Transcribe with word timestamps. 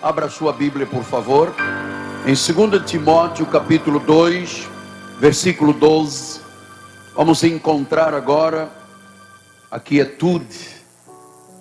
Abra 0.00 0.28
sua 0.30 0.52
Bíblia, 0.52 0.86
por 0.86 1.02
favor. 1.02 1.52
Em 2.24 2.32
2 2.32 2.88
Timóteo, 2.88 3.44
capítulo 3.46 3.98
2, 3.98 4.68
versículo 5.18 5.72
12. 5.72 6.40
Vamos 7.16 7.42
encontrar 7.42 8.14
agora 8.14 8.70
a 9.68 9.80
quietude 9.80 10.68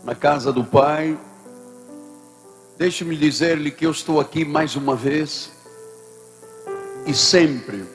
na 0.03 0.13
casa 0.13 0.53
do 0.53 0.63
Pai. 0.63 1.17
Deixe-me 2.77 3.17
dizer-lhe 3.17 3.71
que 3.71 3.87
eu 3.87 3.91
estou 3.91 4.19
aqui 4.19 4.45
mais 4.45 4.75
uma 4.75 4.95
vez 4.95 5.51
e 7.07 7.15
sempre 7.15 7.85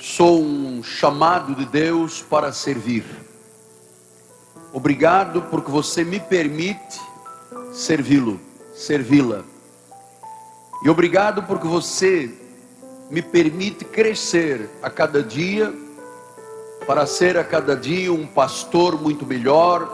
sou 0.00 0.42
um 0.42 0.82
chamado 0.82 1.54
de 1.54 1.66
Deus 1.66 2.22
para 2.22 2.50
servir. 2.50 3.04
Obrigado 4.72 5.42
porque 5.50 5.70
você 5.70 6.02
me 6.02 6.18
permite 6.18 6.98
servi-lo, 7.74 8.40
servi-la. 8.72 9.42
E 10.84 10.88
obrigado 10.88 11.42
porque 11.44 11.66
você 11.66 12.30
me 13.10 13.22
permite 13.22 13.84
crescer 13.84 14.68
a 14.82 14.90
cada 14.90 15.22
dia 15.22 15.72
para 16.86 17.06
ser 17.06 17.36
a 17.36 17.44
cada 17.44 17.76
dia 17.76 18.12
um 18.12 18.26
pastor 18.26 19.00
muito 19.00 19.24
melhor, 19.24 19.88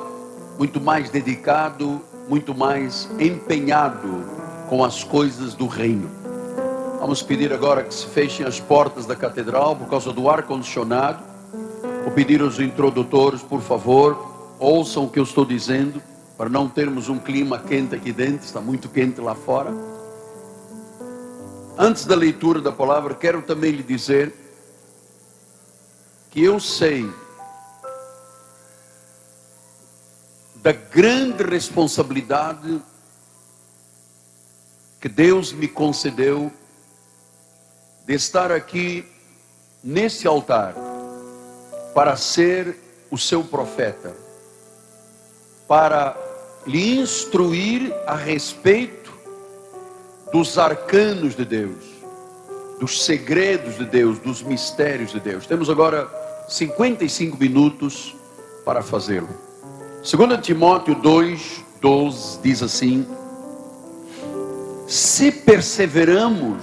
muito 0.59 0.81
mais 0.81 1.11
dedicado, 1.11 2.01
muito 2.29 2.55
mais 2.55 3.09
empenhado 3.19 4.25
com 4.69 4.83
as 4.85 5.05
coisas 5.05 5.55
do 5.55 5.67
reino. 5.67 6.09
Vamos 7.01 7.23
pedir 7.23 7.53
agora 7.53 7.85
que 7.85 7.95
se 7.95 8.07
fechem 8.07 8.47
as 8.47 8.59
portas 8.59 9.07
da 9.07 9.15
catedral 9.15 9.77
por 9.77 9.89
causa 9.89 10.13
do 10.13 10.29
ar 10.29 10.43
condicionado. 10.43 11.23
Vou 12.05 12.13
pedir 12.13 12.41
aos 12.41 12.59
introdutores, 12.59 13.43
por 13.43 13.61
favor, 13.61 14.57
ouçam 14.59 15.05
o 15.05 15.11
que 15.11 15.19
eu 15.19 15.23
estou 15.23 15.45
dizendo, 15.45 16.03
para 16.39 16.49
não 16.49 16.69
termos 16.69 17.09
um 17.09 17.19
clima 17.19 17.59
quente 17.59 17.97
aqui 17.97 18.13
dentro, 18.13 18.47
está 18.47 18.61
muito 18.61 18.89
quente 18.89 19.21
lá 19.21 19.35
fora. 19.35 19.73
Antes 21.77 22.05
da 22.05 22.15
leitura 22.15 22.61
da 22.61 22.71
palavra, 22.71 23.13
quero 23.13 23.43
também 23.43 23.73
lhe 23.73 23.83
dizer 23.83 24.33
que 26.31 26.45
eu 26.45 26.61
sei 26.61 27.13
da 30.63 30.71
grande 30.71 31.43
responsabilidade 31.43 32.81
que 35.01 35.09
Deus 35.09 35.53
me 35.53 35.67
concedeu 35.67 36.53
de 38.07 38.15
estar 38.15 38.53
aqui 38.53 39.05
nesse 39.83 40.29
altar 40.29 40.75
para 41.93 42.17
ser 42.17 42.79
o 43.11 43.19
seu 43.19 43.43
profeta 43.43 44.15
para 45.67 46.28
lhe 46.69 46.99
instruir 46.99 47.95
a 48.07 48.15
respeito 48.15 49.11
dos 50.31 50.59
arcanos 50.59 51.35
de 51.35 51.47
Deus, 51.47 51.83
dos 52.79 53.05
segredos 53.05 53.79
de 53.79 53.87
Deus, 53.87 54.19
dos 54.19 54.43
mistérios 54.43 55.11
de 55.13 55.19
Deus. 55.19 55.47
Temos 55.47 55.71
agora 55.71 56.07
55 56.47 57.39
minutos 57.39 58.15
para 58.67 58.83
fazê-lo. 58.83 59.29
2 60.03 60.41
Timóteo 60.45 60.95
2, 60.95 61.65
12 61.81 62.41
diz 62.43 62.63
assim: 62.63 63.07
Se 64.87 65.33
perseveramos, 65.33 66.63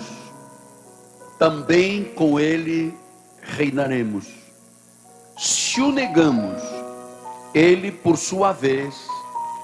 também 1.39 2.03
com 2.03 2.39
ele 2.39 2.93
reinaremos. 3.41 4.27
Se 5.35 5.81
o 5.81 5.91
negamos, 5.91 6.61
ele, 7.55 7.91
por 7.91 8.17
sua 8.17 8.51
vez, 8.51 8.95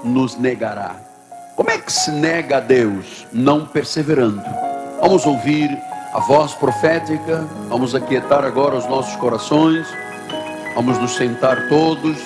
nos 0.03 0.38
negará. 0.38 0.95
Como 1.55 1.69
é 1.69 1.77
que 1.77 1.91
se 1.91 2.11
nega 2.11 2.57
a 2.57 2.59
Deus? 2.59 3.27
Não 3.31 3.66
perseverando. 3.66 4.41
Vamos 5.02 5.25
ouvir 5.25 5.69
a 6.13 6.19
voz 6.19 6.53
profética, 6.53 7.45
vamos 7.69 7.95
aquietar 7.95 8.44
agora 8.44 8.75
os 8.75 8.88
nossos 8.88 9.16
corações, 9.16 9.88
vamos 10.75 10.97
nos 10.97 11.16
sentar 11.16 11.69
todos. 11.69 12.17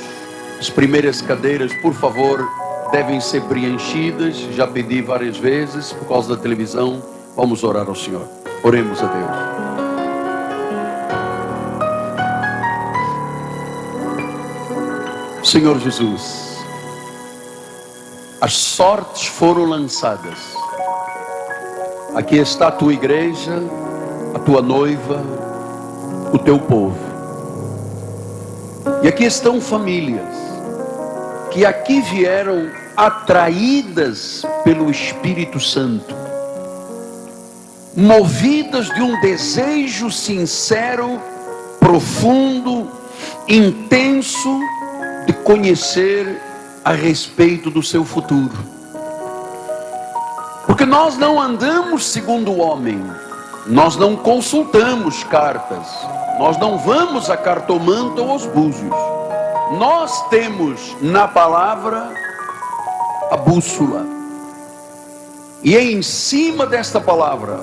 As 0.59 0.69
primeiras 0.69 1.21
cadeiras, 1.21 1.73
por 1.81 1.93
favor, 1.93 2.47
devem 2.91 3.19
ser 3.19 3.41
preenchidas. 3.43 4.35
Já 4.55 4.65
pedi 4.65 5.01
várias 5.01 5.37
vezes 5.37 5.91
por 5.93 6.07
causa 6.07 6.35
da 6.35 6.41
televisão. 6.41 7.03
Vamos 7.35 7.63
orar 7.63 7.87
ao 7.87 7.95
Senhor. 7.95 8.27
Oremos 8.63 9.01
a 9.03 9.07
Deus. 9.07 9.55
Senhor 15.43 15.79
Jesus, 15.79 16.44
as 18.45 18.53
sortes 18.53 19.25
foram 19.25 19.65
lançadas. 19.65 20.37
Aqui 22.13 22.37
está 22.37 22.67
a 22.67 22.71
tua 22.71 22.93
igreja, 22.93 23.59
a 24.35 24.37
tua 24.37 24.61
noiva, 24.61 25.19
o 26.31 26.37
teu 26.37 26.59
povo. 26.59 26.95
E 29.01 29.07
aqui 29.07 29.23
estão 29.23 29.59
famílias 29.59 30.29
que 31.49 31.65
aqui 31.65 32.01
vieram 32.01 32.69
atraídas 32.95 34.45
pelo 34.63 34.91
Espírito 34.91 35.59
Santo, 35.59 36.13
movidas 37.97 38.93
de 38.93 39.01
um 39.01 39.19
desejo 39.21 40.11
sincero, 40.11 41.19
profundo, 41.79 42.91
intenso 43.47 44.59
de 45.25 45.33
conhecer 45.33 46.44
a 46.85 46.91
respeito 46.91 47.71
do 47.71 47.81
seu 47.81 48.05
futuro. 48.05 48.55
Porque 50.67 50.85
nós 50.85 51.17
não 51.17 51.41
andamos 51.41 52.05
segundo 52.05 52.51
o 52.51 52.59
homem, 52.59 53.03
nós 53.65 53.95
não 53.95 54.15
consultamos 54.15 55.23
cartas, 55.23 55.87
nós 56.37 56.59
não 56.59 56.77
vamos 56.77 57.27
a 57.31 57.35
cartomanta 57.35 58.21
ou 58.21 58.29
aos 58.29 58.45
búzios. 58.45 58.93
Nós 59.79 60.29
temos 60.29 60.95
na 61.01 61.27
palavra 61.27 62.13
a 63.31 63.37
bússola. 63.37 64.05
E 65.63 65.75
é 65.75 65.83
em 65.83 66.03
cima 66.03 66.67
desta 66.67 67.01
palavra 67.01 67.57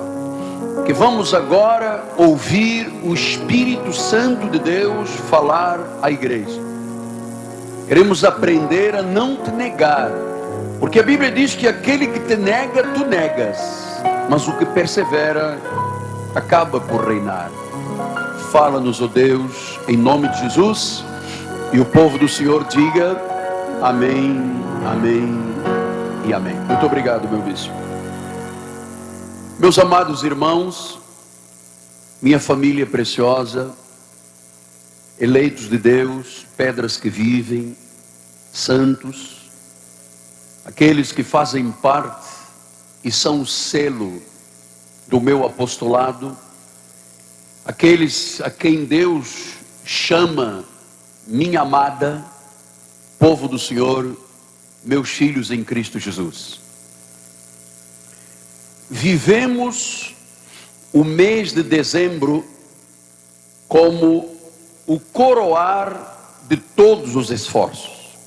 que 0.85 0.91
vamos 0.91 1.33
agora 1.33 2.03
ouvir 2.17 2.91
o 3.01 3.13
Espírito 3.13 3.93
Santo 3.93 4.49
de 4.49 4.59
Deus 4.59 5.09
falar 5.29 5.79
à 6.01 6.11
igreja. 6.11 6.72
Queremos 7.87 8.23
aprender 8.23 8.95
a 8.95 9.01
não 9.01 9.35
te 9.35 9.51
negar, 9.51 10.09
porque 10.79 10.99
a 10.99 11.03
Bíblia 11.03 11.31
diz 11.31 11.53
que 11.53 11.67
aquele 11.67 12.07
que 12.07 12.19
te 12.21 12.35
nega, 12.35 12.83
tu 12.83 13.05
negas, 13.05 13.57
mas 14.29 14.47
o 14.47 14.53
que 14.57 14.65
persevera 14.65 15.59
acaba 16.33 16.79
por 16.79 17.07
reinar. 17.07 17.51
Fala-nos, 18.51 19.01
ó 19.01 19.05
oh 19.05 19.07
Deus, 19.07 19.79
em 19.87 19.97
nome 19.97 20.29
de 20.29 20.39
Jesus, 20.41 21.03
e 21.73 21.79
o 21.79 21.85
povo 21.85 22.17
do 22.17 22.27
Senhor 22.27 22.63
diga 22.65 23.21
amém, 23.81 24.41
amém 24.85 25.37
e 26.25 26.33
amém. 26.33 26.55
Muito 26.55 26.85
obrigado, 26.85 27.27
meu 27.27 27.41
bispo. 27.41 27.73
Meus 29.59 29.77
amados 29.77 30.23
irmãos, 30.23 30.99
minha 32.21 32.39
família 32.39 32.85
preciosa, 32.85 33.71
eleitos 35.19 35.69
de 35.69 35.77
Deus, 35.77 36.42
pedras 36.55 36.97
que 36.97 37.09
vivem, 37.09 37.75
santos, 38.51 39.49
aqueles 40.65 41.11
que 41.11 41.23
fazem 41.23 41.71
parte 41.71 42.27
e 43.03 43.11
são 43.11 43.41
o 43.41 43.45
selo 43.45 44.21
do 45.07 45.19
meu 45.19 45.45
apostolado, 45.45 46.37
aqueles 47.65 48.39
a 48.41 48.49
quem 48.49 48.85
Deus 48.85 49.55
chama 49.85 50.63
minha 51.27 51.61
amada, 51.61 52.23
povo 53.19 53.47
do 53.47 53.59
Senhor, 53.59 54.15
meus 54.83 55.09
filhos 55.09 55.51
em 55.51 55.63
Cristo 55.63 55.99
Jesus. 55.99 56.59
Vivemos 58.89 60.15
o 60.91 61.03
mês 61.03 61.53
de 61.53 61.63
dezembro 61.63 62.45
como 63.67 64.37
o 64.85 64.99
coroar 64.99 66.12
de 66.47 66.57
todos 66.57 67.15
os 67.15 67.31
esforços. 67.31 68.17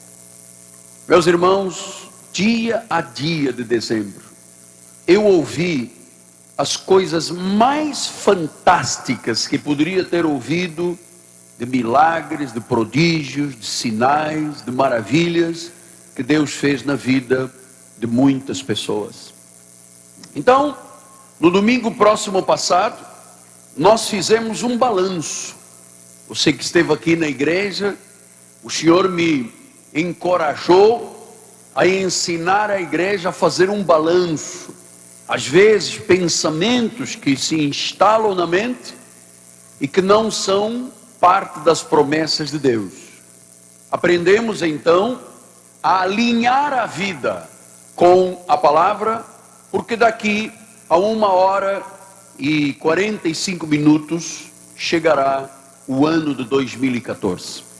Meus 1.09 1.27
irmãos, 1.27 2.09
dia 2.33 2.85
a 2.91 3.01
dia 3.01 3.53
de 3.53 3.63
dezembro, 3.63 4.25
eu 5.07 5.25
ouvi 5.25 5.93
as 6.59 6.77
coisas 6.77 7.31
mais 7.31 8.07
fantásticas 8.07 9.47
que 9.47 9.59
poderia 9.59 10.05
ter 10.05 10.25
ouvido 10.25 10.99
de 11.59 11.67
milagres, 11.67 12.53
de 12.53 12.61
prodígios, 12.61 13.59
de 13.59 13.67
sinais, 13.67 14.63
de 14.63 14.71
maravilhas 14.71 15.71
que 16.15 16.23
Deus 16.23 16.53
fez 16.53 16.85
na 16.85 16.95
vida 16.95 17.53
de 17.99 18.07
muitas 18.07 18.63
pessoas. 18.63 19.35
Então, 20.35 20.77
no 21.39 21.51
domingo 21.51 21.91
próximo 21.95 22.43
passado, 22.43 23.05
nós 23.77 24.09
fizemos 24.09 24.63
um 24.63 24.77
balanço 24.77 25.57
você 26.29 26.53
que 26.53 26.65
esteve 26.65 26.93
aqui 26.93 27.15
na 27.15 27.29
igreja, 27.29 27.97
o 28.67 28.71
Senhor 28.71 29.09
me 29.09 29.53
encorajou 29.95 31.33
a 31.73 31.87
ensinar 31.87 32.69
a 32.69 32.81
igreja 32.81 33.29
a 33.29 33.33
fazer 33.33 33.71
um 33.71 33.81
balanço. 33.81 34.75
Às 35.29 35.47
vezes, 35.47 35.99
pensamentos 35.99 37.15
que 37.15 37.37
se 37.37 37.55
instalam 37.55 38.35
na 38.35 38.45
mente 38.45 38.93
e 39.81 39.87
que 39.87 40.03
não 40.03 40.33
são 40.33 40.91
parte 41.21 41.61
das 41.61 41.85
promessas 41.85 42.51
de 42.51 42.59
Deus. 42.59 42.93
Aprendemos 43.89 44.63
então 44.63 45.21
a 45.81 46.01
alinhar 46.01 46.73
a 46.73 46.87
vida 46.87 47.49
com 47.95 48.45
a 48.49 48.57
palavra, 48.57 49.25
porque 49.71 49.95
daqui 49.95 50.51
a 50.89 50.97
uma 50.97 51.29
hora 51.29 51.85
e 52.37 52.73
45 52.73 53.65
minutos 53.65 54.47
chegará 54.75 55.49
o 55.87 56.05
ano 56.05 56.35
de 56.35 56.43
2014. 56.43 57.76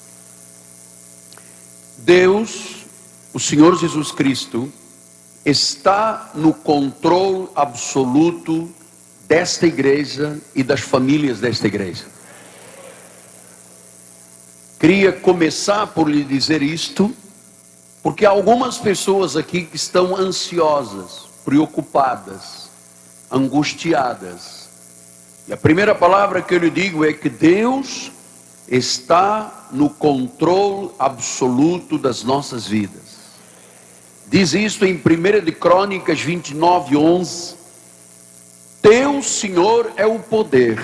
Deus, 1.99 2.87
o 3.33 3.41
Senhor 3.41 3.77
Jesus 3.79 4.13
Cristo, 4.13 4.73
está 5.45 6.31
no 6.35 6.53
controle 6.53 7.49
absoluto 7.55 8.69
desta 9.29 9.67
igreja 9.67 10.39
e 10.55 10.63
das 10.63 10.81
famílias 10.81 11.41
desta 11.41 11.67
igreja. 11.67 12.05
Queria 14.79 15.13
começar 15.13 15.87
por 15.87 16.09
lhe 16.09 16.23
dizer 16.23 16.63
isto, 16.63 17.15
porque 18.03 18.27
há 18.27 18.31
algumas 18.31 18.77
pessoas 18.77 19.37
aqui 19.37 19.65
que 19.65 19.77
estão 19.77 20.15
ansiosas, 20.15 21.23
preocupadas, 21.45 22.69
angustiadas. 23.31 24.69
E 25.49 25.53
a 25.53 25.57
primeira 25.57 25.95
palavra 25.95 26.43
que 26.43 26.55
eu 26.55 26.59
lhe 26.59 26.71
digo 26.71 27.05
é 27.05 27.13
que 27.13 27.29
Deus 27.29 28.13
está 28.69 29.56
no 29.71 29.91
controle 29.91 30.91
absoluto 30.99 31.99
das 31.99 32.23
nossas 32.23 32.67
vidas. 32.67 33.17
Diz 34.29 34.55
isto 34.55 34.85
em 34.85 34.95
1 34.95 35.45
de 35.45 35.53
Crônicas 35.53 36.21
29, 36.21 36.97
11. 36.97 37.55
Teu 38.83 39.23
Senhor 39.23 39.93
é 39.97 40.07
o 40.07 40.19
poder, 40.19 40.81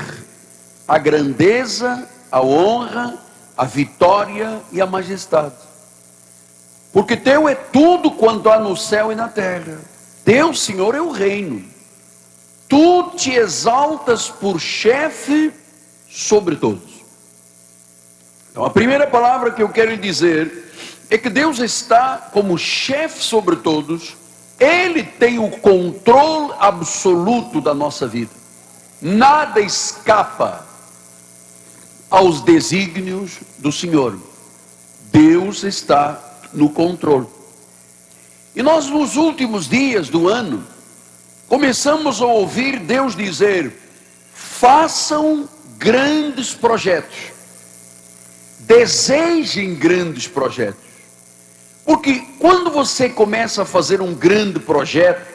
a 0.87 0.99
grandeza, 0.99 2.09
a 2.31 2.41
honra, 2.41 3.19
a 3.57 3.65
vitória 3.65 4.61
e 4.73 4.81
a 4.81 4.87
majestade. 4.87 5.55
Porque 6.93 7.17
teu 7.17 7.49
é 7.49 7.55
tudo 7.55 8.11
quanto 8.11 8.51
há 8.51 8.61
no 8.61 8.77
céu 8.77 9.11
e 9.11 9.15
na 9.15 9.29
terra. 9.29 9.79
Teu 10.25 10.55
Senhor 10.55 10.95
é 10.95 11.01
o 11.01 11.11
reino. 11.11 11.65
Tu 12.69 13.11
te 13.17 13.33
exaltas 13.33 14.29
por 14.29 14.61
chefe 14.61 15.53
sobre 16.09 16.57
todos. 16.57 16.92
Então, 18.53 18.67
a 18.67 18.71
primeira 18.71 19.07
palavra 19.07 19.51
que 19.51 19.63
eu 19.63 19.69
quero 19.71 19.97
dizer 19.97 20.71
é 21.09 21.17
que 21.17 21.31
Deus 21.31 21.59
está 21.59 22.29
como 22.33 22.59
chefe 22.59 23.25
sobre 23.25 23.57
todos, 23.57 24.15
Ele 24.61 25.03
tem 25.03 25.39
o 25.39 25.51
controle 25.51 26.53
absoluto 26.61 27.63
da 27.63 27.73
nossa 27.73 28.07
vida, 28.07 28.31
nada 29.01 29.59
escapa 29.59 30.67
aos 32.11 32.43
desígnios 32.43 33.39
do 33.57 33.73
Senhor, 33.73 34.19
Deus 35.11 35.65
está 35.65 36.21
no 36.53 36.69
controle. 36.69 37.27
E 38.55 38.63
nós, 38.63 38.87
nos 38.87 39.17
últimos 39.17 39.67
dias 39.67 40.11
do 40.11 40.29
ano, 40.29 40.63
começamos 41.49 42.21
a 42.21 42.27
ouvir 42.27 42.79
Deus 42.81 43.17
dizer: 43.17 43.73
façam 44.35 45.49
grandes 45.79 46.53
projetos, 46.53 47.32
desejem 48.73 49.75
grandes 49.75 50.27
projetos. 50.27 50.81
Porque 51.85 52.25
quando 52.39 52.71
você 52.71 53.09
começa 53.09 53.63
a 53.63 53.67
fazer 53.67 54.01
um 54.01 54.15
grande 54.15 54.59
projeto, 54.59 55.27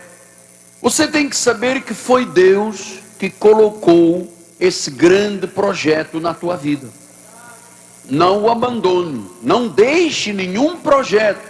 você 0.82 1.08
tem 1.08 1.30
que 1.30 1.36
saber 1.36 1.82
que 1.82 1.94
foi 1.94 2.26
Deus 2.26 3.00
que 3.20 3.30
colocou 3.30 4.34
esse 4.60 4.90
grande 4.90 5.46
projeto 5.46 6.20
na 6.20 6.34
tua 6.34 6.58
vida. 6.58 6.88
Não 8.10 8.44
o 8.44 8.50
abandone, 8.50 9.30
não 9.44 9.68
deixe 9.68 10.34
nenhum 10.34 10.78
projeto, 10.78 11.42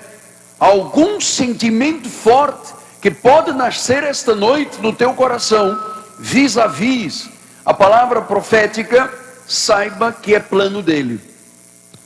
algum 0.60 1.22
sentimento 1.22 2.10
forte 2.10 2.74
que 3.00 3.12
pode 3.12 3.54
nascer 3.54 4.04
esta 4.04 4.36
noite 4.36 4.82
no 4.82 4.92
teu 4.92 5.14
coração, 5.14 5.80
vis-a-vis 6.20 7.30
a 7.64 7.74
palavra 7.74 8.22
profética, 8.24 9.14
saiba 9.48 10.12
que 10.12 10.34
é 10.34 10.40
plano 10.40 10.82
dele. 10.82 11.37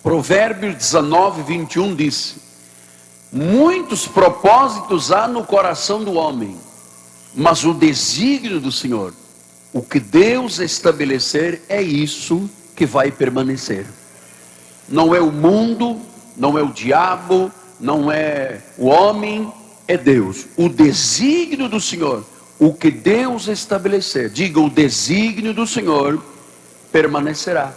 Provérbios 0.04 0.76
19, 0.76 1.44
21 1.44 1.96
disse: 1.96 2.36
Muitos 3.32 4.08
propósitos 4.08 5.12
há 5.12 5.28
no 5.28 5.46
coração 5.46 6.04
do 6.04 6.14
homem, 6.14 6.58
mas 7.36 7.64
o 7.64 7.74
desígnio 7.74 8.60
do 8.60 8.72
Senhor, 8.72 9.14
o 9.72 9.82
que 9.82 10.00
Deus 10.00 10.60
estabelecer, 10.60 11.62
é 11.70 11.82
isso 11.82 12.50
que 12.76 12.86
vai 12.86 13.12
permanecer. 13.12 13.86
Não 14.90 15.14
é 15.16 15.22
o 15.22 15.32
mundo, 15.32 16.02
não 16.36 16.58
é 16.58 16.64
o 16.64 16.74
diabo, 16.74 17.52
não 17.80 18.12
é 18.12 18.60
o 18.78 18.88
homem, 18.88 19.52
é 19.88 19.98
Deus. 19.98 20.48
O 20.58 20.68
desígnio 20.68 21.70
do 21.70 21.80
Senhor, 21.80 22.26
o 22.60 22.74
que 22.74 22.90
Deus 22.90 23.48
estabelecer, 23.48 24.30
diga 24.30 24.60
o 24.60 24.70
desígnio 24.70 25.54
do 25.54 25.68
Senhor 25.68 26.22
permanecerá. 26.92 27.74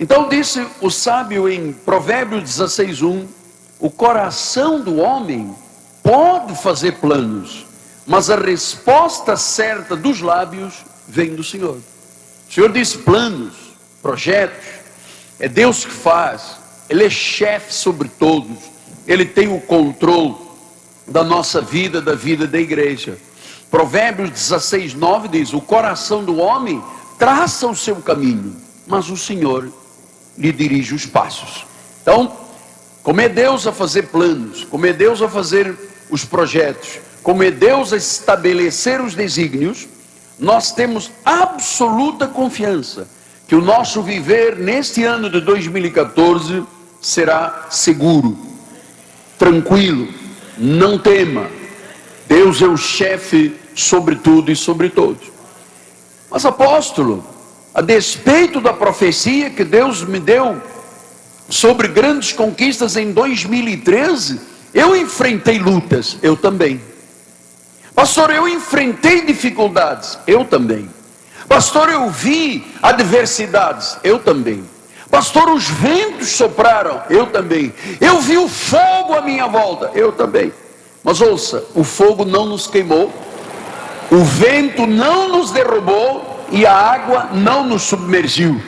Então 0.00 0.30
disse 0.30 0.66
o 0.80 0.88
sábio 0.90 1.46
em 1.46 1.74
Provérbios 1.74 2.42
16:1 2.44 3.26
o 3.78 3.90
coração 3.90 4.80
do 4.80 4.96
homem 4.96 5.54
pode 6.02 6.54
fazer 6.56 6.92
planos, 6.92 7.66
mas 8.06 8.30
a 8.30 8.36
resposta 8.36 9.36
certa 9.36 9.94
dos 9.94 10.22
lábios 10.22 10.84
vem 11.06 11.34
do 11.34 11.44
Senhor. 11.44 11.76
O 12.48 12.52
Senhor 12.52 12.72
disse 12.72 12.98
planos, 12.98 13.54
projetos, 14.00 14.66
é 15.38 15.48
Deus 15.48 15.84
que 15.84 15.92
faz, 15.92 16.56
Ele 16.88 17.04
é 17.04 17.10
chefe 17.10 17.72
sobre 17.72 18.08
todos, 18.08 18.56
Ele 19.06 19.26
tem 19.26 19.54
o 19.54 19.60
controle 19.60 20.34
da 21.06 21.22
nossa 21.22 21.60
vida, 21.60 22.00
da 22.00 22.14
vida 22.14 22.46
da 22.46 22.58
igreja. 22.58 23.18
Provérbios 23.70 24.30
16, 24.30 24.94
9 24.94 25.28
diz: 25.28 25.52
O 25.52 25.60
coração 25.60 26.24
do 26.24 26.38
homem 26.38 26.82
traça 27.18 27.66
o 27.66 27.76
seu 27.76 27.96
caminho, 27.96 28.56
mas 28.86 29.10
o 29.10 29.16
Senhor 29.16 29.70
lhe 30.40 30.50
dirige 30.50 30.94
os 30.94 31.04
passos. 31.04 31.66
Então, 32.02 32.32
como 33.02 33.20
é 33.20 33.28
Deus 33.28 33.66
a 33.66 33.72
fazer 33.72 34.04
planos, 34.04 34.64
como 34.64 34.86
é 34.86 34.92
Deus 34.92 35.20
a 35.20 35.28
fazer 35.28 35.76
os 36.10 36.24
projetos, 36.24 36.98
como 37.22 37.42
é 37.42 37.50
Deus 37.50 37.92
a 37.92 37.96
estabelecer 37.96 39.00
os 39.00 39.14
desígnios, 39.14 39.86
nós 40.38 40.72
temos 40.72 41.10
absoluta 41.24 42.26
confiança 42.26 43.06
que 43.46 43.54
o 43.54 43.60
nosso 43.60 44.02
viver 44.02 44.56
neste 44.56 45.04
ano 45.04 45.28
de 45.28 45.40
2014 45.40 46.64
será 47.00 47.66
seguro, 47.70 48.38
tranquilo, 49.38 50.08
não 50.56 50.98
tema. 50.98 51.50
Deus 52.26 52.62
é 52.62 52.66
o 52.66 52.76
chefe 52.76 53.56
sobre 53.74 54.14
tudo 54.16 54.52
e 54.52 54.56
sobre 54.56 54.88
todos. 54.88 55.30
Mas 56.30 56.44
apóstolo, 56.46 57.24
a 57.80 57.82
despeito 57.82 58.60
da 58.60 58.74
profecia 58.74 59.48
que 59.48 59.64
Deus 59.64 60.04
me 60.04 60.20
deu 60.20 60.60
sobre 61.48 61.88
grandes 61.88 62.30
conquistas 62.30 62.94
em 62.94 63.10
2013, 63.10 64.38
eu 64.74 64.94
enfrentei 64.94 65.58
lutas, 65.58 66.18
eu 66.22 66.36
também. 66.36 66.78
Pastor, 67.94 68.28
eu 68.34 68.46
enfrentei 68.46 69.22
dificuldades, 69.22 70.18
eu 70.26 70.44
também. 70.44 70.90
Pastor, 71.48 71.88
eu 71.88 72.10
vi 72.10 72.66
adversidades, 72.82 73.96
eu 74.04 74.18
também. 74.18 74.62
Pastor, 75.10 75.48
os 75.48 75.66
ventos 75.66 76.28
sopraram, 76.28 77.00
eu 77.08 77.28
também. 77.28 77.72
Eu 77.98 78.20
vi 78.20 78.36
o 78.36 78.46
fogo 78.46 79.14
à 79.14 79.22
minha 79.22 79.46
volta, 79.46 79.90
eu 79.94 80.12
também. 80.12 80.52
Mas 81.02 81.22
ouça, 81.22 81.64
o 81.74 81.82
fogo 81.82 82.26
não 82.26 82.44
nos 82.44 82.66
queimou, 82.66 83.10
o 84.10 84.18
vento 84.18 84.86
não 84.86 85.30
nos 85.30 85.50
derrubou 85.50 86.29
e 86.50 86.66
a 86.66 86.74
água 86.74 87.30
não 87.32 87.64
nos 87.64 87.82
submergiu. 87.82 88.60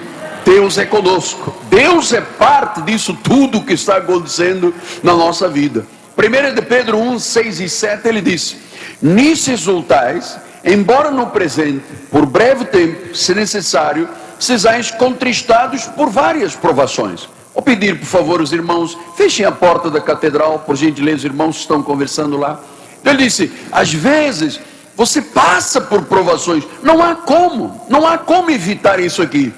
Deus 0.45 0.79
é 0.79 0.85
conosco. 0.85 1.55
Deus 1.69 2.13
é 2.13 2.21
parte 2.21 2.83
disso 2.83 3.17
tudo 3.23 3.63
que 3.63 3.73
está 3.75 3.97
acontecendo 3.97 4.75
na 5.03 5.15
nossa 5.15 5.49
vida. 5.49 5.87
1 6.17 6.55
de 6.55 6.63
Pedro 6.63 6.99
1, 6.99 7.19
6 7.19 7.61
e 7.61 7.69
7, 7.69 8.09
ele 8.09 8.21
diz: 8.21 8.57
Nisso 9.01 9.51
exultais, 9.51 10.39
embora 10.65 11.11
no 11.11 11.29
presente, 11.29 11.85
por 12.11 12.27
breve 12.27 12.65
tempo, 12.67 13.15
se 13.15 13.35
necessário, 13.35 14.09
sejais 14.39 14.91
contristados 14.91 15.85
por 15.85 16.11
várias 16.11 16.55
provações. 16.55 17.29
Vou 17.55 17.63
pedir, 17.63 17.99
por 17.99 18.07
favor, 18.07 18.41
os 18.41 18.53
irmãos, 18.53 18.97
fechem 19.17 19.45
a 19.45 19.53
porta 19.53 19.91
da 19.91 20.01
catedral, 20.01 20.61
por 20.61 20.77
gentileza, 20.77 21.19
os 21.19 21.25
irmãos 21.25 21.57
estão 21.57 21.83
conversando 21.83 22.37
lá. 22.37 22.61
Então 23.01 23.13
ele 23.13 23.25
disse: 23.25 23.53
às 23.71 23.93
vezes 23.93 24.61
você 25.05 25.21
passa 25.21 25.81
por 25.81 26.03
provações, 26.05 26.63
não 26.81 27.03
há 27.03 27.17
como, 27.17 27.85
não 27.89 28.07
há 28.07 28.17
como 28.17 28.53
evitar 28.53 29.01
isso 29.01 29.21
aqui. 29.21 29.53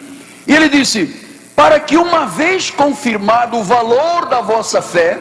E 0.46 0.54
ele 0.54 0.70
disse: 0.70 1.04
Para 1.54 1.78
que 1.78 1.98
uma 1.98 2.24
vez 2.24 2.70
confirmado 2.70 3.58
o 3.58 3.62
valor 3.62 4.24
da 4.26 4.40
vossa 4.40 4.80
fé, 4.80 5.20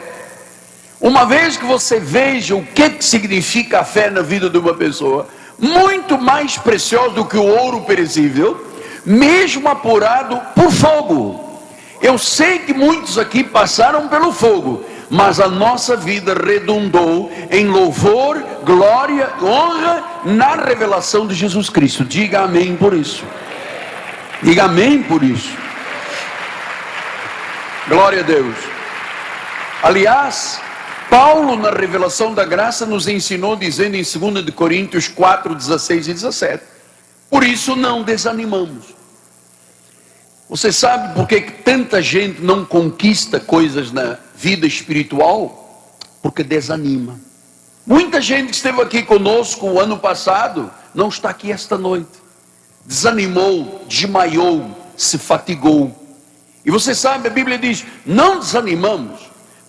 Uma 0.98 1.26
vez 1.26 1.58
que 1.58 1.66
você 1.66 2.00
veja 2.00 2.54
o 2.54 2.64
que, 2.64 2.96
significa 3.00 3.80
a 3.80 3.84
fé 3.84 4.08
na 4.08 4.22
vida 4.22 4.48
de 4.48 4.56
uma 4.56 4.72
pessoa, 4.72 5.26
muito 5.58 6.16
mais 6.16 6.56
precioso 6.56 7.10
do 7.16 7.26
que 7.26 7.36
o 7.36 7.44
ouro 7.44 7.82
perecível, 7.82 8.64
mesmo 9.04 9.68
apurado 9.68 10.40
por 10.54 10.70
fogo. 10.70 11.60
Eu 12.00 12.16
sei 12.16 12.60
que 12.60 12.72
muitos 12.72 13.18
aqui 13.18 13.44
passaram 13.44 14.08
pelo 14.08 14.32
fogo, 14.32 14.82
mas 15.10 15.40
a 15.40 15.48
nossa 15.48 15.96
vida 15.96 16.34
redundou 16.34 17.30
em 17.50 17.66
louvor, 17.66 18.42
glória, 18.64 19.30
honra 19.42 20.04
na 20.24 20.54
revelação 20.54 21.26
de 21.26 21.34
Jesus 21.34 21.68
Cristo. 21.68 22.04
Diga 22.04 22.40
amém 22.40 22.76
por 22.76 22.94
isso. 22.94 23.24
Diga 24.42 24.64
amém 24.64 25.02
por 25.02 25.22
isso. 25.22 25.56
Glória 27.88 28.20
a 28.20 28.22
Deus. 28.22 28.56
Aliás, 29.82 30.60
Paulo, 31.10 31.56
na 31.56 31.70
revelação 31.70 32.32
da 32.32 32.44
graça, 32.44 32.86
nos 32.86 33.06
ensinou, 33.06 33.54
dizendo 33.54 33.96
em 33.96 34.02
2 34.02 34.50
Coríntios 34.54 35.06
4, 35.08 35.54
16 35.54 36.08
e 36.08 36.14
17: 36.14 36.62
Por 37.30 37.44
isso 37.44 37.76
não 37.76 38.02
desanimamos. 38.02 38.93
Você 40.54 40.70
sabe 40.70 41.16
por 41.16 41.26
que 41.26 41.40
tanta 41.40 42.00
gente 42.00 42.40
não 42.40 42.64
conquista 42.64 43.40
coisas 43.40 43.90
na 43.90 44.18
vida 44.36 44.68
espiritual? 44.68 45.98
Porque 46.22 46.44
desanima. 46.44 47.18
Muita 47.84 48.20
gente 48.20 48.50
que 48.50 48.54
esteve 48.54 48.80
aqui 48.80 49.02
conosco 49.02 49.66
o 49.66 49.80
ano 49.80 49.98
passado 49.98 50.70
não 50.94 51.08
está 51.08 51.30
aqui 51.30 51.50
esta 51.50 51.76
noite. 51.76 52.22
Desanimou, 52.86 53.84
desmaiou, 53.88 54.64
se 54.96 55.18
fatigou. 55.18 55.92
E 56.64 56.70
você 56.70 56.94
sabe, 56.94 57.26
a 57.26 57.32
Bíblia 57.32 57.58
diz: 57.58 57.84
não 58.06 58.38
desanimamos. 58.38 59.22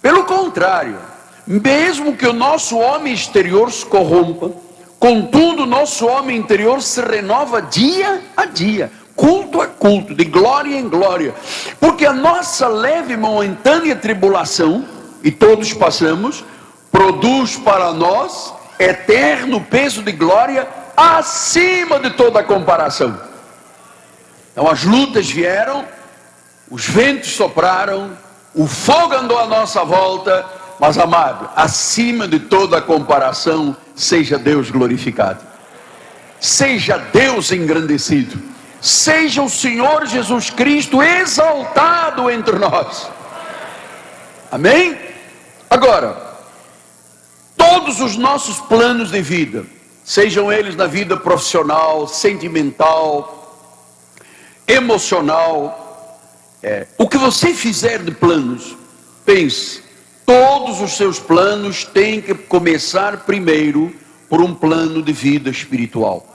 Pelo 0.03 0.25
contrário, 0.25 0.99
mesmo 1.47 2.15
que 2.15 2.27
o 2.27 2.33
nosso 2.33 2.77
homem 2.77 3.11
exterior 3.11 3.71
se 3.71 3.83
corrompa, 3.83 4.51
contudo, 4.99 5.63
o 5.63 5.65
nosso 5.65 6.05
homem 6.05 6.37
interior 6.37 6.79
se 6.79 7.01
renova 7.01 7.59
dia 7.59 8.21
a 8.37 8.45
dia, 8.45 8.91
culto 9.15 9.61
a 9.61 9.67
culto, 9.67 10.13
de 10.13 10.25
glória 10.25 10.77
em 10.77 10.89
glória, 10.89 11.33
porque 11.79 12.05
a 12.05 12.13
nossa 12.13 12.67
leve 12.67 13.13
e 13.13 13.17
momentânea 13.17 13.95
tribulação, 13.95 14.85
e 15.23 15.31
todos 15.31 15.73
passamos, 15.73 16.43
produz 16.91 17.55
para 17.55 17.91
nós 17.93 18.53
eterno 18.77 19.61
peso 19.61 20.03
de 20.03 20.11
glória 20.11 20.67
acima 20.95 21.99
de 21.99 22.11
toda 22.11 22.43
comparação. 22.43 23.17
Então 24.51 24.69
as 24.69 24.83
lutas 24.83 25.29
vieram, 25.29 25.85
os 26.69 26.85
ventos 26.85 27.31
sopraram, 27.31 28.11
o 28.53 28.67
fogo 28.67 29.13
andou 29.13 29.37
à 29.37 29.45
nossa 29.45 29.83
volta, 29.83 30.45
mas 30.79 30.97
amado, 30.97 31.49
acima 31.55 32.27
de 32.27 32.39
toda 32.39 32.81
comparação, 32.81 33.75
seja 33.95 34.37
Deus 34.37 34.69
glorificado, 34.69 35.39
seja 36.39 36.97
Deus 36.97 37.51
engrandecido, 37.51 38.54
seja 38.81 39.41
o 39.41 39.49
Senhor 39.49 40.05
Jesus 40.05 40.49
Cristo 40.49 41.01
exaltado 41.01 42.29
entre 42.29 42.57
nós. 42.57 43.09
Amém? 44.51 44.97
Agora, 45.69 46.15
todos 47.57 47.99
os 47.99 48.15
nossos 48.15 48.59
planos 48.61 49.11
de 49.11 49.21
vida, 49.21 49.65
sejam 50.03 50.51
eles 50.51 50.75
na 50.75 50.85
vida 50.85 51.17
profissional, 51.17 52.07
sentimental, 52.07 53.81
emocional, 54.67 56.19
é, 56.61 56.87
o 56.97 57.07
que 57.07 57.17
você 57.17 57.53
fizer 57.53 58.03
de 58.03 58.11
planos, 58.11 58.75
pense, 59.25 59.85
Todos 60.25 60.81
os 60.81 60.97
seus 60.97 61.19
planos 61.19 61.83
têm 61.83 62.19
que 62.19 62.33
começar 62.33 63.25
primeiro 63.25 63.93
por 64.27 64.41
um 64.41 64.55
plano 64.55 65.03
de 65.03 65.13
vida 65.13 65.51
espiritual. 65.51 66.34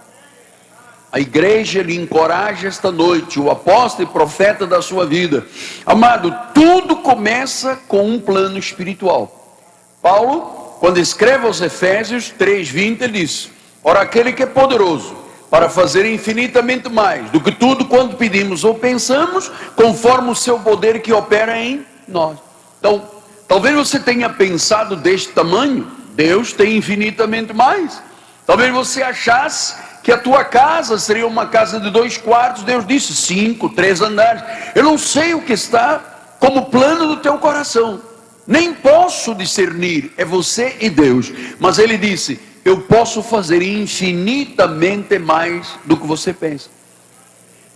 A 1.13 1.19
igreja 1.19 1.83
lhe 1.83 1.97
encoraja 1.97 2.69
esta 2.69 2.93
noite, 2.93 3.41
o 3.41 3.51
apóstolo 3.51 4.09
e 4.09 4.13
profeta 4.13 4.67
da 4.67 4.81
sua 4.81 5.05
vida. 5.05 5.47
Amado, 5.85 6.35
tudo 6.55 6.97
começa 6.97 7.79
com 7.89 8.09
um 8.09 8.21
plano 8.21 8.59
espiritual. 8.59 9.59
Paulo, 10.01 10.77
quando 10.79 10.99
escreve 10.99 11.47
aos 11.47 11.61
Efésios 11.61 12.31
3:20, 12.31 13.03
ele 13.03 13.21
diz: 13.21 13.51
"Ora 13.83 14.01
aquele 14.01 14.33
que 14.33 14.43
é 14.43 14.47
poderoso 14.47 15.17
para 15.51 15.69
fazer 15.69 16.05
infinitamente 16.07 16.89
mais 16.89 17.31
do 17.31 17.41
que 17.41 17.51
tudo 17.51 17.87
quanto 17.87 18.17
pedimos 18.17 18.63
ou 18.63 18.75
pensamos, 18.75 19.51
conforme 19.75 20.31
o 20.31 20.35
seu 20.35 20.61
poder 20.61 21.01
que 21.03 21.13
opera 21.13 21.59
em 21.59 21.85
nós." 22.07 22.39
Então, 22.79 23.21
Talvez 23.51 23.75
você 23.75 23.99
tenha 23.99 24.31
pensado 24.31 24.95
deste 24.95 25.31
tamanho, 25.33 25.91
Deus 26.15 26.53
tem 26.53 26.77
infinitamente 26.77 27.53
mais. 27.53 28.01
Talvez 28.47 28.73
você 28.73 29.03
achasse 29.03 29.75
que 30.03 30.13
a 30.13 30.19
tua 30.19 30.45
casa 30.45 30.99
seria 30.99 31.27
uma 31.27 31.47
casa 31.47 31.79
de 31.79 31.91
dois 31.91 32.17
quartos, 32.17 32.63
Deus 32.63 32.87
disse 32.87 33.15
cinco, 33.15 33.69
três 33.69 34.01
andares. 34.01 34.43
Eu 34.75 34.83
não 34.83 34.97
sei 34.97 35.35
o 35.35 35.43
que 35.43 35.53
está 35.53 36.01
como 36.39 36.67
plano 36.67 37.07
do 37.07 37.17
teu 37.19 37.39
coração, 37.39 38.01
nem 38.47 38.73
posso 38.73 39.35
discernir, 39.35 40.13
é 40.17 40.25
você 40.25 40.77
e 40.81 40.89
Deus. 40.89 41.31
Mas 41.59 41.79
Ele 41.79 41.99
disse: 41.99 42.41
Eu 42.65 42.81
posso 42.83 43.23
fazer 43.23 43.63
infinitamente 43.63 45.19
mais 45.19 45.79
do 45.85 45.97
que 45.97 46.07
você 46.07 46.33
pensa. 46.33 46.69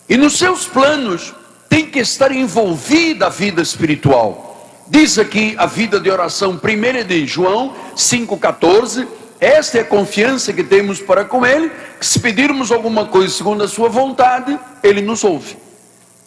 E 0.08 0.16
nos 0.16 0.38
seus 0.38 0.66
planos 0.66 1.34
tem 1.68 1.86
que 1.86 1.98
estar 1.98 2.32
envolvida 2.32 3.26
a 3.26 3.30
vida 3.30 3.60
espiritual. 3.62 4.50
Diz 4.86 5.18
aqui 5.18 5.54
a 5.58 5.66
vida 5.66 5.98
de 5.98 6.10
oração, 6.10 6.58
primeira 6.58 7.02
de 7.02 7.26
João 7.26 7.74
5,14. 7.96 9.06
Esta 9.40 9.78
é 9.78 9.80
a 9.80 9.84
confiança 9.84 10.52
que 10.52 10.62
temos 10.62 11.00
para 11.00 11.24
com 11.24 11.44
Ele, 11.44 11.70
que 11.98 12.06
se 12.06 12.18
pedirmos 12.20 12.70
alguma 12.70 13.06
coisa 13.06 13.34
segundo 13.34 13.64
a 13.64 13.68
Sua 13.68 13.88
vontade, 13.88 14.58
Ele 14.82 15.02
nos 15.02 15.24
ouve. 15.24 15.56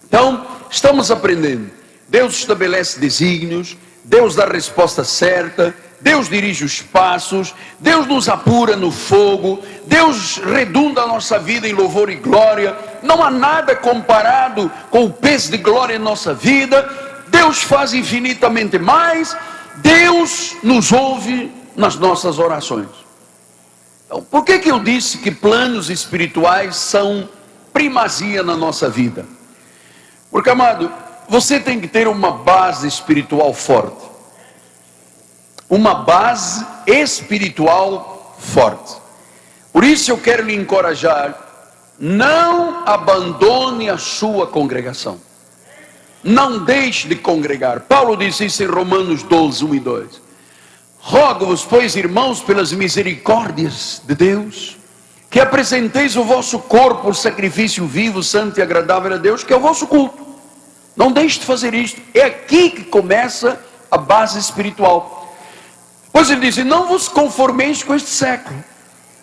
Então, 0.07 0.45
estamos 0.69 1.09
aprendendo. 1.11 1.69
Deus 2.07 2.35
estabelece 2.35 2.99
desígnios, 2.99 3.77
Deus 4.03 4.35
dá 4.35 4.45
a 4.45 4.49
resposta 4.51 5.03
certa, 5.03 5.75
Deus 5.99 6.29
dirige 6.29 6.63
os 6.63 6.81
passos, 6.81 7.53
Deus 7.79 8.07
nos 8.07 8.29
apura 8.29 8.75
no 8.75 8.91
fogo, 8.91 9.61
Deus 9.85 10.37
redunda 10.37 11.01
a 11.01 11.07
nossa 11.07 11.39
vida 11.39 11.67
em 11.67 11.73
louvor 11.73 12.09
e 12.09 12.15
glória. 12.15 12.77
Não 13.01 13.23
há 13.23 13.31
nada 13.31 13.75
comparado 13.75 14.71
com 14.89 15.05
o 15.05 15.11
peso 15.11 15.51
de 15.51 15.57
glória 15.57 15.95
em 15.95 15.99
nossa 15.99 16.33
vida 16.33 17.07
Deus 17.29 17.61
faz 17.61 17.93
infinitamente 17.93 18.79
mais, 18.79 19.35
Deus 19.77 20.55
nos 20.63 20.91
ouve 20.91 21.51
nas 21.77 21.95
nossas 21.95 22.39
orações. 22.39 22.89
Então, 24.05 24.21
por 24.21 24.43
que, 24.43 24.59
que 24.59 24.69
eu 24.69 24.79
disse 24.79 25.19
que 25.19 25.31
planos 25.31 25.89
espirituais 25.89 26.75
são 26.75 27.29
primazia 27.71 28.43
na 28.43 28.57
nossa 28.57 28.89
vida? 28.89 29.25
Porque, 30.29 30.49
amado, 30.49 30.91
você 31.29 31.59
tem 31.59 31.79
que 31.79 31.87
ter 31.87 32.07
uma 32.07 32.31
base 32.31 32.87
espiritual 32.87 33.53
forte. 33.53 34.05
Uma 35.69 35.93
base 35.93 36.65
espiritual 36.85 38.35
forte. 38.39 38.95
Por 39.71 39.83
isso 39.83 40.11
eu 40.11 40.17
quero 40.17 40.43
lhe 40.43 40.55
encorajar, 40.55 41.37
não 41.99 42.83
abandone 42.85 43.89
a 43.89 43.97
sua 43.97 44.47
congregação 44.47 45.19
não 46.23 46.59
deixe 46.59 47.07
de 47.07 47.15
congregar. 47.15 47.81
Paulo 47.81 48.17
diz 48.17 48.39
isso 48.39 48.63
em 48.63 48.65
Romanos 48.65 49.23
12, 49.23 49.63
1 49.63 49.75
e 49.75 49.79
2. 49.79 50.26
Rogo-vos, 51.07 51.63
pois, 51.63 51.95
irmãos, 51.95 52.41
pelas 52.41 52.73
misericórdias 52.73 54.01
de 54.05 54.13
Deus, 54.13 54.75
que 55.29 55.39
apresenteis 55.39 56.17
o 56.17 56.23
vosso 56.25 56.59
corpo 56.59 57.03
por 57.03 57.15
sacrifício 57.15 57.87
vivo, 57.87 58.21
santo 58.21 58.59
e 58.59 58.61
agradável 58.61 59.13
a 59.13 59.17
Deus, 59.17 59.41
que 59.41 59.53
é 59.53 59.55
o 59.55 59.61
vosso 59.61 59.87
culto. 59.87 60.27
Não 60.97 61.09
deixe 61.09 61.39
de 61.39 61.45
fazer 61.45 61.73
isto. 61.73 62.01
É 62.13 62.23
aqui 62.23 62.71
que 62.71 62.83
começa 62.83 63.57
a 63.89 63.97
base 63.97 64.37
espiritual. 64.37 65.33
Pois 66.11 66.29
ele 66.29 66.41
diz: 66.41 66.57
Não 66.57 66.89
vos 66.89 67.07
conformeis 67.07 67.81
com 67.81 67.95
este 67.95 68.09
século, 68.09 68.61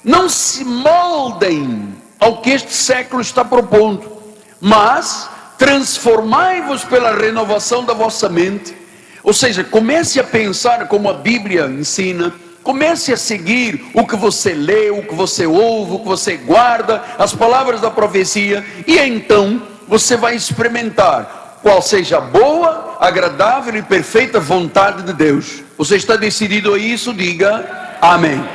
não 0.03 0.27
se 0.27 0.65
moldem 0.65 1.95
ao 2.19 2.41
que 2.41 2.49
este 2.49 2.73
século 2.73 3.21
está 3.21 3.45
propondo, 3.45 4.11
mas 4.59 5.29
transformai-vos 5.59 6.83
pela 6.83 7.15
renovação 7.15 7.85
da 7.85 7.93
vossa 7.93 8.31
mente. 8.31 8.84
Ou 9.25 9.33
seja, 9.33 9.65
comece 9.65 10.21
a 10.21 10.25
pensar 10.25 10.87
como 10.87 11.09
a 11.09 11.15
Bíblia 11.15 11.65
ensina, 11.67 12.33
comece 12.63 13.11
a 13.11 13.17
seguir 13.17 13.91
o 13.95 14.07
que 14.07 14.17
você 14.17 14.53
lê, 14.53 14.91
o 14.91 15.03
que 15.03 15.15
você 15.15 15.47
ouve, 15.47 15.93
o 15.93 15.99
que 16.01 16.07
você 16.07 16.37
guarda, 16.37 17.03
as 17.19 17.35
palavras 17.35 17.81
da 17.81 17.91
profecia, 17.91 18.63
e 18.87 18.99
então 18.99 19.63
você 19.89 20.15
vai 20.15 20.37
experimentar 20.37 21.59
qual 21.63 21.81
seja 21.81 22.19
a 22.19 22.21
boa, 22.21 22.99
agradável 23.01 23.75
e 23.75 23.83
perfeita 23.83 24.39
vontade 24.39 25.03
de 25.03 25.15
Deus. 25.15 25.63
Você 25.79 25.97
está 25.97 26.17
decidido 26.17 26.75
a 26.75 26.79
isso? 26.79 27.15
Diga 27.15 27.97
amém. 28.03 28.47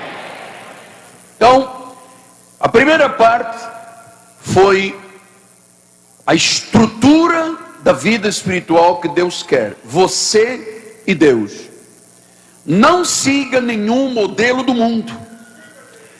Então, 1.35 1.95
a 2.59 2.69
primeira 2.69 3.09
parte 3.09 3.57
foi 4.41 4.95
a 6.27 6.35
estrutura 6.35 7.57
da 7.89 7.93
vida 7.93 8.27
espiritual 8.27 9.01
que 9.01 9.07
Deus 9.07 9.41
quer, 9.41 9.75
você 9.83 11.01
e 11.07 11.15
Deus. 11.15 11.53
Não 12.63 13.03
siga 13.03 13.59
nenhum 13.59 14.13
modelo 14.13 14.61
do 14.61 14.75
mundo. 14.75 15.11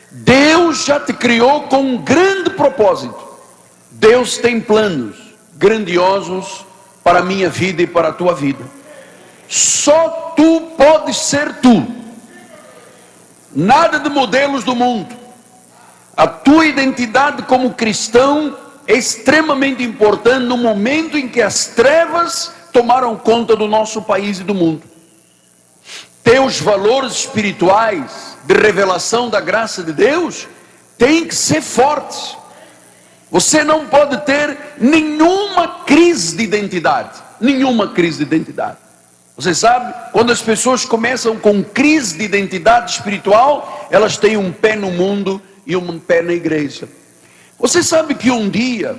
Deus 0.09 0.83
já 0.83 0.99
te 0.99 1.13
criou 1.13 1.67
com 1.67 1.79
um 1.81 1.97
grande 1.99 2.49
propósito. 2.49 3.19
Deus 3.91 4.39
tem 4.39 4.59
planos 4.59 5.15
grandiosos 5.57 6.65
para 7.03 7.19
a 7.19 7.23
minha 7.23 7.51
vida 7.51 7.83
e 7.83 7.88
para 7.88 8.07
a 8.07 8.13
tua 8.13 8.33
vida. 8.33 8.65
Só 9.47 10.33
tu 10.35 10.61
podes 10.75 11.17
ser 11.17 11.57
tu. 11.57 11.85
Nada 13.53 13.99
de 13.99 14.09
modelos 14.09 14.63
do 14.63 14.75
mundo. 14.75 15.15
A 16.17 16.25
tua 16.25 16.65
identidade 16.65 17.43
como 17.43 17.75
cristão 17.75 18.57
é 18.89 18.98
extremamente 18.98 19.84
importante 19.84 20.46
no 20.46 20.58
momento 20.58 21.15
em 21.15 21.29
que 21.29 21.43
as 21.43 21.67
trevas 21.67 22.51
tomaram 22.74 23.15
conta 23.15 23.55
do 23.55 23.67
nosso 23.67 24.01
país 24.01 24.39
e 24.39 24.43
do 24.43 24.55
mundo. 24.55 24.81
Teus 26.24 26.60
valores 26.60 27.13
espirituais 27.13 28.36
de 28.46 28.53
revelação 28.55 29.29
da 29.29 29.39
graça 29.39 29.84
de 29.84 29.93
Deus 29.93 30.48
têm 30.98 31.27
que 31.27 31.36
ser 31.36 31.62
fortes. 31.62 32.36
Você 33.29 33.63
não 33.63 33.86
pode 33.86 34.25
ter 34.25 34.58
nenhuma 34.79 35.67
crise 35.86 36.36
de 36.36 36.43
identidade, 36.43 37.22
nenhuma 37.39 37.89
crise 37.89 38.17
de 38.17 38.24
identidade. 38.24 38.77
Você 39.36 39.53
sabe, 39.53 39.93
quando 40.12 40.31
as 40.31 40.41
pessoas 40.41 40.84
começam 40.84 41.38
com 41.38 41.63
crise 41.63 42.17
de 42.17 42.24
identidade 42.24 42.93
espiritual, 42.93 43.88
elas 43.91 44.17
têm 44.17 44.36
um 44.36 44.51
pé 44.51 44.75
no 44.75 44.89
mundo 44.89 45.39
e 45.63 45.75
um 45.75 46.00
pé 46.00 46.24
na 46.24 46.34
igreja. 46.34 46.89
Você 47.60 47.84
sabe 47.84 48.16
que 48.16 48.32
um 48.32 48.50
dia, 48.50 48.98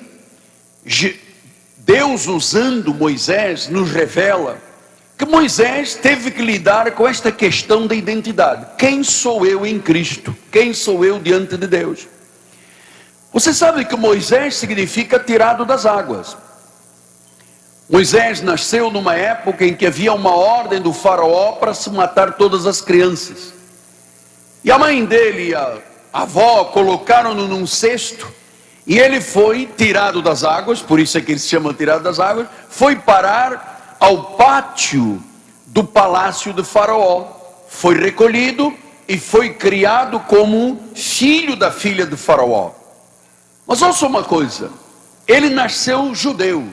Deus 1.79 2.27
usando 2.27 2.93
Moisés, 2.93 3.69
nos 3.69 3.91
revela 3.91 4.59
que 5.17 5.25
Moisés 5.25 5.95
teve 5.95 6.31
que 6.31 6.43
lidar 6.43 6.91
com 6.93 7.09
esta 7.09 7.33
questão 7.33 7.87
da 7.87 7.95
identidade. 7.95 8.67
Quem 8.77 9.03
sou 9.03 9.47
eu 9.47 9.67
em 9.67 9.79
Cristo? 9.79 10.37
Quem 10.53 10.75
sou 10.75 11.05
eu 11.05 11.19
diante 11.19 11.57
de 11.57 11.67
Deus? 11.67 12.07
Você 13.33 13.55
sabe 13.55 13.85
que 13.85 13.97
Moisés 13.97 14.57
significa 14.57 15.19
tirado 15.19 15.65
das 15.65 15.87
águas. 15.87 16.37
Moisés 17.89 18.43
nasceu 18.43 18.91
numa 18.91 19.15
época 19.15 19.65
em 19.65 19.75
que 19.75 19.87
havia 19.87 20.13
uma 20.13 20.35
ordem 20.35 20.81
do 20.81 20.93
faraó 20.93 21.53
para 21.53 21.75
se 21.75 21.89
matar 21.91 22.35
todas 22.35 22.67
as 22.67 22.81
crianças. 22.81 23.53
E 24.63 24.71
a 24.71 24.79
mãe 24.79 25.05
dele 25.05 25.49
e 25.49 25.55
a 25.55 25.79
avó 26.13 26.67
colocaram-no 26.67 27.49
num 27.49 27.67
cesto 27.67 28.40
e 28.91 28.99
ele 28.99 29.21
foi 29.21 29.67
tirado 29.67 30.21
das 30.21 30.43
águas, 30.43 30.83
por 30.83 30.99
isso 30.99 31.17
é 31.17 31.21
que 31.21 31.31
ele 31.31 31.39
se 31.39 31.47
chama 31.47 31.73
tirado 31.73 32.03
das 32.03 32.19
águas, 32.19 32.49
foi 32.69 32.97
parar 32.97 33.97
ao 34.01 34.35
pátio 34.35 35.23
do 35.67 35.85
palácio 35.85 36.53
de 36.53 36.65
Faraó. 36.65 37.29
Foi 37.69 37.95
recolhido 37.95 38.77
e 39.07 39.17
foi 39.17 39.55
criado 39.55 40.19
como 40.19 40.91
filho 40.93 41.55
da 41.55 41.71
filha 41.71 42.05
de 42.05 42.17
Faraó. 42.17 42.73
Mas 43.65 43.81
ouça 43.81 44.05
uma 44.09 44.25
coisa: 44.25 44.73
ele 45.25 45.51
nasceu 45.51 46.13
judeu, 46.13 46.69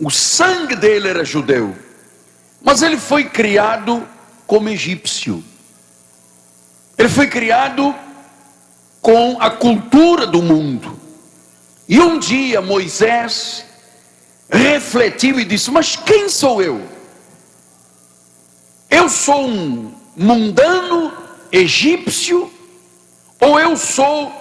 o 0.00 0.10
sangue 0.10 0.76
dele 0.76 1.08
era 1.08 1.26
judeu, 1.26 1.76
mas 2.62 2.80
ele 2.80 2.96
foi 2.96 3.24
criado 3.24 4.02
como 4.46 4.70
egípcio. 4.70 5.44
Ele 6.96 7.10
foi 7.10 7.26
criado 7.26 7.94
com 9.00 9.36
a 9.40 9.50
cultura 9.50 10.26
do 10.26 10.42
mundo. 10.42 10.98
E 11.88 11.98
um 12.00 12.18
dia 12.18 12.60
Moisés 12.60 13.64
refletiu 14.50 15.40
e 15.40 15.44
disse: 15.44 15.70
Mas 15.70 15.96
quem 15.96 16.28
sou 16.28 16.62
eu? 16.62 16.82
Eu 18.90 19.08
sou 19.08 19.46
um 19.46 19.92
mundano 20.16 21.12
egípcio 21.52 22.50
ou 23.40 23.58
eu 23.58 23.76
sou 23.76 24.32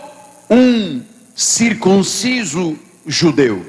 um 0.50 1.02
circunciso 1.36 2.78
judeu? 3.06 3.65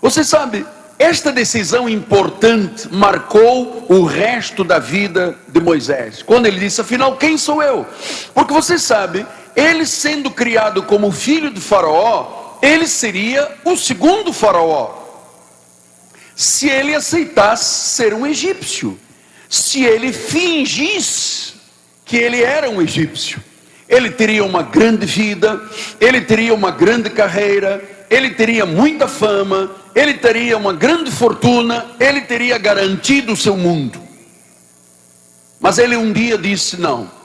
Você 0.00 0.22
sabe, 0.22 0.64
esta 0.98 1.30
decisão 1.30 1.88
importante 1.88 2.88
marcou 2.92 3.86
o 3.88 4.04
resto 4.04 4.64
da 4.64 4.80
vida 4.80 5.38
de 5.48 5.60
Moisés. 5.60 6.22
Quando 6.22 6.46
ele 6.46 6.58
disse: 6.58 6.80
Afinal, 6.80 7.16
quem 7.16 7.38
sou 7.38 7.62
eu? 7.62 7.86
Porque 8.34 8.52
você 8.52 8.78
sabe 8.78 9.24
ele 9.58 9.84
sendo 9.84 10.30
criado 10.30 10.84
como 10.84 11.10
filho 11.10 11.50
de 11.50 11.60
Faraó, 11.60 12.58
ele 12.62 12.86
seria 12.86 13.56
o 13.64 13.76
segundo 13.76 14.32
Faraó. 14.32 14.94
Se 16.36 16.68
ele 16.68 16.94
aceitasse 16.94 17.96
ser 17.96 18.14
um 18.14 18.24
egípcio, 18.24 18.96
se 19.48 19.82
ele 19.84 20.12
fingisse 20.12 21.54
que 22.04 22.16
ele 22.16 22.40
era 22.40 22.70
um 22.70 22.80
egípcio, 22.80 23.42
ele 23.88 24.10
teria 24.10 24.44
uma 24.44 24.62
grande 24.62 25.04
vida, 25.06 25.60
ele 26.00 26.20
teria 26.20 26.54
uma 26.54 26.70
grande 26.70 27.10
carreira, 27.10 27.82
ele 28.08 28.30
teria 28.30 28.64
muita 28.64 29.08
fama, 29.08 29.72
ele 29.92 30.14
teria 30.14 30.56
uma 30.56 30.72
grande 30.72 31.10
fortuna, 31.10 31.84
ele 31.98 32.20
teria 32.20 32.56
garantido 32.58 33.32
o 33.32 33.36
seu 33.36 33.56
mundo. 33.56 34.00
Mas 35.58 35.78
ele 35.78 35.96
um 35.96 36.12
dia 36.12 36.38
disse: 36.38 36.80
Não, 36.80 37.17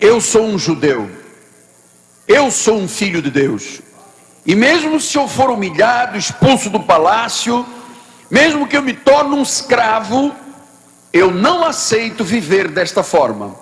eu 0.00 0.20
sou 0.20 0.44
um 0.44 0.58
judeu, 0.58 1.10
eu 2.26 2.50
sou 2.50 2.78
um 2.78 2.88
filho 2.88 3.20
de 3.20 3.30
Deus, 3.30 3.80
e 4.46 4.54
mesmo 4.54 5.00
se 5.00 5.18
eu 5.18 5.28
for 5.28 5.50
humilhado, 5.50 6.16
expulso 6.16 6.70
do 6.70 6.80
palácio, 6.80 7.66
mesmo 8.30 8.66
que 8.66 8.76
eu 8.76 8.82
me 8.82 8.94
torne 8.94 9.34
um 9.34 9.42
escravo, 9.42 10.34
eu 11.12 11.30
não 11.30 11.64
aceito 11.64 12.24
viver 12.24 12.68
desta 12.68 13.02
forma. 13.02 13.54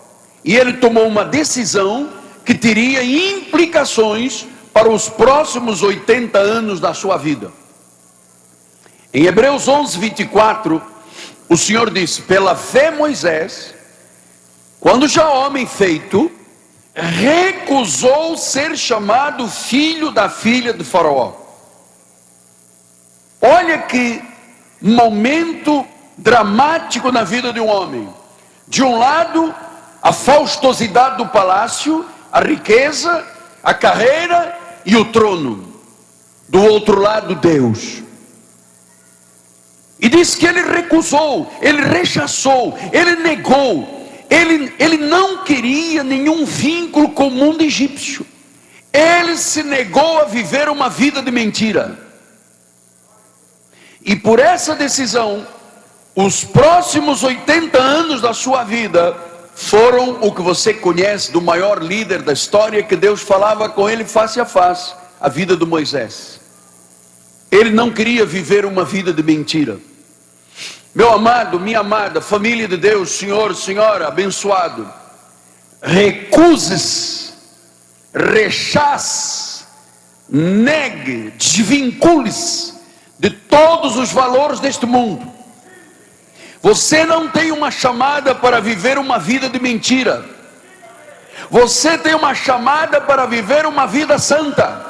E 0.45 0.55
ele 0.55 0.75
tomou 0.75 1.07
uma 1.07 1.25
decisão 1.25 2.11
que 2.45 2.55
teria 2.55 3.03
implicações 3.03 4.47
para 4.73 4.89
os 4.89 5.09
próximos 5.09 5.83
80 5.83 6.39
anos 6.39 6.79
da 6.79 6.93
sua 6.95 7.17
vida. 7.17 7.51
Em 9.13 9.25
Hebreus 9.25 9.67
11, 9.67 9.99
24, 9.99 10.83
o 11.49 11.57
Senhor 11.57 11.91
disse: 11.91 12.23
Pela 12.23 12.55
fé, 12.55 12.91
Moisés 12.91 13.75
quando 14.87 15.09
já 15.09 15.29
homem 15.29 15.67
feito, 15.67 16.31
recusou 16.95 18.37
ser 18.37 18.79
chamado 18.79 19.49
filho 19.49 20.13
da 20.13 20.29
filha 20.29 20.73
de 20.73 20.85
Faraó. 20.85 21.33
Olha 23.43 23.79
que 23.79 24.23
momento 24.81 25.85
dramático 26.17 27.11
na 27.11 27.25
vida 27.25 27.53
de 27.53 27.59
um 27.59 27.67
homem. 27.67 28.09
De 28.69 28.85
um 28.85 28.97
lado, 28.97 29.53
a 30.01 30.13
faustosidade 30.13 31.17
do 31.17 31.27
palácio, 31.27 32.07
a 32.31 32.41
riqueza, 32.41 33.27
a 33.65 33.75
carreira 33.75 34.57
e 34.85 34.95
o 34.95 35.07
trono. 35.07 35.67
Do 36.49 36.63
outro 36.63 37.01
lado, 37.01 37.35
Deus. 37.35 38.05
E 39.99 40.09
diz 40.09 40.37
que 40.37 40.47
ele 40.47 40.63
recusou, 40.63 41.53
ele 41.61 41.83
rechaçou, 41.83 42.79
ele 42.93 43.17
negou 43.17 43.96
ele, 44.31 44.73
ele 44.79 44.97
não 44.97 45.45
queria 45.45 46.03
nenhum 46.03 46.45
vínculo 46.45 47.11
com 47.11 47.29
o 47.29 47.31
mundo 47.31 47.63
egípcio. 47.63 48.27
Ele 48.93 49.37
se 49.37 49.63
negou 49.63 50.19
a 50.21 50.25
viver 50.25 50.69
uma 50.69 50.89
vida 50.89 51.23
de 51.23 51.31
mentira. 51.31 51.99
E 54.05 54.17
por 54.17 54.39
essa 54.39 54.75
decisão, 54.75 55.47
os 56.15 56.45
próximos 56.45 57.23
80 57.23 57.79
anos 57.79 58.21
da 58.21 58.33
sua 58.33 58.65
vida 58.65 59.17
foram 59.55 60.19
o 60.21 60.33
que 60.33 60.43
você 60.43 60.73
conhece 60.73 61.33
do 61.33 61.41
maior 61.41 61.83
líder 61.83 62.23
da 62.23 62.33
história, 62.33 62.83
que 62.83 62.97
Deus 62.97 63.23
falava 63.23 63.69
com 63.69 63.89
ele 63.89 64.05
face 64.05 64.41
a 64.41 64.45
face 64.45 64.95
a 65.21 65.29
vida 65.29 65.57
do 65.57 65.67
Moisés. 65.67 66.41
Ele 67.51 67.71
não 67.71 67.91
queria 67.91 68.25
viver 68.25 68.65
uma 68.65 68.85
vida 68.85 69.13
de 69.13 69.23
mentira. 69.23 69.79
Meu 70.97 71.13
amado, 71.13 71.61
minha 71.61 71.81
amada, 71.81 72.23
família 72.23 72.67
de 72.67 72.79
Deus, 72.79 73.11
senhor, 73.11 73.55
senhora, 73.55 74.09
abençoado, 74.09 74.91
recuse-se, 75.83 77.35
rechace, 78.15 79.67
negue, 80.27 81.33
desvincule-se 81.33 82.73
de 83.19 83.29
todos 83.29 83.99
os 83.99 84.11
valores 84.11 84.59
deste 84.59 84.87
mundo. 84.87 85.31
Você 86.63 87.05
não 87.05 87.29
tem 87.29 87.53
uma 87.53 87.71
chamada 87.71 88.35
para 88.35 88.59
viver 88.59 88.97
uma 88.97 89.19
vida 89.19 89.51
de 89.51 89.61
mentira. 89.61 90.25
Você 91.51 91.99
tem 91.99 92.15
uma 92.15 92.35
chamada 92.35 93.03
para 93.03 93.27
viver 93.27 93.67
uma 93.67 93.87
vida 93.87 94.19
santa, 94.19 94.83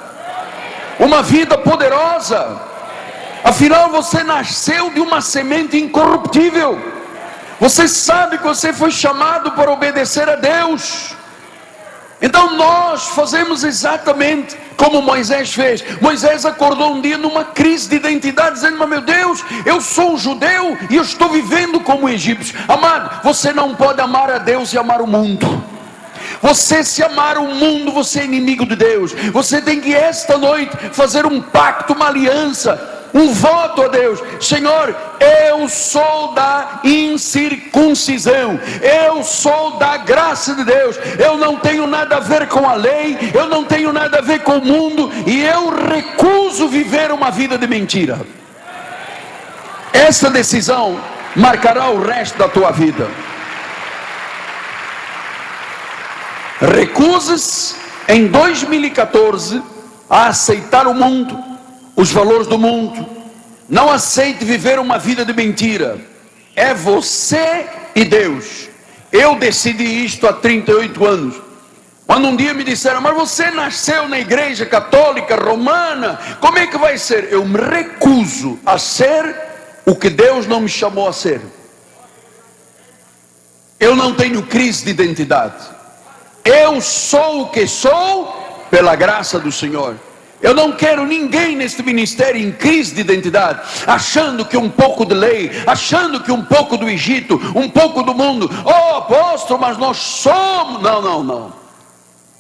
uma 1.01 1.21
vida 1.21 1.59
poderosa 1.59 2.76
Afinal, 3.45 3.91
você 3.91 4.23
nasceu 4.23 4.91
de 4.91 5.01
uma 5.01 5.21
semente 5.21 5.77
incorruptível. 5.77 6.81
Você 7.61 7.89
sabe 7.89 8.39
que 8.39 8.45
você 8.45 8.73
foi 8.73 8.91
chamado 8.91 9.53
para 9.53 9.71
obedecer 9.71 10.29
a 10.29 10.37
Deus. 10.37 11.15
Então 12.21 12.57
nós 12.57 13.09
fazemos 13.09 13.63
exatamente 13.63 14.57
como 14.77 15.03
Moisés 15.03 15.53
fez. 15.53 15.85
Moisés 16.01 16.47
acordou 16.47 16.95
um 16.95 17.01
dia 17.01 17.19
numa 17.19 17.45
crise 17.45 17.89
de 17.89 17.97
identidade, 17.97 18.57
dizendo: 18.57 18.79
Mas 18.79 18.89
meu 18.89 19.01
Deus, 19.01 19.45
eu 19.65 19.81
sou 19.81 20.15
um 20.15 20.19
judeu 20.19 20.77
e 20.91 20.97
eu 20.97 21.03
estou 21.03 21.29
vivendo 21.29 21.81
como 21.81 22.09
egípcio. 22.09 22.59
Amado, 22.69 23.23
você 23.23 23.53
não 23.53 23.75
pode 23.75 24.01
amar 24.01 24.31
a 24.31 24.39
Deus 24.39 24.73
e 24.73 24.79
amar 24.79 25.01
o 25.03 25.07
mundo. 25.07 25.65
Você 26.43 26.83
se 26.85 27.03
amar 27.03 27.39
o 27.39 27.49
mundo, 27.49 27.93
você 27.93 28.21
é 28.21 28.25
inimigo 28.25 28.67
de 28.67 28.77
Deus. 28.77 29.13
Você 29.33 29.61
tem 29.61 29.81
que 29.81 29.95
esta 29.95 30.37
noite 30.37 30.77
fazer 30.93 31.27
um 31.27 31.41
pacto, 31.41 31.93
uma 31.93 32.09
aliança 32.09 32.96
um 33.13 33.33
voto 33.33 33.83
a 33.83 33.89
Deus: 33.89 34.21
Senhor, 34.41 34.95
eu 35.19 35.69
sou 35.69 36.33
da 36.33 36.81
incircuncisão, 36.85 38.59
eu 38.83 39.23
sou 39.23 39.79
da 39.79 39.97
graça 39.97 40.55
de 40.55 40.65
Deus, 40.65 40.97
eu 41.19 41.37
não 41.37 41.57
tenho 41.57 41.87
nada 41.87 42.17
a 42.17 42.21
ver 42.21 42.49
com 42.49 42.69
a 42.69 42.75
lei, 42.75 43.33
eu 43.35 43.49
não 43.49 43.65
tenho 43.65 43.93
nada 43.93 44.19
a 44.19 44.23
ver 44.23 44.41
com 44.41 44.59
o 44.59 44.65
mundo, 44.65 45.11
e 45.27 45.43
eu 45.43 45.71
recuso 45.71 46.69
viver 46.69 47.11
uma 47.11 47.31
vida 47.31 47.57
de 47.57 47.67
mentira. 47.67 48.21
Essa 49.93 50.31
decisão 50.31 51.01
marcará 51.35 51.91
o 51.91 52.03
resto 52.03 52.39
da 52.39 52.49
tua 52.49 52.71
vida. 52.71 53.09
Recusas 56.61 57.77
em 58.09 58.27
2014 58.29 59.63
a 60.09 60.29
aceitar 60.29 60.87
o 60.87 60.95
mundo 60.95 61.56
os 61.97 62.13
valores 62.13 62.47
do 62.47 62.59
mundo. 62.59 63.09
Não 63.69 63.91
aceite 63.91 64.45
viver 64.45 64.79
uma 64.79 64.99
vida 64.99 65.25
de 65.25 65.33
mentira. 65.33 65.99
É 66.55 66.73
você 66.73 67.67
e 67.95 68.05
Deus. 68.05 68.69
Eu 69.11 69.35
decidi 69.37 70.05
isto 70.05 70.27
há 70.27 70.33
38 70.33 71.05
anos. 71.05 71.47
Quando 72.07 72.29
um 72.29 72.37
dia 72.37 72.55
me 72.55 72.63
disseram, 72.63 73.01
mas 73.01 73.17
você 73.17 73.51
nasceu 73.51 74.09
na 74.09 74.21
igreja 74.21 74.65
católica 74.65 75.35
romana, 75.35 76.21
como 76.41 76.59
é 76.59 76.67
que 76.67 76.79
vai 76.79 76.97
ser? 76.99 77.33
Eu 77.33 77.45
me 77.45 77.59
recuso 77.59 78.61
a 78.65 78.79
ser 78.79 79.35
o 79.85 79.97
que 79.97 80.09
Deus 80.09 80.47
não 80.47 80.61
me 80.61 80.69
chamou 80.69 81.09
a 81.09 81.13
ser. 81.13 81.41
Eu 83.81 83.97
não 83.97 84.15
tenho 84.15 84.43
crise 84.45 84.85
de 84.85 84.91
identidade. 84.91 85.65
Eu 86.45 86.81
sou 86.81 87.43
o 87.43 87.49
que 87.49 87.67
sou 87.67 88.67
pela 88.71 88.95
graça 88.95 89.39
do 89.39 89.51
Senhor. 89.51 89.97
Eu 90.47 90.55
não 90.55 90.71
quero 90.71 91.05
ninguém 91.05 91.57
neste 91.57 91.83
ministério 91.83 92.41
em 92.41 92.53
crise 92.53 92.95
de 92.95 93.01
identidade, 93.01 93.63
achando 93.85 94.45
que 94.45 94.57
um 94.57 94.71
pouco 94.71 95.05
de 95.05 95.13
lei, 95.13 95.51
achando 95.67 96.21
que 96.21 96.31
um 96.31 96.45
pouco 96.45 96.77
do 96.77 96.89
Egito, 96.89 97.35
um 97.53 97.69
pouco 97.69 98.01
do 98.05 98.15
mundo, 98.15 98.49
oh 98.65 98.99
apóstolo, 98.99 99.59
mas 99.61 99.77
nós 99.77 99.97
somos. 99.97 100.81
Não, 100.81 101.03
não, 101.03 101.25
não. 101.25 101.53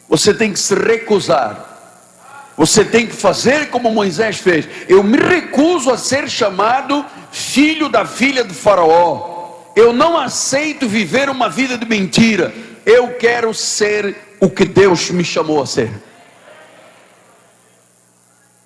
Você 0.09 0.33
tem 0.33 0.53
que 0.53 0.59
se 0.61 0.73
recusar. 0.77 2.55
Você 2.57 2.85
tem 2.85 3.09
que 3.09 3.17
fazer 3.17 3.71
como 3.71 3.91
Moisés 3.91 4.37
fez. 4.37 4.69
Eu 4.89 5.03
me 5.03 5.19
recuso 5.19 5.91
a 5.91 5.99
ser 5.99 6.31
chamado 6.31 7.05
filho 7.33 7.89
da 7.89 8.05
filha 8.05 8.45
de 8.45 8.55
Faraó. 8.55 9.65
Eu 9.75 9.93
não 9.93 10.17
aceito 10.17 10.87
viver 10.87 11.29
uma 11.29 11.49
vida 11.49 11.77
de 11.77 11.85
mentira. 11.85 12.55
Eu 12.87 13.15
quero 13.15 13.53
ser 13.53 14.17
o 14.39 14.49
que 14.49 14.65
Deus 14.65 15.11
me 15.11 15.25
chamou 15.25 15.61
a 15.61 15.67
ser. 15.67 16.06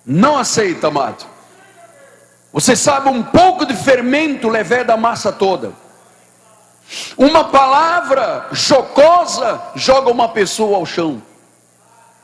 Não 0.05 0.37
aceita, 0.37 0.87
amado. 0.87 1.25
Você 2.51 2.75
sabe, 2.75 3.09
um 3.09 3.23
pouco 3.23 3.65
de 3.65 3.75
fermento 3.75 4.49
leveda 4.49 4.93
a 4.93 4.97
massa 4.97 5.31
toda. 5.31 5.71
Uma 7.17 7.45
palavra 7.45 8.47
jocosa 8.51 9.61
joga 9.75 10.11
uma 10.11 10.29
pessoa 10.29 10.77
ao 10.77 10.85
chão. 10.85 11.21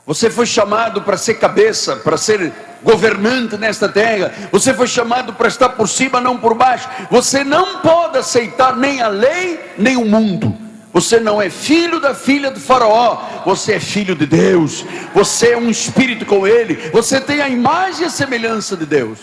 Você 0.06 0.30
foi 0.30 0.46
chamado 0.46 1.02
para 1.02 1.16
ser 1.16 1.34
cabeça, 1.34 1.96
para 1.96 2.16
ser 2.16 2.52
governante 2.82 3.56
nesta 3.56 3.88
terra. 3.88 4.32
Você 4.50 4.72
foi 4.74 4.86
chamado 4.86 5.34
para 5.34 5.48
estar 5.48 5.70
por 5.70 5.88
cima, 5.88 6.20
não 6.20 6.38
por 6.38 6.54
baixo. 6.54 6.88
Você 7.10 7.44
não 7.44 7.80
pode 7.80 8.18
aceitar 8.18 8.76
nem 8.76 9.00
a 9.00 9.08
lei, 9.08 9.74
nem 9.78 9.96
o 9.96 10.04
mundo. 10.04 10.67
Você 10.92 11.20
não 11.20 11.40
é 11.40 11.50
filho 11.50 12.00
da 12.00 12.14
filha 12.14 12.50
do 12.50 12.58
Faraó, 12.58 13.42
você 13.44 13.74
é 13.74 13.80
filho 13.80 14.14
de 14.16 14.26
Deus. 14.26 14.84
Você 15.14 15.50
é 15.50 15.56
um 15.56 15.68
espírito 15.68 16.24
com 16.24 16.46
ele. 16.46 16.74
Você 16.90 17.20
tem 17.20 17.40
a 17.40 17.48
imagem 17.48 18.02
e 18.02 18.04
a 18.06 18.10
semelhança 18.10 18.76
de 18.76 18.86
Deus. 18.86 19.18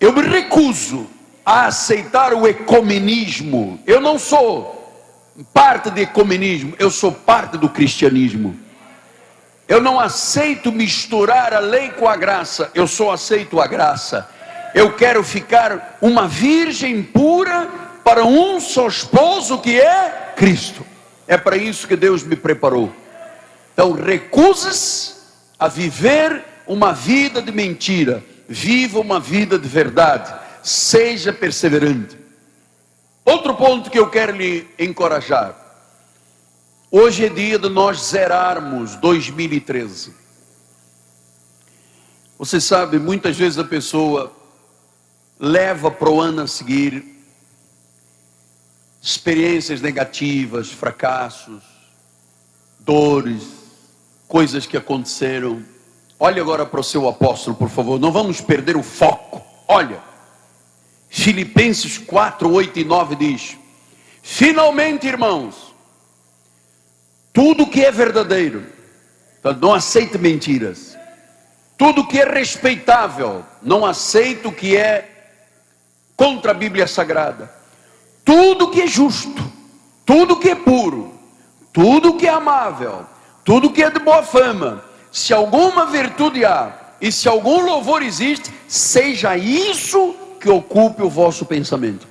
Eu 0.00 0.12
me 0.12 0.22
recuso 0.22 1.06
a 1.44 1.66
aceitar 1.66 2.32
o 2.32 2.46
ecumenismo. 2.46 3.80
Eu 3.86 4.00
não 4.00 4.18
sou 4.18 4.78
parte 5.52 5.90
de 5.90 6.02
ecumenismo, 6.02 6.74
eu 6.78 6.90
sou 6.90 7.12
parte 7.12 7.56
do 7.56 7.68
cristianismo. 7.68 8.56
Eu 9.68 9.80
não 9.80 10.00
aceito 10.00 10.72
misturar 10.72 11.54
a 11.54 11.60
lei 11.60 11.90
com 11.90 12.08
a 12.08 12.16
graça, 12.16 12.70
eu 12.74 12.86
só 12.86 13.12
aceito 13.12 13.60
a 13.60 13.66
graça. 13.66 14.28
Eu 14.74 14.94
quero 14.94 15.22
ficar 15.22 15.98
uma 16.00 16.26
virgem 16.26 17.02
pura 17.02 17.68
para 18.04 18.24
um 18.24 18.60
só 18.60 18.88
esposo 18.88 19.58
que 19.58 19.80
é 19.80 20.34
Cristo. 20.36 20.84
É 21.26 21.36
para 21.36 21.56
isso 21.56 21.86
que 21.86 21.96
Deus 21.96 22.22
me 22.22 22.34
preparou. 22.34 22.92
Então, 23.72 23.92
recuses 23.92 25.20
a 25.58 25.68
viver 25.68 26.44
uma 26.66 26.92
vida 26.92 27.40
de 27.40 27.52
mentira, 27.52 28.24
viva 28.48 28.98
uma 28.98 29.20
vida 29.20 29.58
de 29.58 29.68
verdade, 29.68 30.34
seja 30.62 31.32
perseverante. 31.32 32.16
Outro 33.24 33.54
ponto 33.54 33.90
que 33.90 33.98
eu 33.98 34.10
quero 34.10 34.36
lhe 34.36 34.68
encorajar. 34.78 35.54
Hoje 36.90 37.26
é 37.26 37.28
dia 37.28 37.58
de 37.58 37.68
nós 37.68 38.00
zerarmos 38.00 38.96
2013. 38.96 40.12
Você 42.36 42.60
sabe, 42.60 42.98
muitas 42.98 43.36
vezes 43.36 43.58
a 43.58 43.64
pessoa 43.64 44.32
leva 45.38 45.90
para 45.90 46.10
o 46.10 46.20
ano 46.20 46.42
a 46.42 46.46
seguir 46.48 47.19
experiências 49.00 49.80
negativas, 49.80 50.70
fracassos, 50.70 51.62
dores, 52.78 53.42
coisas 54.28 54.66
que 54.66 54.76
aconteceram. 54.76 55.64
Olhe 56.18 56.38
agora 56.38 56.66
para 56.66 56.80
o 56.80 56.84
seu 56.84 57.08
apóstolo, 57.08 57.56
por 57.56 57.70
favor. 57.70 57.98
Não 57.98 58.12
vamos 58.12 58.40
perder 58.40 58.76
o 58.76 58.82
foco. 58.82 59.42
Olha, 59.66 60.00
Filipenses 61.08 61.96
4, 61.96 62.52
8 62.52 62.80
e 62.80 62.84
9 62.84 63.16
diz: 63.16 63.56
Finalmente, 64.22 65.06
irmãos, 65.06 65.74
tudo 67.32 67.66
que 67.66 67.82
é 67.82 67.90
verdadeiro, 67.90 68.66
então 69.38 69.54
não 69.54 69.72
aceite 69.72 70.18
mentiras. 70.18 70.98
Tudo 71.78 72.06
que 72.06 72.20
é 72.20 72.30
respeitável, 72.30 73.42
não 73.62 73.86
aceite 73.86 74.46
o 74.46 74.52
que 74.52 74.76
é 74.76 75.08
contra 76.14 76.50
a 76.50 76.54
Bíblia 76.54 76.86
Sagrada 76.86 77.59
tudo 78.24 78.70
que 78.70 78.82
é 78.82 78.86
justo, 78.86 79.42
tudo 80.04 80.36
que 80.36 80.50
é 80.50 80.54
puro, 80.54 81.12
tudo 81.72 82.14
que 82.14 82.26
é 82.26 82.30
amável, 82.30 83.06
tudo 83.44 83.70
que 83.70 83.82
é 83.82 83.90
de 83.90 83.98
boa 83.98 84.22
fama, 84.22 84.84
se 85.10 85.32
alguma 85.32 85.86
virtude 85.86 86.44
há 86.44 86.72
e 87.00 87.10
se 87.10 87.28
algum 87.28 87.64
louvor 87.64 88.02
existe, 88.02 88.52
seja 88.68 89.36
isso 89.36 90.14
que 90.40 90.50
ocupe 90.50 91.02
o 91.02 91.10
vosso 91.10 91.44
pensamento. 91.44 92.06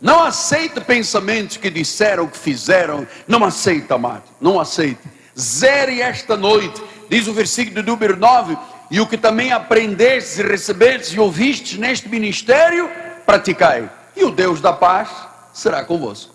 Não 0.00 0.22
aceita 0.22 0.80
pensamentos 0.80 1.56
que 1.56 1.70
disseram, 1.70 2.26
que 2.26 2.36
fizeram. 2.36 3.06
Não 3.26 3.42
aceita, 3.44 3.94
amado. 3.94 4.24
Não 4.40 4.60
aceita. 4.60 5.08
Zere 5.38 6.02
esta 6.02 6.36
noite, 6.36 6.82
diz 7.08 7.26
o 7.26 7.32
versículo 7.32 7.82
de 7.82 7.90
número 7.90 8.16
9. 8.16 8.56
E 8.90 9.00
o 9.00 9.06
que 9.06 9.16
também 9.16 9.52
aprendestes 9.52 10.38
e 10.38 10.42
recebestes 10.42 11.12
e 11.12 11.20
ouvistes 11.20 11.78
neste 11.78 12.08
ministério, 12.08 12.90
praticai 13.24 13.90
e 14.16 14.24
o 14.24 14.30
Deus 14.30 14.60
da 14.60 14.72
paz 14.72 15.10
será 15.52 15.84
convosco. 15.84 16.34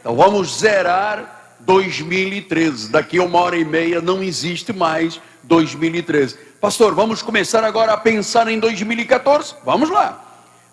Então 0.00 0.16
vamos 0.16 0.58
zerar 0.58 1.56
2013. 1.60 2.90
Daqui 2.90 3.18
a 3.18 3.22
uma 3.22 3.38
hora 3.40 3.56
e 3.56 3.64
meia 3.64 4.00
não 4.00 4.22
existe 4.22 4.72
mais 4.72 5.20
2013. 5.42 6.38
Pastor, 6.60 6.94
vamos 6.94 7.22
começar 7.22 7.62
agora 7.62 7.92
a 7.92 7.96
pensar 7.96 8.48
em 8.48 8.58
2014? 8.58 9.54
Vamos 9.64 9.90
lá. 9.90 10.22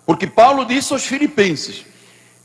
Porque 0.06 0.26
Paulo 0.26 0.64
disse 0.64 0.92
aos 0.92 1.04
Filipenses, 1.04 1.84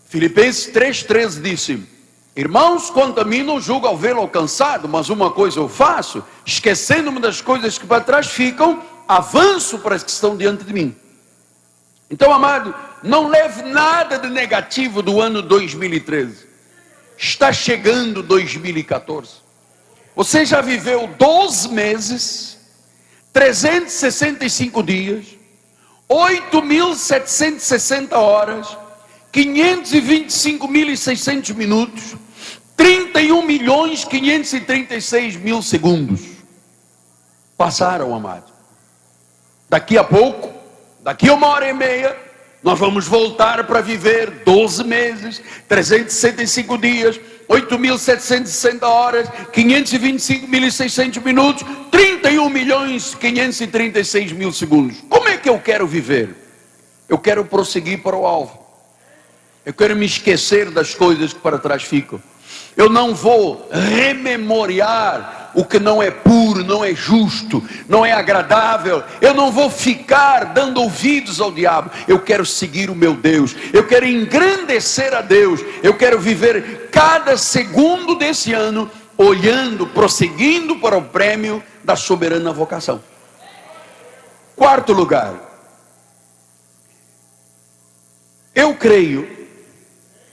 Filipenses 0.07 0.71
3,13 0.73 1.41
disse: 1.41 1.87
Irmãos, 2.35 2.89
quanto 2.89 3.19
a 3.19 3.25
mim 3.25 3.43
não 3.43 3.59
julgo 3.59 3.85
ao 3.85 3.97
vê-lo 3.97 4.21
alcançado, 4.21 4.87
mas 4.87 5.09
uma 5.09 5.29
coisa 5.31 5.59
eu 5.59 5.67
faço, 5.67 6.23
esquecendo-me 6.45 7.19
das 7.19 7.41
coisas 7.41 7.77
que 7.77 7.85
para 7.85 8.01
trás 8.01 8.27
ficam, 8.27 8.81
avanço 9.07 9.79
para 9.79 9.95
as 9.95 10.03
que 10.03 10.11
estão 10.11 10.37
diante 10.37 10.63
de 10.63 10.73
mim. 10.73 10.95
Então, 12.09 12.33
amado, 12.33 12.73
não 13.03 13.27
leve 13.27 13.63
nada 13.63 14.17
de 14.17 14.29
negativo 14.29 15.01
do 15.01 15.19
ano 15.21 15.41
2013. 15.41 16.47
Está 17.17 17.51
chegando 17.51 18.23
2014. 18.23 19.31
Você 20.15 20.45
já 20.45 20.61
viveu 20.61 21.07
12 21.17 21.67
meses, 21.69 22.57
365 23.33 24.81
dias, 24.83 25.25
8.760 26.09 28.13
horas, 28.13 28.77
525.600 29.31 31.53
minutos, 31.53 32.15
30 32.75 33.09
31 33.19 33.41
milhões 33.41 34.05
536 34.05 35.35
mil 35.35 35.61
segundos. 35.61 36.21
Passaram, 37.57 38.15
amado. 38.15 38.51
Daqui 39.67 39.97
a 39.97 40.03
pouco, 40.03 40.53
daqui 41.03 41.29
a 41.29 41.33
uma 41.33 41.47
hora 41.47 41.69
e 41.69 41.73
meia, 41.73 42.15
nós 42.61 42.77
vamos 42.77 43.07
voltar 43.07 43.63
para 43.65 43.81
viver 43.81 44.29
12 44.43 44.83
meses, 44.83 45.41
365 45.67 46.77
dias, 46.77 47.19
8.760 47.47 48.83
horas, 48.83 49.27
525.600 49.53 51.23
minutos, 51.23 51.65
31 51.89 52.49
milhões 52.49 53.15
536 53.15 54.33
mil 54.33 54.51
segundos. 54.51 54.97
Como 55.09 55.29
é 55.29 55.37
que 55.37 55.49
eu 55.49 55.57
quero 55.59 55.87
viver? 55.87 56.35
Eu 57.07 57.17
quero 57.17 57.45
prosseguir 57.45 58.03
para 58.03 58.15
o 58.15 58.25
alvo. 58.25 58.59
Eu 59.65 59.73
quero 59.73 59.95
me 59.95 60.05
esquecer 60.05 60.69
das 60.69 60.93
coisas 60.93 61.33
que 61.33 61.39
para 61.39 61.57
trás 61.57 61.83
ficam. 61.83 62.21
Eu 62.75 62.89
não 62.89 63.15
vou 63.15 63.67
rememoriar 63.71 65.38
o 65.53 65.65
que 65.65 65.79
não 65.79 66.01
é 66.01 66.11
puro, 66.11 66.63
não 66.63 66.83
é 66.83 66.93
justo, 66.93 67.63
não 67.87 68.05
é 68.05 68.11
agradável. 68.11 69.03
Eu 69.19 69.33
não 69.33 69.51
vou 69.51 69.69
ficar 69.69 70.45
dando 70.45 70.81
ouvidos 70.81 71.41
ao 71.41 71.51
diabo. 71.51 71.91
Eu 72.07 72.19
quero 72.19 72.45
seguir 72.45 72.89
o 72.89 72.95
meu 72.95 73.15
Deus. 73.15 73.55
Eu 73.73 73.85
quero 73.87 74.05
engrandecer 74.05 75.13
a 75.13 75.21
Deus. 75.21 75.61
Eu 75.81 75.95
quero 75.95 76.19
viver 76.19 76.89
cada 76.91 77.37
segundo 77.37 78.15
desse 78.15 78.53
ano 78.53 78.89
olhando, 79.17 79.85
prosseguindo 79.87 80.77
para 80.77 80.97
o 80.97 81.03
prêmio 81.03 81.61
da 81.83 81.95
soberana 81.95 82.53
vocação. 82.53 83.01
Quarto 84.55 84.93
lugar. 84.93 85.33
Eu 88.55 88.75
creio 88.75 89.39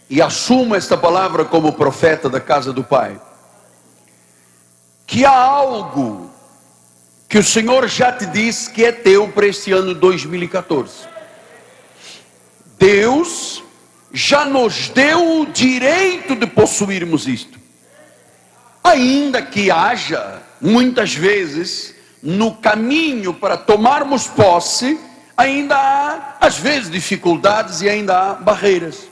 e 0.08 0.22
assumo 0.22 0.74
esta 0.74 0.96
palavra 0.96 1.44
como 1.44 1.72
profeta 1.72 2.28
da 2.28 2.40
casa 2.40 2.72
do 2.72 2.82
Pai, 2.82 3.20
que 5.06 5.24
há 5.24 5.36
algo 5.36 6.30
que 7.28 7.38
o 7.38 7.44
Senhor 7.44 7.86
já 7.88 8.12
te 8.12 8.26
disse 8.26 8.70
que 8.70 8.84
é 8.84 8.92
teu 8.92 9.28
para 9.28 9.46
este 9.46 9.72
ano 9.72 9.94
2014. 9.94 11.06
Deus 12.78 13.62
já 14.12 14.44
nos 14.44 14.88
deu 14.88 15.40
o 15.40 15.46
direito 15.46 16.34
de 16.34 16.46
possuirmos 16.46 17.26
isto. 17.26 17.58
Ainda 18.82 19.42
que 19.42 19.70
haja, 19.70 20.42
muitas 20.60 21.14
vezes, 21.14 21.94
no 22.22 22.54
caminho 22.54 23.34
para 23.34 23.56
tomarmos 23.56 24.26
posse, 24.26 24.98
ainda 25.36 25.76
há, 25.76 26.36
às 26.40 26.56
vezes, 26.56 26.90
dificuldades 26.90 27.80
e 27.80 27.88
ainda 27.88 28.18
há 28.18 28.34
barreiras. 28.34 29.08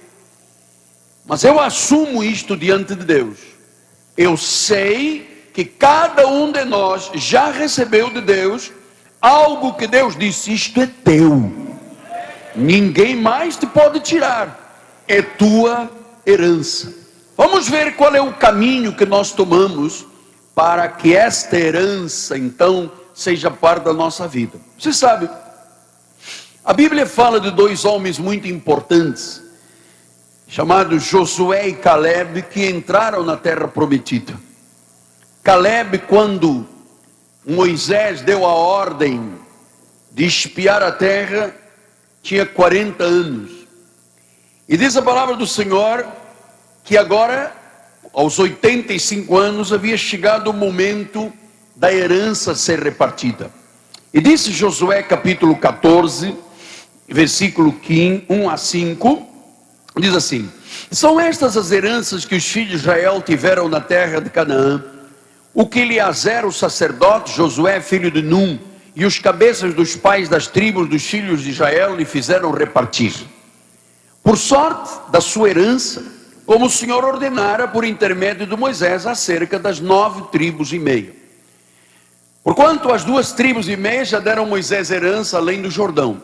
Mas 1.27 1.43
eu 1.43 1.59
assumo 1.59 2.23
isto 2.23 2.57
diante 2.57 2.95
de 2.95 3.05
Deus. 3.05 3.39
Eu 4.17 4.37
sei 4.37 5.34
que 5.55 5.65
cada 5.65 6.27
um 6.27 6.51
de 6.51 6.65
nós 6.65 7.11
já 7.15 7.51
recebeu 7.51 8.11
de 8.11 8.21
Deus 8.21 8.73
algo 9.23 9.75
que 9.75 9.87
Deus 9.87 10.17
disse: 10.17 10.53
Isto 10.53 10.83
é 10.83 10.87
teu. 10.87 11.51
Ninguém 12.55 13.17
mais 13.17 13.57
te 13.57 13.67
pode 13.67 14.01
tirar. 14.01 14.61
É 15.07 15.23
tua 15.23 15.91
herança. 16.27 16.93
Vamos 17.37 17.69
ver 17.69 17.95
qual 17.95 18.15
é 18.15 18.21
o 18.21 18.33
caminho 18.33 18.95
que 18.95 19.07
nós 19.07 19.31
tomamos 19.33 20.05
para 20.55 20.89
que 20.89 21.15
esta 21.15 21.57
herança, 21.57 22.37
então, 22.37 22.91
seja 23.13 23.51
parte 23.51 23.85
da 23.85 23.93
nossa 23.93 24.27
vida. 24.27 24.59
Você 24.79 24.93
sabe, 24.93 25.29
a 26.65 26.73
Bíblia 26.73 27.07
fala 27.07 27.41
de 27.41 27.51
dois 27.51 27.85
homens 27.85 28.19
muito 28.19 28.49
importantes 28.49 29.43
chamados 30.47 31.03
Josué 31.03 31.69
e 31.69 31.73
Caleb, 31.75 32.43
que 32.43 32.69
entraram 32.71 33.25
na 33.25 33.37
terra 33.37 33.67
prometida. 33.67 34.33
Caleb, 35.45 35.99
quando 36.09 36.67
Moisés 37.47 38.23
deu 38.23 38.47
a 38.47 38.53
ordem 38.53 39.35
de 40.11 40.25
espiar 40.25 40.83
a 40.83 40.91
terra, 40.91 41.55
tinha 42.23 42.47
40 42.47 43.05
anos. 43.05 43.51
E 44.67 44.77
diz 44.77 44.97
a 44.97 45.03
palavra 45.03 45.37
do 45.37 45.47
Senhor 45.47 46.07
que 46.83 46.97
agora, 46.97 47.55
aos 48.13 48.39
85 48.39 49.37
anos, 49.37 49.73
havia 49.73 49.99
chegado 49.99 50.49
o 50.49 50.53
momento 50.55 51.31
da 51.77 51.93
herança 51.93 52.55
ser 52.55 52.83
repartida. 52.83 53.51
E 54.15 54.23
disse 54.23 54.51
Josué 54.51 55.03
capítulo 55.03 55.57
14, 55.57 56.35
versículo 57.07 57.73
15, 57.73 58.25
1 58.31 58.49
a 58.49 58.57
5, 58.57 59.35
Diz 59.97 60.15
assim: 60.15 60.51
São 60.91 61.21
estas 61.21 61.57
as 61.57 61.71
heranças 61.71 62.25
que 62.25 62.35
os 62.35 62.45
filhos 62.45 62.71
de 62.71 62.77
Israel 62.77 63.23
tiveram 63.23 63.69
na 63.69 63.81
terra 63.81 64.21
de 64.21 64.29
Canaã. 64.29 64.83
O 65.55 65.67
que 65.67 65.81
Eliazer, 65.81 66.45
o 66.45 66.53
sacerdote, 66.53 67.35
Josué, 67.35 67.81
filho 67.81 68.11
de 68.11 68.21
Num, 68.21 68.59
e 68.95 69.05
os 69.05 69.19
cabeças 69.19 69.73
dos 69.73 69.97
pais 69.97 70.29
das 70.29 70.47
tribos 70.47 70.89
dos 70.89 71.05
filhos 71.05 71.43
de 71.43 71.51
Israel 71.51 71.97
lhe 71.97 72.05
fizeram 72.05 72.51
repartir. 72.51 73.15
Por 74.23 74.37
sorte 74.37 74.91
da 75.11 75.21
sua 75.21 75.51
herança, 75.51 76.03
como 76.45 76.67
o 76.67 76.71
Senhor 76.71 77.05
ordenara 77.05 77.67
por 77.69 77.85
intermédio 77.85 78.47
de 78.47 78.57
Moisés, 78.57 79.07
acerca 79.07 79.59
das 79.59 79.81
nove 79.81 80.23
tribos 80.33 80.73
e 80.73 80.79
meia. 80.79 81.15
Porquanto 82.43 82.93
as 82.93 83.05
duas 83.05 83.33
tribos 83.33 83.69
e 83.69 83.77
meia 83.77 84.05
já 84.05 84.19
deram 84.19 84.45
Moisés 84.45 84.91
herança 84.91 85.39
além 85.39 85.63
do 85.63 85.71
Jordão 85.71 86.21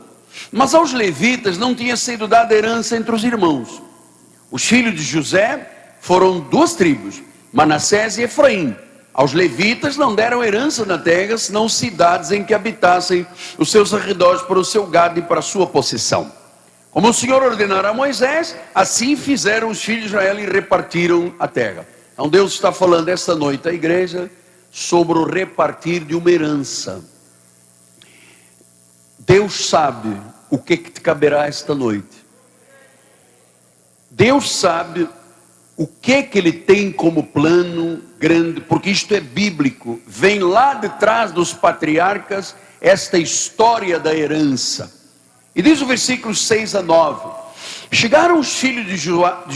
mas 0.50 0.74
aos 0.74 0.92
levitas 0.92 1.58
não 1.58 1.74
tinha 1.74 1.96
sido 1.96 2.26
dada 2.26 2.54
herança 2.54 2.96
entre 2.96 3.14
os 3.14 3.24
irmãos. 3.24 3.82
Os 4.50 4.64
filhos 4.64 4.94
de 4.94 5.02
José 5.02 5.96
foram 6.00 6.40
duas 6.40 6.74
tribos, 6.74 7.22
Manassés 7.52 8.18
e 8.18 8.22
Efraim. 8.22 8.76
Aos 9.12 9.32
levitas 9.32 9.96
não 9.96 10.14
deram 10.14 10.42
herança 10.42 10.84
na 10.84 10.96
terra, 10.96 11.36
senão 11.36 11.68
cidades 11.68 12.30
em 12.30 12.44
que 12.44 12.54
habitassem 12.54 13.26
os 13.58 13.70
seus 13.70 13.92
arredores 13.92 14.42
para 14.42 14.58
o 14.58 14.64
seu 14.64 14.86
gado 14.86 15.18
e 15.18 15.22
para 15.22 15.40
a 15.40 15.42
sua 15.42 15.66
possessão. 15.66 16.32
Como 16.90 17.08
o 17.08 17.14
Senhor 17.14 17.42
ordenara 17.42 17.90
a 17.90 17.94
Moisés, 17.94 18.56
assim 18.74 19.16
fizeram 19.16 19.68
os 19.68 19.82
filhos 19.82 20.02
de 20.02 20.08
Israel 20.08 20.38
e 20.38 20.46
repartiram 20.46 21.34
a 21.38 21.46
terra. 21.46 21.86
Então 22.12 22.28
Deus 22.28 22.52
está 22.52 22.72
falando 22.72 23.08
esta 23.08 23.34
noite 23.34 23.68
à 23.68 23.72
igreja 23.72 24.30
sobre 24.70 25.18
o 25.18 25.24
repartir 25.24 26.04
de 26.04 26.14
uma 26.14 26.30
herança. 26.30 27.02
Deus 29.18 29.68
sabe 29.68 30.16
o 30.48 30.58
que, 30.58 30.76
que 30.76 30.90
te 30.90 31.00
caberá 31.00 31.46
esta 31.46 31.74
noite. 31.74 32.24
Deus 34.10 34.50
sabe 34.50 35.08
o 35.80 35.86
que 35.86 36.22
que 36.24 36.36
ele 36.36 36.52
tem 36.52 36.92
como 36.92 37.22
plano 37.22 38.02
grande, 38.18 38.60
porque 38.60 38.90
isto 38.90 39.14
é 39.14 39.20
bíblico. 39.20 39.98
Vem 40.06 40.38
lá 40.40 40.74
de 40.74 40.90
trás 40.98 41.32
dos 41.32 41.54
patriarcas 41.54 42.54
esta 42.82 43.16
história 43.16 43.98
da 43.98 44.14
herança. 44.14 44.92
E 45.56 45.62
diz 45.62 45.80
o 45.80 45.86
versículo 45.86 46.34
6 46.34 46.74
a 46.74 46.82
9: 46.82 47.30
Chegaram 47.90 48.38
os 48.38 48.56
filhos 48.56 48.84
de 48.84 48.94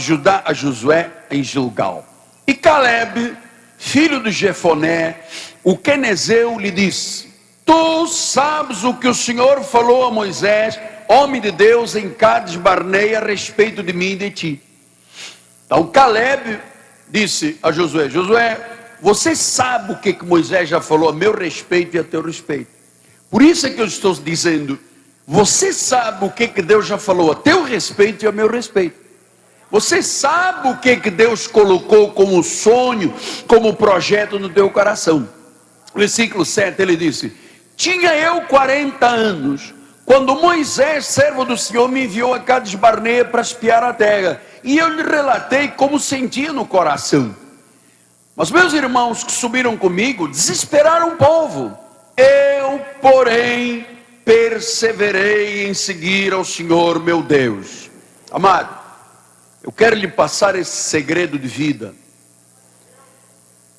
Judá 0.01 0.41
a 0.43 0.51
Josué 0.51 1.11
em 1.29 1.43
Gilgal. 1.43 2.03
E 2.47 2.55
Caleb, 2.55 3.37
filho 3.77 4.23
de 4.23 4.31
Jefoné, 4.31 5.19
o 5.63 5.77
quenezeu, 5.77 6.57
lhe 6.57 6.71
disse: 6.71 7.31
Tu 7.63 8.07
sabes 8.07 8.83
o 8.83 8.95
que 8.95 9.07
o 9.07 9.13
Senhor 9.13 9.61
falou 9.61 10.07
a 10.07 10.11
Moisés, 10.11 10.79
homem 11.07 11.39
de 11.39 11.51
Deus, 11.51 11.95
em 11.95 12.09
Cádiz 12.09 12.55
Barneia, 12.55 13.19
a 13.19 13.23
respeito 13.27 13.83
de 13.83 13.93
mim 13.93 14.13
e 14.13 14.15
de 14.15 14.31
ti. 14.31 14.64
Então 15.65 15.87
Caleb 15.87 16.59
disse 17.09 17.57
a 17.61 17.71
Josué: 17.71 18.09
Josué, 18.09 18.59
você 19.01 19.35
sabe 19.35 19.93
o 19.93 19.97
que, 19.97 20.13
que 20.13 20.25
Moisés 20.25 20.69
já 20.69 20.81
falou 20.81 21.09
a 21.09 21.13
meu 21.13 21.35
respeito 21.35 21.95
e 21.95 21.99
a 21.99 22.03
teu 22.03 22.21
respeito. 22.21 22.67
Por 23.29 23.41
isso 23.41 23.67
é 23.67 23.69
que 23.69 23.81
eu 23.81 23.85
estou 23.85 24.13
dizendo: 24.13 24.79
você 25.27 25.73
sabe 25.73 26.25
o 26.25 26.29
que, 26.29 26.47
que 26.47 26.61
Deus 26.61 26.85
já 26.85 26.97
falou 26.97 27.31
a 27.31 27.35
teu 27.35 27.63
respeito 27.63 28.23
e 28.23 28.27
a 28.27 28.31
meu 28.31 28.49
respeito. 28.49 29.03
Você 29.71 30.01
sabe 30.01 30.69
o 30.69 30.77
que, 30.77 30.95
que 30.97 31.09
Deus 31.09 31.47
colocou 31.47 32.11
como 32.11 32.41
sonho, 32.43 33.13
como 33.47 33.75
projeto 33.75 34.37
no 34.37 34.47
teu 34.47 34.69
coração. 34.69 35.27
Versículo 35.93 36.45
7 36.45 36.81
ele 36.81 36.95
disse: 36.95 37.33
tinha 37.75 38.15
eu 38.15 38.41
40 38.43 39.05
anos, 39.05 39.73
quando 40.05 40.35
Moisés, 40.35 41.07
servo 41.07 41.43
do 41.43 41.57
Senhor, 41.57 41.89
me 41.89 42.05
enviou 42.05 42.33
a 42.33 42.39
Cades 42.39 42.73
Barneia 42.75 43.25
para 43.25 43.41
espiar 43.41 43.83
a 43.83 43.93
terra. 43.93 44.41
E 44.65 44.79
eu 44.79 44.89
lhe 44.89 45.03
relatei 45.03 45.67
como 45.67 45.99
sentia 45.99 46.51
no 46.51 46.65
coração. 46.65 47.35
Mas 48.35 48.49
meus 48.49 48.73
irmãos 48.73 49.23
que 49.23 49.31
subiram 49.31 49.77
comigo 49.77 50.27
desesperaram 50.27 51.09
o 51.09 51.17
povo. 51.17 51.77
Eu, 52.17 52.83
porém, 52.99 53.85
perseverei 54.25 55.67
em 55.67 55.73
seguir 55.75 56.33
ao 56.33 56.43
Senhor 56.43 56.99
meu 56.99 57.21
Deus. 57.21 57.91
Amado, 58.31 58.75
eu 59.61 59.71
quero 59.71 59.95
lhe 59.95 60.07
passar 60.07 60.55
esse 60.55 60.75
segredo 60.75 61.37
de 61.37 61.47
vida. 61.47 61.93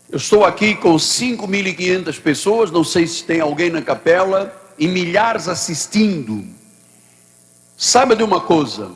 Eu 0.08 0.18
estou 0.18 0.44
aqui 0.44 0.76
com 0.76 0.94
5.500 0.94 2.20
pessoas, 2.20 2.70
não 2.70 2.84
sei 2.84 3.08
se 3.08 3.24
tem 3.24 3.40
alguém 3.40 3.70
na 3.70 3.82
capela, 3.82 4.54
e 4.78 4.86
milhares 4.86 5.48
assistindo. 5.48 6.44
Saiba 7.76 8.14
de 8.14 8.22
uma 8.22 8.40
coisa: 8.40 8.92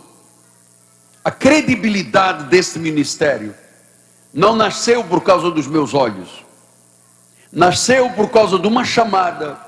a 1.24 1.30
credibilidade 1.30 2.44
deste 2.44 2.78
ministério 2.78 3.54
não 4.32 4.56
nasceu 4.56 5.04
por 5.04 5.22
causa 5.22 5.50
dos 5.50 5.66
meus 5.66 5.92
olhos, 5.92 6.44
nasceu 7.52 8.08
por 8.10 8.30
causa 8.30 8.58
de 8.58 8.66
uma 8.66 8.84
chamada 8.84 9.58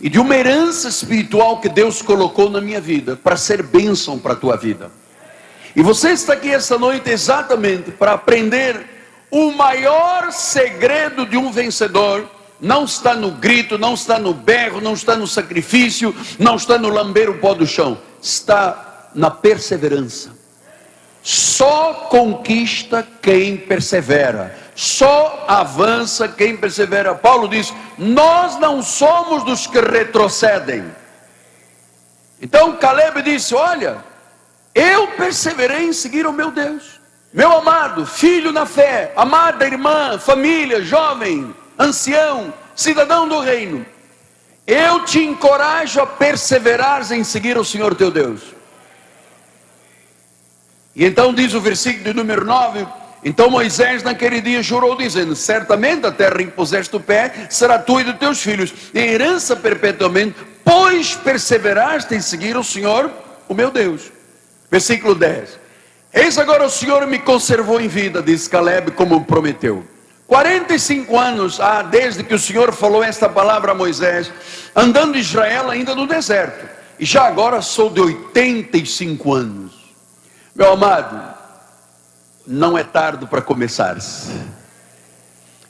e 0.00 0.08
de 0.08 0.18
uma 0.18 0.36
herança 0.36 0.88
espiritual 0.88 1.60
que 1.60 1.68
Deus 1.68 2.02
colocou 2.02 2.48
na 2.48 2.60
minha 2.60 2.80
vida 2.80 3.16
para 3.16 3.36
ser 3.36 3.62
bênção 3.62 4.18
para 4.18 4.34
a 4.34 4.36
tua 4.36 4.56
vida. 4.56 4.90
E 5.74 5.82
você 5.82 6.10
está 6.10 6.34
aqui 6.34 6.50
esta 6.50 6.78
noite 6.78 7.10
exatamente 7.10 7.90
para 7.90 8.12
aprender 8.12 8.86
o 9.30 9.50
maior 9.52 10.30
segredo 10.30 11.26
de 11.26 11.36
um 11.36 11.50
vencedor. 11.50 12.28
Não 12.60 12.84
está 12.84 13.14
no 13.14 13.32
grito, 13.32 13.76
não 13.76 13.94
está 13.94 14.20
no 14.20 14.32
berro, 14.32 14.80
não 14.80 14.92
está 14.92 15.16
no 15.16 15.26
sacrifício, 15.26 16.14
não 16.38 16.54
está 16.54 16.78
no 16.78 16.90
lamber 16.90 17.28
o 17.28 17.38
pó 17.38 17.54
do 17.54 17.66
chão, 17.66 17.98
está 18.20 19.08
na 19.14 19.30
perseverança. 19.30 20.41
Só 21.22 22.08
conquista 22.10 23.06
quem 23.22 23.56
persevera, 23.56 24.56
só 24.74 25.44
avança 25.46 26.26
quem 26.26 26.56
persevera. 26.56 27.14
Paulo 27.14 27.48
diz: 27.48 27.72
Nós 27.96 28.58
não 28.58 28.82
somos 28.82 29.44
dos 29.44 29.66
que 29.66 29.80
retrocedem. 29.80 30.84
Então 32.40 32.76
Caleb 32.76 33.22
disse: 33.22 33.54
Olha, 33.54 33.98
eu 34.74 35.08
perseverei 35.08 35.84
em 35.84 35.92
seguir 35.92 36.26
o 36.26 36.32
meu 36.32 36.50
Deus. 36.50 37.00
Meu 37.32 37.52
amado, 37.52 38.04
filho 38.04 38.52
na 38.52 38.66
fé, 38.66 39.12
amada 39.16 39.64
irmã, 39.64 40.18
família, 40.18 40.82
jovem, 40.82 41.54
ancião, 41.78 42.52
cidadão 42.74 43.26
do 43.26 43.40
reino, 43.40 43.86
eu 44.66 45.04
te 45.04 45.20
encorajo 45.20 46.00
a 46.00 46.06
perseverares 46.06 47.10
em 47.10 47.24
seguir 47.24 47.56
o 47.56 47.64
Senhor 47.64 47.94
teu 47.94 48.10
Deus. 48.10 48.42
E 50.94 51.04
então 51.04 51.32
diz 51.32 51.54
o 51.54 51.60
versículo 51.60 52.04
de 52.04 52.14
número 52.14 52.44
9: 52.44 52.86
Então 53.24 53.50
Moisés 53.50 54.02
naquele 54.02 54.40
dia 54.40 54.62
jurou, 54.62 54.96
dizendo: 54.96 55.34
Certamente 55.34 56.06
a 56.06 56.12
terra 56.12 56.42
em 56.42 56.46
que 56.46 56.52
puseste 56.52 56.94
o 56.94 57.00
pé 57.00 57.46
será 57.48 57.78
tua 57.78 58.02
e 58.02 58.04
dos 58.04 58.16
teus 58.16 58.40
filhos, 58.40 58.72
em 58.94 59.08
herança 59.08 59.56
perpetuamente, 59.56 60.36
pois 60.64 61.14
perseveraste 61.14 62.14
em 62.14 62.20
seguir 62.20 62.56
o 62.56 62.64
Senhor, 62.64 63.10
o 63.48 63.54
meu 63.54 63.70
Deus. 63.70 64.12
Versículo 64.70 65.14
10: 65.14 65.58
Eis 66.12 66.36
agora 66.36 66.64
o 66.64 66.70
Senhor 66.70 67.06
me 67.06 67.18
conservou 67.18 67.80
em 67.80 67.88
vida, 67.88 68.22
diz 68.22 68.46
Caleb, 68.46 68.90
como 68.92 69.24
prometeu. 69.24 69.84
45 70.26 71.18
anos 71.18 71.60
há 71.60 71.82
desde 71.82 72.24
que 72.24 72.34
o 72.34 72.38
Senhor 72.38 72.72
falou 72.72 73.04
esta 73.04 73.28
palavra 73.28 73.72
a 73.72 73.74
Moisés, 73.74 74.30
andando 74.74 75.18
Israel 75.18 75.70
ainda 75.70 75.94
no 75.94 76.06
deserto, 76.06 76.66
e 76.98 77.04
já 77.04 77.24
agora 77.24 77.60
sou 77.60 77.90
de 77.90 78.00
85 78.00 79.34
anos. 79.34 79.81
Meu 80.54 80.72
amado, 80.72 81.34
não 82.46 82.76
é 82.76 82.84
tarde 82.84 83.24
para 83.24 83.40
começar. 83.40 83.96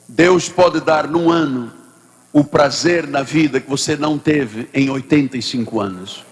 Deus 0.08 0.48
pode 0.48 0.80
dar 0.80 1.06
num 1.06 1.30
ano 1.30 1.72
o 2.32 2.42
prazer 2.42 3.06
na 3.06 3.22
vida 3.22 3.60
que 3.60 3.70
você 3.70 3.94
não 3.94 4.18
teve 4.18 4.68
em 4.74 4.90
85 4.90 5.80
anos. 5.80 6.24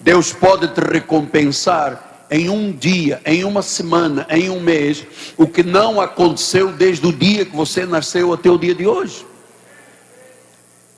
Deus 0.00 0.34
pode 0.34 0.68
te 0.68 0.80
recompensar 0.80 2.26
em 2.30 2.50
um 2.50 2.70
dia, 2.72 3.22
em 3.24 3.42
uma 3.42 3.62
semana, 3.62 4.26
em 4.28 4.50
um 4.50 4.60
mês, 4.60 5.06
o 5.38 5.46
que 5.46 5.62
não 5.62 5.98
aconteceu 5.98 6.72
desde 6.72 7.06
o 7.06 7.12
dia 7.12 7.46
que 7.46 7.56
você 7.56 7.86
nasceu 7.86 8.34
até 8.34 8.50
o 8.50 8.58
dia 8.58 8.74
de 8.74 8.86
hoje. 8.86 9.24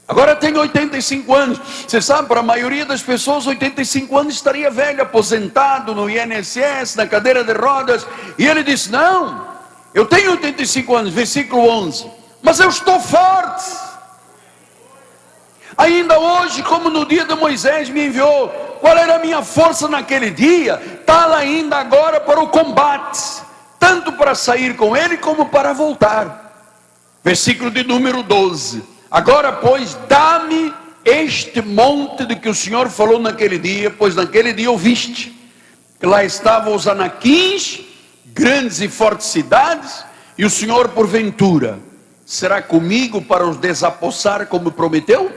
Agora 0.09 0.37
tem 0.37 0.57
85 0.57 1.35
anos. 1.35 1.61
Você 1.87 2.01
sabe, 2.01 2.29
para 2.29 2.41
a 2.41 2.43
maioria 2.43 2.85
das 2.85 3.03
pessoas, 3.03 3.47
85 3.47 4.17
anos 4.17 4.35
estaria 4.35 4.71
velho, 4.71 5.03
aposentado 5.03 5.95
no 5.95 6.09
INSS, 6.09 6.95
na 6.95 7.07
cadeira 7.07 7.43
de 7.43 7.53
rodas. 7.53 8.07
E 8.39 8.47
ele 8.47 8.63
disse: 8.63 8.91
Não, 8.91 9.47
eu 9.93 10.07
tenho 10.07 10.33
85 10.33 10.97
anos, 10.97 11.13
versículo 11.13 11.69
11, 11.69 12.09
mas 12.41 12.61
eu 12.61 12.69
estou 12.69 13.01
forte. 13.01 13.87
Ainda 15.77 16.19
hoje, 16.19 16.63
como 16.63 16.89
no 16.89 17.05
dia 17.05 17.25
de 17.25 17.35
Moisés 17.35 17.91
me 17.91 18.07
enviou, 18.07 18.49
qual 18.81 18.97
era 18.97 19.17
a 19.17 19.19
minha 19.19 19.43
força 19.43 19.89
naquele 19.89 20.31
dia? 20.31 21.03
Tal 21.05 21.35
ainda 21.35 21.77
agora 21.77 22.21
para 22.21 22.41
o 22.41 22.49
combate, 22.49 23.43
tanto 23.79 24.13
para 24.13 24.35
sair 24.35 24.75
com 24.77 24.97
ele 24.97 25.19
como 25.19 25.47
para 25.47 25.75
voltar. 25.75 26.45
Versículo 27.23 27.71
de 27.71 27.83
número 27.83 28.23
12. 28.23 28.96
Agora, 29.11 29.53
pois, 29.53 29.97
dá-me 30.09 30.73
este 31.05 31.63
monte 31.63 32.27
de 32.27 32.35
que 32.35 32.49
o 32.49 32.55
Senhor 32.55 32.89
falou 32.89 33.19
naquele 33.19 33.59
dia, 33.59 33.91
pois 33.91 34.17
naquele 34.17 34.53
dia 34.53 34.71
ouviste 34.71 35.33
que 35.99 36.07
lá 36.07 36.25
estavam 36.25 36.75
os 36.75 36.87
anaquins, 36.87 37.81
grandes 38.27 38.81
e 38.81 38.89
fortes 38.89 39.29
cidades, 39.29 40.05
e 40.37 40.45
o 40.45 40.51
Senhor, 40.51 40.89
porventura, 40.89 41.79
será 42.25 42.61
comigo 42.61 43.23
para 43.23 43.47
os 43.47 43.57
desapossar 43.57 44.47
como 44.49 44.73
prometeu? 44.73 45.33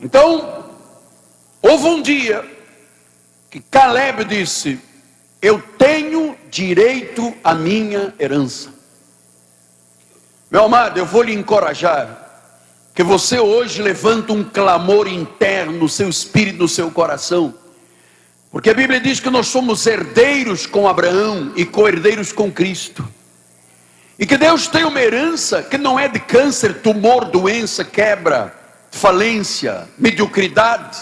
Então, 0.00 0.66
houve 1.62 1.86
um 1.86 2.02
dia 2.02 2.44
que 3.50 3.58
Caleb 3.58 4.24
disse: 4.24 4.78
Eu 5.40 5.62
tenho 5.78 6.36
direito 6.50 7.34
à 7.42 7.54
minha 7.54 8.14
herança. 8.20 8.73
Meu 10.54 10.66
amado, 10.66 10.96
eu 10.96 11.04
vou 11.04 11.24
lhe 11.24 11.34
encorajar 11.34 12.06
que 12.94 13.02
você 13.02 13.40
hoje 13.40 13.82
levanta 13.82 14.32
um 14.32 14.44
clamor 14.44 15.08
interno 15.08 15.72
no 15.72 15.88
seu 15.88 16.08
espírito, 16.08 16.58
no 16.58 16.68
seu 16.68 16.92
coração. 16.92 17.52
Porque 18.52 18.70
a 18.70 18.74
Bíblia 18.74 19.00
diz 19.00 19.18
que 19.18 19.28
nós 19.30 19.48
somos 19.48 19.84
herdeiros 19.84 20.64
com 20.64 20.86
Abraão 20.86 21.52
e 21.56 21.64
co-herdeiros 21.66 22.30
com 22.30 22.52
Cristo. 22.52 23.04
E 24.16 24.24
que 24.24 24.36
Deus 24.36 24.68
tem 24.68 24.84
uma 24.84 25.02
herança 25.02 25.60
que 25.60 25.76
não 25.76 25.98
é 25.98 26.06
de 26.06 26.20
câncer, 26.20 26.82
tumor, 26.82 27.24
doença, 27.24 27.84
quebra, 27.84 28.54
falência, 28.92 29.88
mediocridade. 29.98 31.00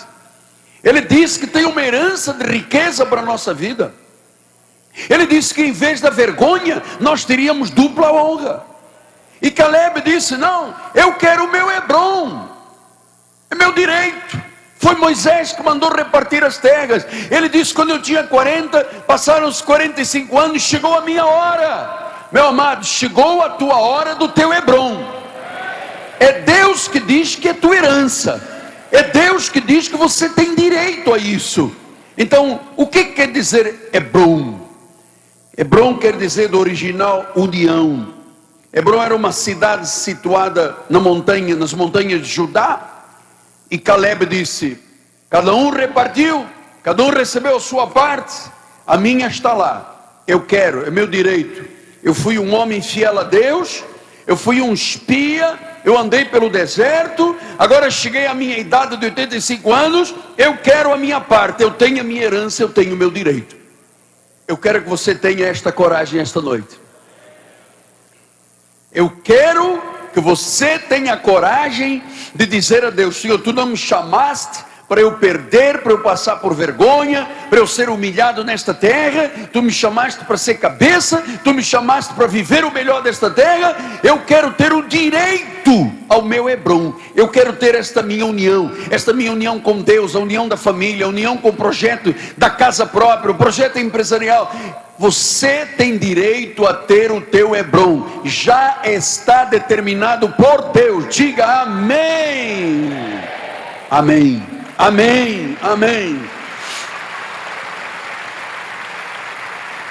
Ele 0.83 1.03
diz 1.03 1.37
que 1.37 1.47
tem 1.47 1.67
uma 1.67 1.85
herança 1.85 2.33
de 2.33 2.47
riqueza 2.47 3.05
para 3.05 3.21
a 3.21 3.27
nossa 3.27 3.53
vida. 3.53 3.93
Ele 5.11 5.27
disse 5.27 5.53
que 5.53 5.61
em 5.61 5.73
vez 5.73 6.01
da 6.01 6.09
vergonha, 6.09 6.83
nós 6.99 7.27
teríamos 7.27 7.69
dupla 7.69 8.11
honra. 8.11 8.72
E 9.43 9.51
Caleb 9.51 10.01
disse: 10.03 10.37
Não, 10.37 10.73
eu 10.95 11.15
quero 11.15 11.45
o 11.45 11.51
meu 11.51 11.69
Hebron, 11.69 12.49
é 13.51 13.57
meu 13.57 13.73
direito. 13.73 14.41
Foi 14.79 14.95
Moisés 14.95 15.53
que 15.53 15.63
mandou 15.63 15.93
repartir 15.93 16.45
as 16.45 16.59
terras. 16.59 17.05
Ele 17.29 17.49
disse: 17.49 17.75
Quando 17.75 17.91
eu 17.91 18.01
tinha 18.01 18.23
40, 18.23 18.85
passaram 19.07 19.49
os 19.49 19.61
45 19.61 20.39
anos, 20.39 20.63
chegou 20.63 20.97
a 20.97 21.01
minha 21.01 21.27
hora. 21.27 22.29
Meu 22.31 22.47
amado, 22.47 22.87
chegou 22.87 23.43
a 23.43 23.51
tua 23.51 23.77
hora 23.79 24.15
do 24.15 24.29
teu 24.29 24.53
Hebron. 24.53 25.05
É 26.21 26.41
Deus 26.41 26.87
que 26.87 27.01
diz 27.01 27.35
que 27.35 27.49
é 27.49 27.53
tua 27.53 27.77
herança. 27.77 28.41
É 28.93 29.03
Deus 29.03 29.49
que 29.49 29.61
diz 29.61 29.89
que 29.89 29.97
você 29.97 30.29
tem 30.29 30.55
direito 30.55 31.13
a 31.13 31.19
isso. 31.19 31.75
Então, 32.17 32.61
o 32.77 32.87
que 32.87 33.07
quer 33.07 33.33
dizer 33.33 33.91
Hebron? 33.93 34.61
Hebron 35.57 35.99
quer 35.99 36.17
dizer 36.17 36.49
do 36.49 36.59
original 36.59 37.27
união 37.35 38.22
Hebron 38.73 39.03
era 39.03 39.15
uma 39.15 39.33
cidade 39.33 39.87
situada 39.87 40.77
na 40.89 40.99
montanha, 40.99 41.55
nas 41.55 41.75
montanhas 41.75 42.23
de 42.23 42.33
Judá. 42.33 43.05
E 43.71 43.79
Caleb 43.79 44.25
disse: 44.25 44.79
Cada 45.29 45.55
um 45.55 45.69
repartiu, 45.69 46.47
cada 46.83 47.03
um 47.03 47.11
recebeu 47.11 47.57
a 47.57 47.61
sua 47.61 47.87
parte, 47.87 48.51
a 48.87 48.97
minha 48.97 49.27
está 49.27 49.53
lá. 49.53 50.23
Eu 50.27 50.41
quero, 50.41 50.87
é 50.87 50.91
meu 50.91 51.07
direito. 51.07 51.69
Eu 52.03 52.15
fui 52.15 52.39
um 52.39 52.55
homem 52.55 52.81
fiel 52.81 53.19
a 53.19 53.25
Deus, 53.25 53.85
eu 54.27 54.37
fui 54.37 54.63
um 54.63 54.73
espia, 54.73 55.59
eu 55.85 55.99
andei 55.99 56.25
pelo 56.25 56.49
deserto, 56.49 57.37
agora 57.59 57.91
cheguei 57.91 58.27
à 58.27 58.35
minha 58.35 58.59
idade 58.59 58.97
de 58.97 59.05
85 59.05 59.73
anos, 59.73 60.15
eu 60.39 60.57
quero 60.57 60.93
a 60.93 60.97
minha 60.97 61.21
parte, 61.21 61.63
eu 61.63 61.71
tenho 61.71 62.01
a 62.01 62.05
minha 62.05 62.23
herança, 62.23 62.63
eu 62.63 62.69
tenho 62.69 62.95
o 62.95 62.97
meu 62.97 63.11
direito. 63.11 63.55
Eu 64.49 64.57
quero 64.57 64.83
que 64.83 64.89
você 64.89 65.15
tenha 65.15 65.47
esta 65.47 65.71
coragem 65.71 66.21
esta 66.21 66.41
noite. 66.41 66.82
Eu 68.95 69.11
quero 69.25 69.83
que 70.13 70.21
você 70.21 70.79
tenha 70.79 71.17
coragem 71.17 72.03
de 72.35 72.47
dizer 72.47 72.85
a 72.85 72.91
Deus: 72.91 73.17
Senhor, 73.17 73.39
tu 73.39 73.53
não 73.53 73.67
me 73.67 73.77
chamaste 73.77 74.65
para 74.93 75.01
eu 75.01 75.13
perder, 75.13 75.79
para 75.79 75.93
eu 75.93 76.01
passar 76.01 76.37
por 76.37 76.53
vergonha, 76.53 77.27
para 77.49 77.59
eu 77.59 77.67
ser 77.67 77.89
humilhado 77.89 78.45
nesta 78.45 78.75
terra. 78.75 79.31
Tu 79.51 79.63
me 79.63 79.73
chamaste 79.73 80.23
para 80.23 80.37
ser 80.37 80.57
cabeça, 80.57 81.25
tu 81.43 81.55
me 81.55 81.63
chamaste 81.63 82.13
para 82.13 82.27
viver 82.27 82.63
o 82.63 82.71
melhor 82.71 83.03
desta 83.03 83.31
terra. 83.31 83.75
Eu 84.03 84.19
quero 84.19 84.53
ter 84.53 84.71
o 84.71 84.83
direito 84.83 85.91
ao 86.11 86.21
meu 86.21 86.47
Hebron. 86.47 86.93
Eu 87.17 87.27
quero 87.29 87.55
ter 87.55 87.75
esta 87.75 88.03
minha 88.03 88.27
união, 88.27 88.71
esta 88.91 89.15
minha 89.15 89.33
união 89.33 89.59
com 89.59 89.81
Deus, 89.81 90.15
a 90.15 90.19
união 90.19 90.47
da 90.47 90.59
família, 90.59 91.07
a 91.07 91.09
união 91.09 91.39
com 91.39 91.49
o 91.49 91.55
projeto 91.55 92.15
da 92.37 92.51
casa 92.51 92.85
própria, 92.85 93.31
o 93.31 93.35
projeto 93.35 93.79
empresarial. 93.79 94.55
Você 94.99 95.65
tem 95.75 95.97
direito 95.97 96.67
a 96.67 96.75
ter 96.75 97.11
o 97.11 97.23
teu 97.23 97.57
Hebron, 97.57 98.21
já 98.27 98.81
está 98.85 99.47
determinado 99.47 100.29
por 100.29 100.71
Deus. 100.71 101.07
Diga 101.09 101.63
amém. 101.63 102.91
Amém. 103.91 104.52
Amém. 104.79 105.57
Amém. 105.63 106.21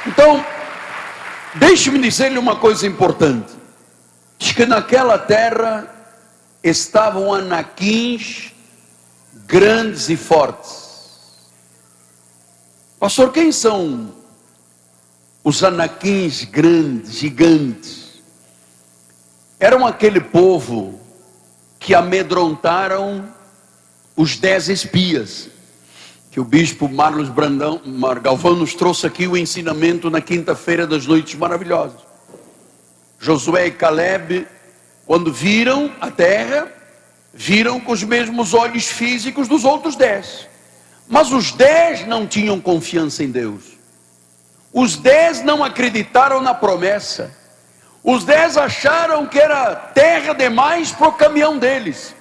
Então, 0.08 0.44
Deixe-me 1.56 2.00
dizer-lhe 2.00 2.40
uma 2.40 2.56
coisa 2.56 2.88
importante. 2.88 3.52
Diz 4.38 4.54
que 4.54 4.66
naquela 4.66 5.18
terra 5.18 5.86
estavam 6.64 7.34
anaquins 7.34 8.54
grandes 9.46 10.10
e 10.10 10.16
fortes. 10.16 10.90
Pastor, 12.98 13.34
quem 13.34 13.52
são 13.52 14.14
os 15.44 15.62
anaquins 15.62 16.46
grandes, 16.46 17.16
gigantes? 17.16 18.22
Eram 19.60 19.86
aquele 19.86 20.22
povo 20.22 21.00
que 21.80 21.94
amedrontaram 21.94 23.26
os 24.22 24.38
dez 24.38 24.70
espias, 24.70 25.50
que 26.30 26.40
o 26.40 26.44
bispo 26.44 26.88
Marlos 26.88 27.28
Brandão, 27.28 27.82
Galvão 28.22 28.56
nos 28.56 28.76
trouxe 28.76 29.08
aqui 29.08 29.26
o 29.26 29.36
ensinamento 29.36 30.12
na 30.12 30.22
quinta-feira 30.22 30.86
das 30.86 31.08
noites 31.08 31.34
maravilhosas. 31.34 32.00
Josué 33.20 33.66
e 33.66 33.72
Caleb, 33.72 34.48
quando 35.08 35.34
viram 35.34 35.92
a 36.00 36.12
terra, 36.12 36.72
viram 37.34 37.80
com 37.80 37.94
os 37.94 38.04
mesmos 38.04 38.54
olhos 38.54 38.86
físicos 38.86 39.48
dos 39.48 39.66
outros 39.66 39.96
dez. 39.96 40.48
Mas 41.08 41.32
os 41.32 41.52
dez 41.52 42.06
não 42.06 42.28
tinham 42.28 42.62
confiança 42.62 43.24
em 43.24 43.32
Deus. 43.32 43.64
Os 44.72 44.96
dez 44.96 45.44
não 45.44 45.64
acreditaram 45.64 46.42
na 46.42 46.54
promessa. 46.54 47.36
Os 48.04 48.24
dez 48.24 48.56
acharam 48.56 49.26
que 49.26 49.40
era 49.40 49.76
terra 49.76 50.34
demais 50.34 50.92
para 50.92 51.08
o 51.08 51.14
caminhão 51.14 51.58
deles. 51.58 52.16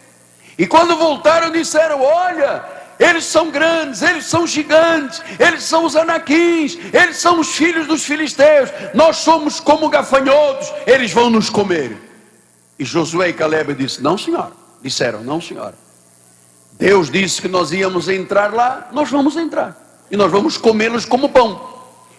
E 0.61 0.66
quando 0.66 0.94
voltaram, 0.94 1.50
disseram: 1.50 2.02
Olha, 2.02 2.62
eles 2.98 3.24
são 3.24 3.50
grandes, 3.50 4.02
eles 4.02 4.26
são 4.26 4.46
gigantes, 4.46 5.22
eles 5.38 5.62
são 5.62 5.86
os 5.86 5.96
anaquins, 5.96 6.76
eles 6.92 7.16
são 7.16 7.40
os 7.40 7.54
filhos 7.56 7.86
dos 7.86 8.04
filisteus. 8.04 8.68
Nós 8.92 9.16
somos 9.16 9.58
como 9.58 9.88
gafanhotos, 9.88 10.70
eles 10.86 11.12
vão 11.12 11.30
nos 11.30 11.48
comer. 11.48 11.96
E 12.78 12.84
Josué 12.84 13.30
e 13.30 13.32
Caleb 13.32 13.72
disse: 13.72 14.02
Não, 14.02 14.18
senhor. 14.18 14.52
Disseram: 14.82 15.22
Não, 15.24 15.40
senhora. 15.40 15.74
Deus 16.72 17.11
disse 17.11 17.40
que 17.40 17.48
nós 17.48 17.72
íamos 17.72 18.06
entrar 18.06 18.52
lá, 18.52 18.90
nós 18.92 19.11
vamos 19.11 19.38
entrar. 19.38 19.74
E 20.11 20.16
nós 20.16 20.30
vamos 20.30 20.58
comê-los 20.58 21.06
como 21.06 21.30
pão. 21.30 21.58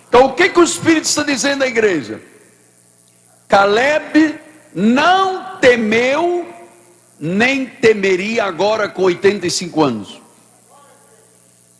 Então, 0.09 0.25
o 0.25 0.33
que, 0.33 0.49
que 0.49 0.59
o 0.59 0.63
Espírito 0.63 1.05
está 1.05 1.21
dizendo 1.21 1.63
à 1.63 1.67
igreja? 1.67 2.19
Caleb 3.47 4.39
não 4.73 5.57
temeu, 5.59 6.51
nem 7.22 7.67
temeria 7.67 8.45
agora 8.45 8.89
com 8.89 9.03
85 9.03 9.84
anos. 9.84 10.19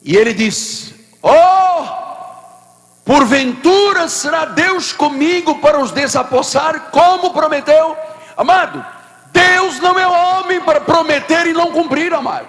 E 0.04 0.16
ele 0.16 0.36
disse: 0.36 0.94
Oh, 1.24 1.84
porventura 3.04 4.08
será 4.08 4.46
Deus 4.46 4.94
comigo 4.94 5.56
para 5.56 5.80
os 5.80 5.92
desapossar, 5.92 6.92
como 6.92 7.34
prometeu? 7.34 7.98
Amado, 8.38 8.86
Deus 9.34 9.80
não 9.80 9.98
é 9.98 10.08
homem 10.08 10.62
para 10.62 10.80
prometer 10.80 11.48
e 11.48 11.54
não 11.54 11.72
cumprir, 11.72 12.14
amado. 12.14 12.48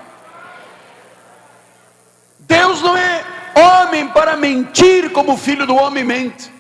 Deus 2.40 2.82
não 2.82 2.94
é 2.94 3.24
homem 3.54 4.08
para 4.08 4.36
mentir 4.36 5.10
como 5.12 5.32
o 5.32 5.38
filho 5.38 5.66
do 5.66 5.74
homem 5.74 6.04
mente. 6.04 6.52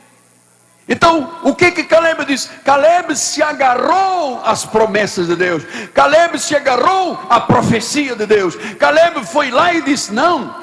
Então, 0.88 1.40
o 1.44 1.54
que 1.54 1.70
que 1.70 1.84
Caleb 1.84 2.24
diz? 2.24 2.50
Caleb 2.64 3.14
se 3.16 3.42
agarrou 3.42 4.40
às 4.44 4.64
promessas 4.64 5.28
de 5.28 5.36
Deus. 5.36 5.62
Caleb 5.94 6.38
se 6.38 6.56
agarrou 6.56 7.18
à 7.30 7.40
profecia 7.40 8.16
de 8.16 8.26
Deus. 8.26 8.56
Caleb 8.78 9.24
foi 9.24 9.50
lá 9.50 9.72
e 9.72 9.82
disse: 9.82 10.12
"Não, 10.12 10.54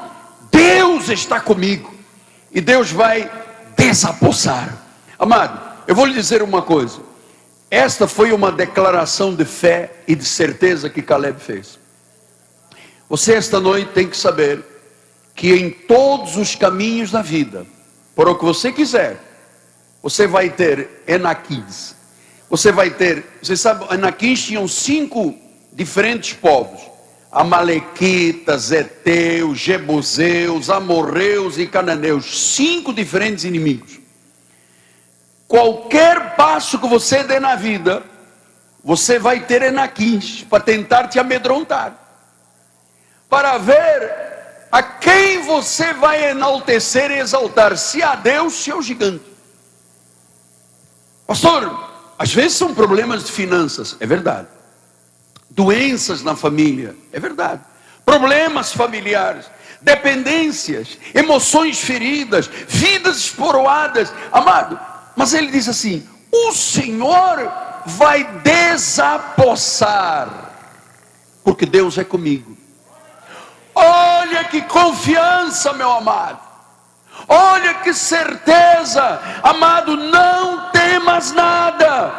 Deus 0.51 1.09
está 1.09 1.39
comigo". 1.39 1.93
E 2.51 2.59
Deus 2.59 2.91
vai 2.91 3.31
desapossar. 3.77 4.77
Amado, 5.17 5.59
eu 5.87 5.95
vou 5.95 6.05
lhe 6.05 6.13
dizer 6.13 6.41
uma 6.41 6.61
coisa. 6.61 6.99
Esta 7.71 8.07
foi 8.07 8.31
uma 8.31 8.51
declaração 8.51 9.35
de 9.35 9.45
fé 9.45 9.91
e 10.07 10.15
de 10.15 10.25
certeza 10.25 10.89
que 10.89 11.01
Caleb 11.01 11.39
fez. 11.39 11.79
Você 13.07 13.33
esta 13.33 13.59
noite 13.59 13.91
tem 13.91 14.07
que 14.07 14.17
saber 14.17 14.63
que 15.35 15.53
em 15.53 15.69
todos 15.69 16.35
os 16.35 16.55
caminhos 16.55 17.11
da 17.11 17.21
vida, 17.21 17.65
por 18.15 18.27
o 18.27 18.35
que 18.35 18.43
você 18.43 18.71
quiser, 18.71 19.28
você 20.01 20.27
vai 20.27 20.49
ter 20.49 21.03
Enaquins. 21.07 21.95
Você 22.49 22.71
vai 22.71 22.89
ter, 22.89 23.25
você 23.41 23.55
sabe, 23.55 23.93
Enaquins 23.93 24.43
tinham 24.43 24.67
cinco 24.67 25.35
diferentes 25.71 26.33
povos: 26.33 26.81
Amalequitas, 27.31 28.71
Eteus, 28.71 29.59
Jebuseus, 29.59 30.69
Amorreus 30.69 31.57
e 31.57 31.67
Cananeus. 31.67 32.53
Cinco 32.55 32.93
diferentes 32.93 33.43
inimigos. 33.43 33.99
Qualquer 35.47 36.35
passo 36.35 36.79
que 36.79 36.87
você 36.87 37.23
dê 37.23 37.39
na 37.39 37.55
vida, 37.55 38.03
você 38.83 39.19
vai 39.19 39.41
ter 39.41 39.63
enaquins 39.63 40.43
para 40.43 40.63
tentar 40.63 41.07
te 41.07 41.19
amedrontar, 41.19 41.97
para 43.27 43.57
ver 43.57 44.29
a 44.71 44.81
quem 44.83 45.41
você 45.41 45.91
vai 45.93 46.29
enaltecer 46.31 47.09
e 47.09 47.19
exaltar, 47.19 47.75
se 47.77 48.01
a 48.03 48.13
Deus, 48.15 48.53
se 48.53 48.71
ao 48.71 48.81
gigante. 48.81 49.28
Pastor, 51.29 51.87
às 52.17 52.33
vezes 52.33 52.57
são 52.57 52.73
problemas 52.73 53.23
de 53.23 53.31
finanças, 53.31 53.95
é 53.99 54.07
verdade. 54.07 54.47
Doenças 55.51 56.23
na 56.23 56.35
família, 56.35 56.95
é 57.13 57.19
verdade. 57.19 57.61
Problemas 58.03 58.73
familiares, 58.73 59.45
dependências, 59.79 60.97
emoções 61.13 61.77
feridas, 61.81 62.49
vidas 62.67 63.17
esporoadas. 63.17 64.11
Amado, 64.31 64.79
mas 65.15 65.35
ele 65.35 65.51
diz 65.51 65.69
assim: 65.69 66.03
o 66.31 66.51
Senhor 66.51 67.47
vai 67.85 68.23
desapossar, 68.41 69.85
porque 71.43 71.67
Deus 71.67 71.99
é 71.99 72.03
comigo. 72.03 72.57
Olha 73.75 74.45
que 74.45 74.63
confiança, 74.63 75.73
meu 75.73 75.91
amado. 75.91 76.48
Olha 77.27 77.75
que 77.75 77.93
certeza, 77.93 79.19
amado, 79.43 79.95
não 79.95 80.69
temas 80.71 81.31
nada. 81.31 82.11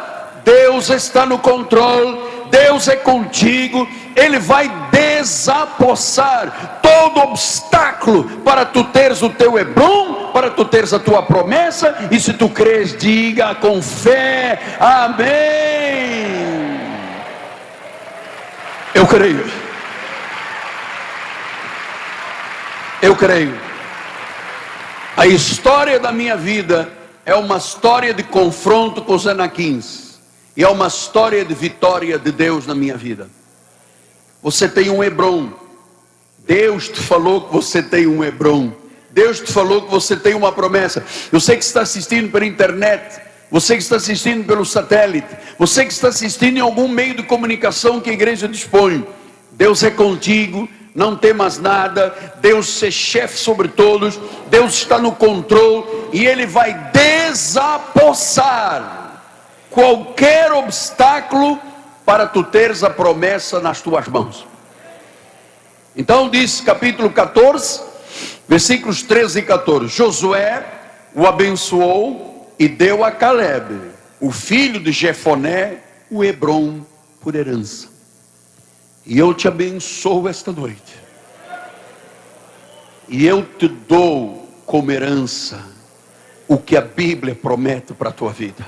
Deus 0.43 0.89
está 0.89 1.25
no 1.25 1.37
controle, 1.37 2.19
Deus 2.49 2.87
é 2.87 2.95
contigo, 2.95 3.87
Ele 4.15 4.39
vai 4.39 4.69
desapossar 4.91 6.79
todo 6.81 7.19
obstáculo 7.19 8.23
para 8.43 8.65
tu 8.65 8.83
teres 8.85 9.21
o 9.21 9.29
teu 9.29 9.57
Hebron, 9.57 10.31
para 10.33 10.49
tu 10.49 10.65
teres 10.65 10.93
a 10.93 10.99
tua 10.99 11.21
promessa, 11.21 12.07
e 12.09 12.19
se 12.19 12.33
tu 12.33 12.49
crês, 12.49 12.97
diga 12.97 13.55
com 13.55 13.81
fé, 13.81 14.59
Amém. 14.79 16.51
Eu 18.93 19.07
creio. 19.07 19.51
Eu 23.01 23.15
creio. 23.15 23.70
A 25.21 25.27
história 25.27 25.99
da 25.99 26.11
minha 26.11 26.35
vida 26.35 26.91
é 27.23 27.35
uma 27.35 27.57
história 27.57 28.11
de 28.11 28.23
confronto 28.23 29.03
com 29.03 29.13
os 29.13 29.27
anaquins. 29.27 30.19
E 30.57 30.63
é 30.63 30.67
uma 30.67 30.87
história 30.87 31.45
de 31.45 31.53
vitória 31.53 32.17
de 32.17 32.31
Deus 32.31 32.65
na 32.65 32.73
minha 32.73 32.97
vida. 32.97 33.29
Você 34.41 34.67
tem 34.67 34.89
um 34.89 35.03
Hebron. 35.03 35.51
Deus 36.39 36.89
te 36.89 36.99
falou 36.99 37.41
que 37.41 37.53
você 37.53 37.83
tem 37.83 38.07
um 38.07 38.23
Hebron. 38.23 38.73
Deus 39.11 39.39
te 39.39 39.53
falou 39.53 39.83
que 39.83 39.91
você 39.91 40.15
tem 40.15 40.33
uma 40.33 40.51
promessa. 40.51 41.05
Eu 41.31 41.39
sei 41.39 41.55
que 41.55 41.65
está 41.65 41.81
assistindo 41.81 42.31
pela 42.31 42.47
internet. 42.47 43.21
Você 43.51 43.75
que 43.75 43.83
está 43.83 43.97
assistindo 43.97 44.43
pelo 44.43 44.65
satélite. 44.65 45.37
Você 45.59 45.85
que 45.85 45.93
está 45.93 46.07
assistindo 46.07 46.57
em 46.57 46.61
algum 46.61 46.87
meio 46.87 47.13
de 47.13 47.21
comunicação 47.21 48.01
que 48.01 48.09
a 48.09 48.13
igreja 48.13 48.47
dispõe. 48.47 49.05
Deus 49.51 49.83
é 49.83 49.91
contigo. 49.91 50.67
Não 50.93 51.15
temas 51.15 51.57
nada. 51.57 52.35
Deus 52.41 52.81
é 52.83 52.91
chefe 52.91 53.37
sobre 53.37 53.67
todos. 53.69 54.19
Deus 54.49 54.73
está 54.73 54.97
no 54.97 55.13
controle. 55.13 55.85
E 56.11 56.25
Ele 56.25 56.45
vai 56.45 56.73
desapossar 56.91 58.41
qualquer 59.69 60.51
obstáculo 60.51 61.59
para 62.05 62.27
tu 62.27 62.43
teres 62.43 62.83
a 62.83 62.89
promessa 62.89 63.59
nas 63.59 63.81
tuas 63.81 64.07
mãos. 64.07 64.45
Então 65.95 66.29
diz 66.29 66.61
capítulo 66.61 67.09
14, 67.09 67.81
versículos 68.47 69.01
13 69.03 69.39
e 69.39 69.41
14: 69.43 69.87
Josué 69.87 70.65
o 71.13 71.25
abençoou 71.25 72.53
e 72.57 72.67
deu 72.67 73.03
a 73.03 73.11
Caleb, 73.11 73.79
o 74.19 74.31
filho 74.31 74.79
de 74.79 74.91
Jefoné, 74.91 75.77
o 76.09 76.23
Hebron 76.23 76.81
por 77.19 77.35
herança. 77.35 77.90
E 79.05 79.17
eu 79.17 79.33
te 79.33 79.47
abençoo 79.47 80.27
esta 80.27 80.51
noite. 80.51 80.99
E 83.07 83.25
eu 83.25 83.43
te 83.43 83.67
dou 83.67 84.49
como 84.65 84.91
herança 84.91 85.65
o 86.47 86.57
que 86.57 86.77
a 86.77 86.81
Bíblia 86.81 87.35
promete 87.35 87.93
para 87.93 88.09
a 88.09 88.13
tua 88.13 88.31
vida 88.31 88.65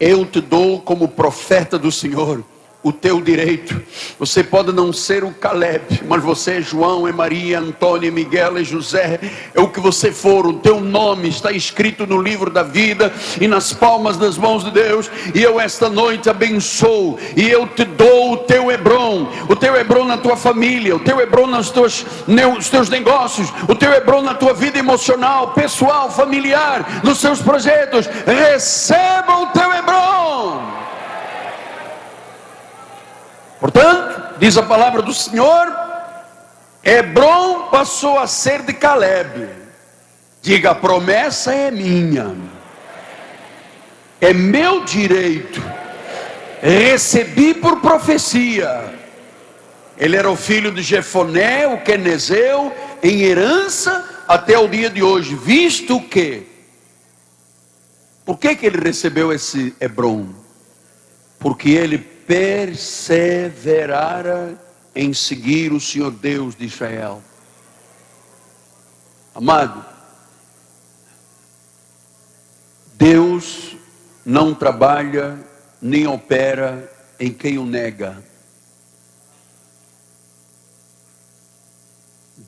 eu 0.00 0.24
te 0.24 0.40
dou 0.40 0.80
como 0.80 1.08
profeta 1.08 1.78
do 1.78 1.90
Senhor 1.90 2.44
o 2.82 2.92
teu 2.92 3.20
direito. 3.20 3.80
Você 4.18 4.44
pode 4.44 4.72
não 4.72 4.92
ser 4.92 5.24
o 5.24 5.32
Caleb, 5.32 6.02
mas 6.06 6.22
você 6.22 6.52
é 6.52 6.60
João, 6.60 7.08
é 7.08 7.12
Maria, 7.12 7.58
Antônio, 7.58 8.08
é 8.08 8.10
Miguel, 8.10 8.56
é 8.56 8.62
José, 8.62 9.18
é 9.52 9.60
o 9.60 9.68
que 9.68 9.80
você 9.80 10.12
for, 10.12 10.46
o 10.46 10.54
teu 10.54 10.80
nome 10.80 11.28
está 11.28 11.50
escrito 11.50 12.06
no 12.06 12.22
livro 12.22 12.50
da 12.50 12.62
vida 12.62 13.12
e 13.40 13.48
nas 13.48 13.72
palmas 13.72 14.16
das 14.16 14.38
mãos 14.38 14.64
de 14.64 14.70
Deus. 14.70 15.10
E 15.34 15.42
eu 15.42 15.60
esta 15.60 15.88
noite 15.88 16.30
abençoo 16.30 17.18
e 17.36 17.48
eu 17.48 17.66
te 17.66 17.84
dou 17.84 18.34
o 18.34 18.36
teu 18.38 18.70
Hebron, 18.70 19.28
o 19.48 19.56
teu 19.56 19.76
Hebron 19.76 20.04
na 20.04 20.16
tua 20.16 20.36
família, 20.36 20.94
o 20.94 21.00
teu 21.00 21.20
Hebron 21.20 21.48
nos 21.48 21.70
teus, 21.70 22.06
nos 22.26 22.68
teus 22.68 22.88
negócios, 22.88 23.52
o 23.68 23.74
teu 23.74 23.92
Hebron 23.92 24.22
na 24.22 24.34
tua 24.34 24.54
vida 24.54 24.78
emocional, 24.78 25.52
pessoal, 25.52 26.10
familiar, 26.10 27.02
nos 27.02 27.18
seus 27.18 27.40
projetos. 27.40 28.06
Receba 28.24 29.38
o 29.38 29.46
teu 29.46 29.72
Hebron. 29.72 30.87
Portanto, 33.60 34.38
diz 34.38 34.56
a 34.56 34.62
palavra 34.62 35.02
do 35.02 35.12
Senhor, 35.12 35.66
Hebron 36.82 37.68
passou 37.70 38.18
a 38.18 38.26
ser 38.26 38.62
de 38.62 38.72
Caleb. 38.72 39.48
Diga, 40.40 40.70
a 40.70 40.74
promessa 40.74 41.52
é 41.52 41.70
minha, 41.70 42.34
é 44.20 44.32
meu 44.32 44.84
direito, 44.84 45.60
recebi 46.62 47.52
por 47.54 47.80
profecia. 47.80 48.94
Ele 49.98 50.16
era 50.16 50.30
o 50.30 50.36
filho 50.36 50.70
de 50.70 50.80
Jefoné, 50.80 51.66
o 51.66 51.82
Quenezeu, 51.82 52.72
em 53.02 53.22
herança 53.22 54.24
até 54.28 54.56
o 54.56 54.68
dia 54.68 54.88
de 54.88 55.02
hoje, 55.02 55.34
visto 55.34 56.00
que. 56.02 56.46
Por 58.24 58.38
que, 58.38 58.54
que 58.54 58.66
ele 58.66 58.78
recebeu 58.78 59.32
esse 59.32 59.74
Hebron? 59.80 60.28
Porque 61.40 61.70
ele 61.70 62.17
perseverara 62.28 64.56
em 64.94 65.12
seguir 65.14 65.72
o 65.72 65.80
Senhor 65.80 66.10
Deus 66.10 66.54
de 66.54 66.66
Israel. 66.66 67.22
Amado, 69.34 69.82
Deus 72.92 73.74
não 74.26 74.54
trabalha 74.54 75.42
nem 75.80 76.06
opera 76.06 76.92
em 77.18 77.32
quem 77.32 77.56
o 77.56 77.64
nega. 77.64 78.22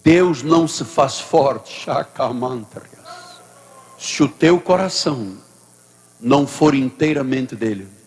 Deus 0.05 0.43
não 0.43 0.69
se 0.69 0.85
faz 0.85 1.19
forte, 1.21 1.87
se 3.99 4.23
o 4.23 4.29
teu 4.29 4.61
coração 4.61 5.39
não 6.21 6.47
for 6.47 6.75
inteiramente 6.75 7.57
dele. 7.57 8.00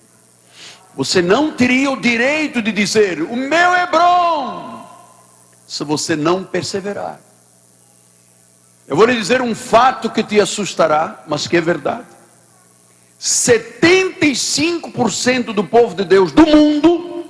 Você 0.96 1.22
não 1.22 1.52
teria 1.52 1.92
o 1.92 2.00
direito 2.00 2.62
de 2.62 2.72
dizer: 2.72 3.22
O 3.22 3.36
meu 3.36 3.76
Hebron, 3.76 4.86
se 5.68 5.84
você 5.84 6.16
não 6.16 6.44
perseverar. 6.44 7.20
Eu 8.88 8.96
vou 8.96 9.06
lhe 9.06 9.16
dizer 9.16 9.42
um 9.42 9.56
fato 9.56 10.10
que 10.10 10.24
te 10.24 10.40
assustará, 10.40 11.24
mas 11.28 11.48
que 11.48 11.58
é 11.58 11.62
verdade. 11.62 12.06
75% 13.20 15.54
do 15.54 15.64
povo 15.64 15.96
de 15.96 16.04
Deus 16.04 16.32
do 16.32 16.46
mundo 16.46 17.26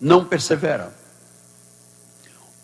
não 0.00 0.24
persevera. 0.24 0.94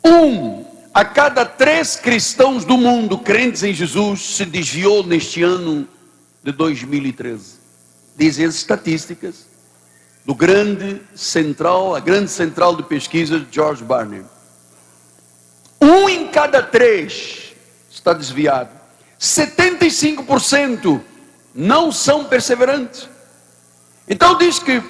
Um 0.05 0.65
a 0.95 1.05
cada 1.05 1.45
três 1.45 1.97
cristãos 1.97 2.65
do 2.65 2.79
mundo 2.79 3.19
crentes 3.19 3.63
em 3.63 3.75
Jesus 3.75 4.37
se 4.37 4.45
desviou 4.45 5.05
neste 5.05 5.43
ano 5.43 5.87
de 6.43 6.53
2013. 6.53 7.57
Dizem 8.17 8.47
as 8.47 8.55
estatísticas 8.55 9.47
do 10.27 10.35
grande 10.35 11.01
central, 11.15 11.95
a 11.95 12.01
grande 12.01 12.33
central 12.33 12.75
de 12.75 12.83
pesquisa 12.83 13.39
de 13.39 13.47
George 13.49 13.85
Barney. 13.85 14.25
Um 15.81 16.09
em 16.09 16.27
cada 16.27 16.61
três 16.61 17.55
está 17.89 18.13
desviado. 18.13 18.71
75% 19.21 21.01
não 21.55 21.93
são 21.93 22.25
perseverantes. 22.25 23.09
Então 24.09 24.37
diz 24.37 24.59
que 24.59 24.83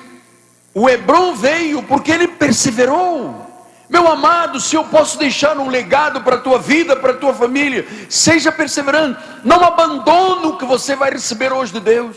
o 0.74 0.88
Hebron 0.88 1.34
veio 1.34 1.82
porque 1.82 2.10
ele 2.10 2.28
perseverou. 2.28 3.44
Meu 3.90 4.08
amado, 4.08 4.58
se 4.58 4.74
eu 4.74 4.84
posso 4.84 5.18
deixar 5.18 5.58
um 5.58 5.68
legado 5.68 6.22
para 6.22 6.36
a 6.36 6.40
tua 6.40 6.58
vida, 6.58 6.96
para 6.96 7.12
a 7.12 7.16
tua 7.16 7.34
família, 7.34 7.86
seja 8.08 8.50
perseverante. 8.50 9.22
Não 9.44 9.62
abandone 9.62 10.46
o 10.46 10.56
que 10.56 10.64
você 10.64 10.96
vai 10.96 11.10
receber 11.10 11.52
hoje 11.52 11.74
de 11.74 11.80
Deus. 11.80 12.16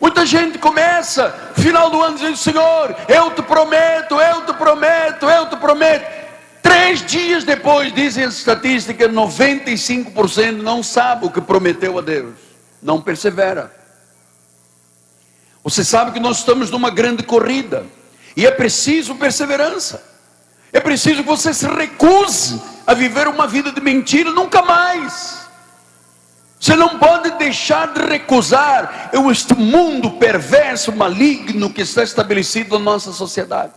Muita 0.00 0.26
gente 0.26 0.58
começa, 0.58 1.30
final 1.56 1.90
do 1.90 2.02
ano, 2.02 2.16
dizendo: 2.16 2.36
Senhor, 2.36 2.94
eu 3.08 3.30
te 3.30 3.42
prometo, 3.42 4.20
eu 4.20 4.44
te 4.44 4.52
prometo, 4.52 5.26
eu 5.26 5.48
te 5.48 5.56
prometo. 5.56 6.24
Três 6.62 7.04
dias 7.04 7.44
depois, 7.44 7.92
dizem 7.92 8.24
as 8.24 8.38
estatísticas, 8.38 9.10
95% 9.10 10.62
não 10.62 10.82
sabe 10.82 11.26
o 11.26 11.30
que 11.30 11.40
prometeu 11.40 11.98
a 11.98 12.02
Deus, 12.02 12.34
não 12.82 13.00
persevera. 13.00 13.74
Você 15.62 15.84
sabe 15.84 16.12
que 16.12 16.20
nós 16.20 16.38
estamos 16.38 16.70
numa 16.70 16.90
grande 16.90 17.22
corrida, 17.22 17.86
e 18.36 18.46
é 18.46 18.50
preciso 18.50 19.14
perseverança, 19.14 20.02
é 20.72 20.80
preciso 20.80 21.22
que 21.22 21.28
você 21.28 21.54
se 21.54 21.66
recuse 21.66 22.60
a 22.86 22.92
viver 22.92 23.28
uma 23.28 23.46
vida 23.46 23.70
de 23.70 23.80
mentira 23.80 24.30
nunca 24.30 24.60
mais. 24.62 25.43
Você 26.64 26.76
não 26.76 26.98
pode 26.98 27.32
deixar 27.32 27.92
de 27.92 28.00
recusar 28.06 29.10
este 29.30 29.54
mundo 29.54 30.12
perverso, 30.12 30.96
maligno 30.96 31.70
que 31.70 31.82
está 31.82 32.02
estabelecido 32.02 32.78
na 32.78 32.84
nossa 32.86 33.12
sociedade. 33.12 33.74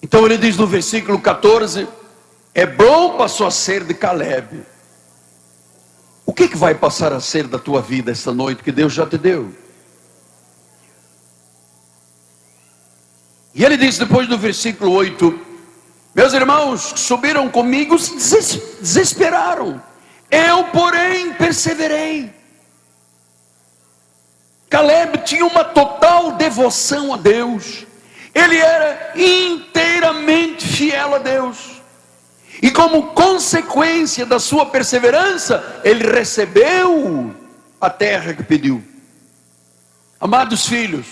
Então 0.00 0.24
ele 0.24 0.38
diz 0.38 0.56
no 0.56 0.68
versículo 0.68 1.20
14: 1.20 1.88
Hebron 2.54 3.16
passou 3.16 3.44
a 3.44 3.50
ser 3.50 3.82
de 3.82 3.92
Caleb. 3.92 4.64
O 6.24 6.32
que, 6.32 6.46
que 6.46 6.56
vai 6.56 6.76
passar 6.76 7.12
a 7.12 7.18
ser 7.18 7.48
da 7.48 7.58
tua 7.58 7.82
vida 7.82 8.12
esta 8.12 8.32
noite 8.32 8.62
que 8.62 8.70
Deus 8.70 8.92
já 8.92 9.04
te 9.04 9.18
deu? 9.18 9.52
E 13.52 13.64
ele 13.64 13.76
diz 13.76 13.98
depois 13.98 14.28
no 14.28 14.38
versículo 14.38 14.92
8: 14.92 15.51
meus 16.14 16.34
irmãos 16.34 16.92
que 16.92 17.00
subiram 17.00 17.48
comigo 17.48 17.98
se 17.98 18.60
desesperaram. 18.80 19.82
Eu, 20.30 20.64
porém, 20.64 21.32
perseverei. 21.32 22.32
Caleb 24.68 25.18
tinha 25.24 25.44
uma 25.46 25.64
total 25.64 26.32
devoção 26.32 27.14
a 27.14 27.16
Deus. 27.16 27.86
Ele 28.34 28.58
era 28.58 29.12
inteiramente 29.14 30.66
fiel 30.66 31.14
a 31.14 31.18
Deus. 31.18 31.82
E 32.60 32.70
como 32.70 33.08
consequência 33.08 34.26
da 34.26 34.38
sua 34.38 34.66
perseverança, 34.66 35.80
ele 35.82 36.10
recebeu 36.10 37.34
a 37.80 37.88
terra 37.88 38.34
que 38.34 38.42
pediu. 38.42 38.82
Amados 40.20 40.66
filhos, 40.66 41.06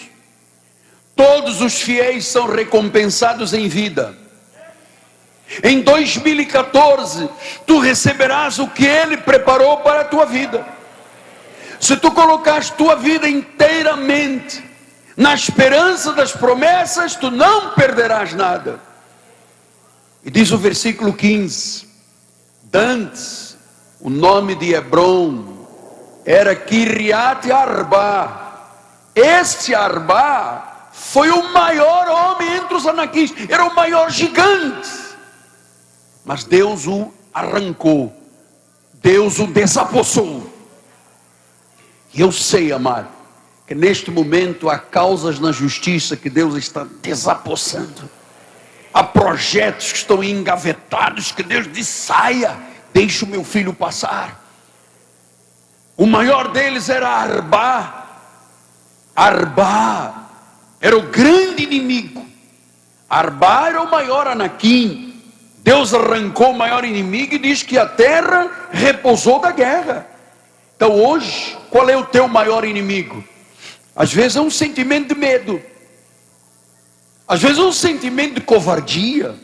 todos 1.16 1.60
os 1.60 1.80
fiéis 1.80 2.26
são 2.26 2.46
recompensados 2.46 3.52
em 3.52 3.66
vida 3.66 4.16
em 5.62 5.80
2014, 5.80 7.28
tu 7.66 7.80
receberás 7.80 8.58
o 8.60 8.68
que 8.68 8.86
Ele 8.86 9.16
preparou 9.16 9.78
para 9.78 10.02
a 10.02 10.04
tua 10.04 10.24
vida. 10.24 10.64
Se 11.80 11.96
tu 11.96 12.12
colocares 12.12 12.70
tua 12.70 12.94
vida 12.94 13.28
inteiramente 13.28 14.62
na 15.16 15.34
esperança 15.34 16.12
das 16.12 16.32
promessas, 16.32 17.16
tu 17.16 17.30
não 17.30 17.70
perderás 17.70 18.32
nada. 18.32 18.78
E 20.24 20.30
diz 20.30 20.52
o 20.52 20.58
versículo 20.58 21.12
15: 21.12 21.88
Dantes, 22.64 23.56
o 24.00 24.08
nome 24.08 24.54
de 24.54 24.72
Hebron 24.72 25.66
era 26.24 26.54
Kiriat 26.54 27.50
Arba. 27.50 28.48
Este 29.16 29.74
Arba 29.74 30.90
foi 30.92 31.30
o 31.30 31.52
maior 31.52 32.08
homem 32.08 32.56
entre 32.58 32.76
os 32.76 32.86
anaquins, 32.86 33.32
era 33.48 33.64
o 33.64 33.74
maior 33.74 34.10
gigante 34.10 35.09
mas 36.30 36.44
Deus 36.44 36.86
o 36.86 37.12
arrancou, 37.34 38.16
Deus 39.02 39.40
o 39.40 39.48
desapossou. 39.48 40.48
E 42.14 42.20
eu 42.20 42.30
sei, 42.30 42.70
amado, 42.70 43.08
que 43.66 43.74
neste 43.74 44.12
momento 44.12 44.70
há 44.70 44.78
causas 44.78 45.40
na 45.40 45.50
justiça 45.50 46.16
que 46.16 46.30
Deus 46.30 46.54
está 46.54 46.86
desapossando. 47.02 48.08
Há 48.94 49.02
projetos 49.02 49.90
que 49.90 49.98
estão 49.98 50.22
engavetados 50.22 51.32
que 51.32 51.42
Deus 51.42 51.66
diz: 51.72 51.88
saia, 51.88 52.56
deixe 52.94 53.24
o 53.24 53.28
meu 53.28 53.42
filho 53.42 53.74
passar. 53.74 54.40
O 55.96 56.06
maior 56.06 56.52
deles 56.52 56.88
era 56.88 57.08
Arbá. 57.08 58.06
Arbá 59.16 60.28
era 60.80 60.96
o 60.96 61.02
grande 61.08 61.64
inimigo. 61.64 62.24
Arbá 63.08 63.66
era 63.66 63.82
o 63.82 63.90
maior 63.90 64.28
Anakim. 64.28 65.09
Deus 65.62 65.92
arrancou 65.92 66.50
o 66.50 66.58
maior 66.58 66.84
inimigo 66.84 67.34
e 67.34 67.38
diz 67.38 67.62
que 67.62 67.78
a 67.78 67.86
terra 67.86 68.68
repousou 68.70 69.40
da 69.40 69.50
guerra. 69.50 70.06
Então 70.76 70.92
hoje, 70.92 71.56
qual 71.68 71.88
é 71.88 71.96
o 71.96 72.06
teu 72.06 72.26
maior 72.26 72.64
inimigo? 72.64 73.22
Às 73.94 74.12
vezes 74.12 74.36
é 74.36 74.40
um 74.40 74.50
sentimento 74.50 75.14
de 75.14 75.20
medo. 75.20 75.60
Às 77.28 77.42
vezes 77.42 77.58
é 77.58 77.62
um 77.62 77.72
sentimento 77.72 78.34
de 78.36 78.40
covardia. 78.40 79.34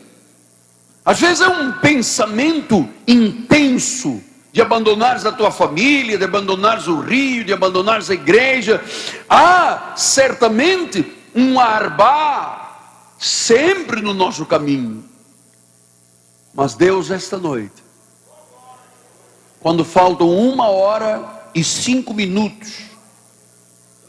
Às 1.05 1.19
vezes 1.19 1.41
é 1.41 1.47
um 1.47 1.71
pensamento 1.73 2.89
intenso 3.07 4.21
de 4.51 4.61
abandonares 4.61 5.25
a 5.25 5.31
tua 5.31 5.51
família, 5.51 6.17
de 6.17 6.23
abandonares 6.23 6.87
o 6.87 6.99
rio, 6.99 7.43
de 7.43 7.53
abandonares 7.53 8.09
a 8.09 8.15
igreja. 8.15 8.83
Há 9.29 9.93
certamente 9.95 11.05
um 11.35 11.59
arbar 11.59 13.13
sempre 13.19 14.01
no 14.01 14.13
nosso 14.13 14.45
caminho. 14.45 15.03
Mas 16.57 16.73
Deus, 16.73 17.11
esta 17.11 17.37
noite, 17.37 17.83
quando 19.59 19.85
faltam 19.85 20.35
uma 20.35 20.67
hora 20.67 21.23
e 21.53 21.63
cinco 21.63 22.15
minutos 22.15 22.79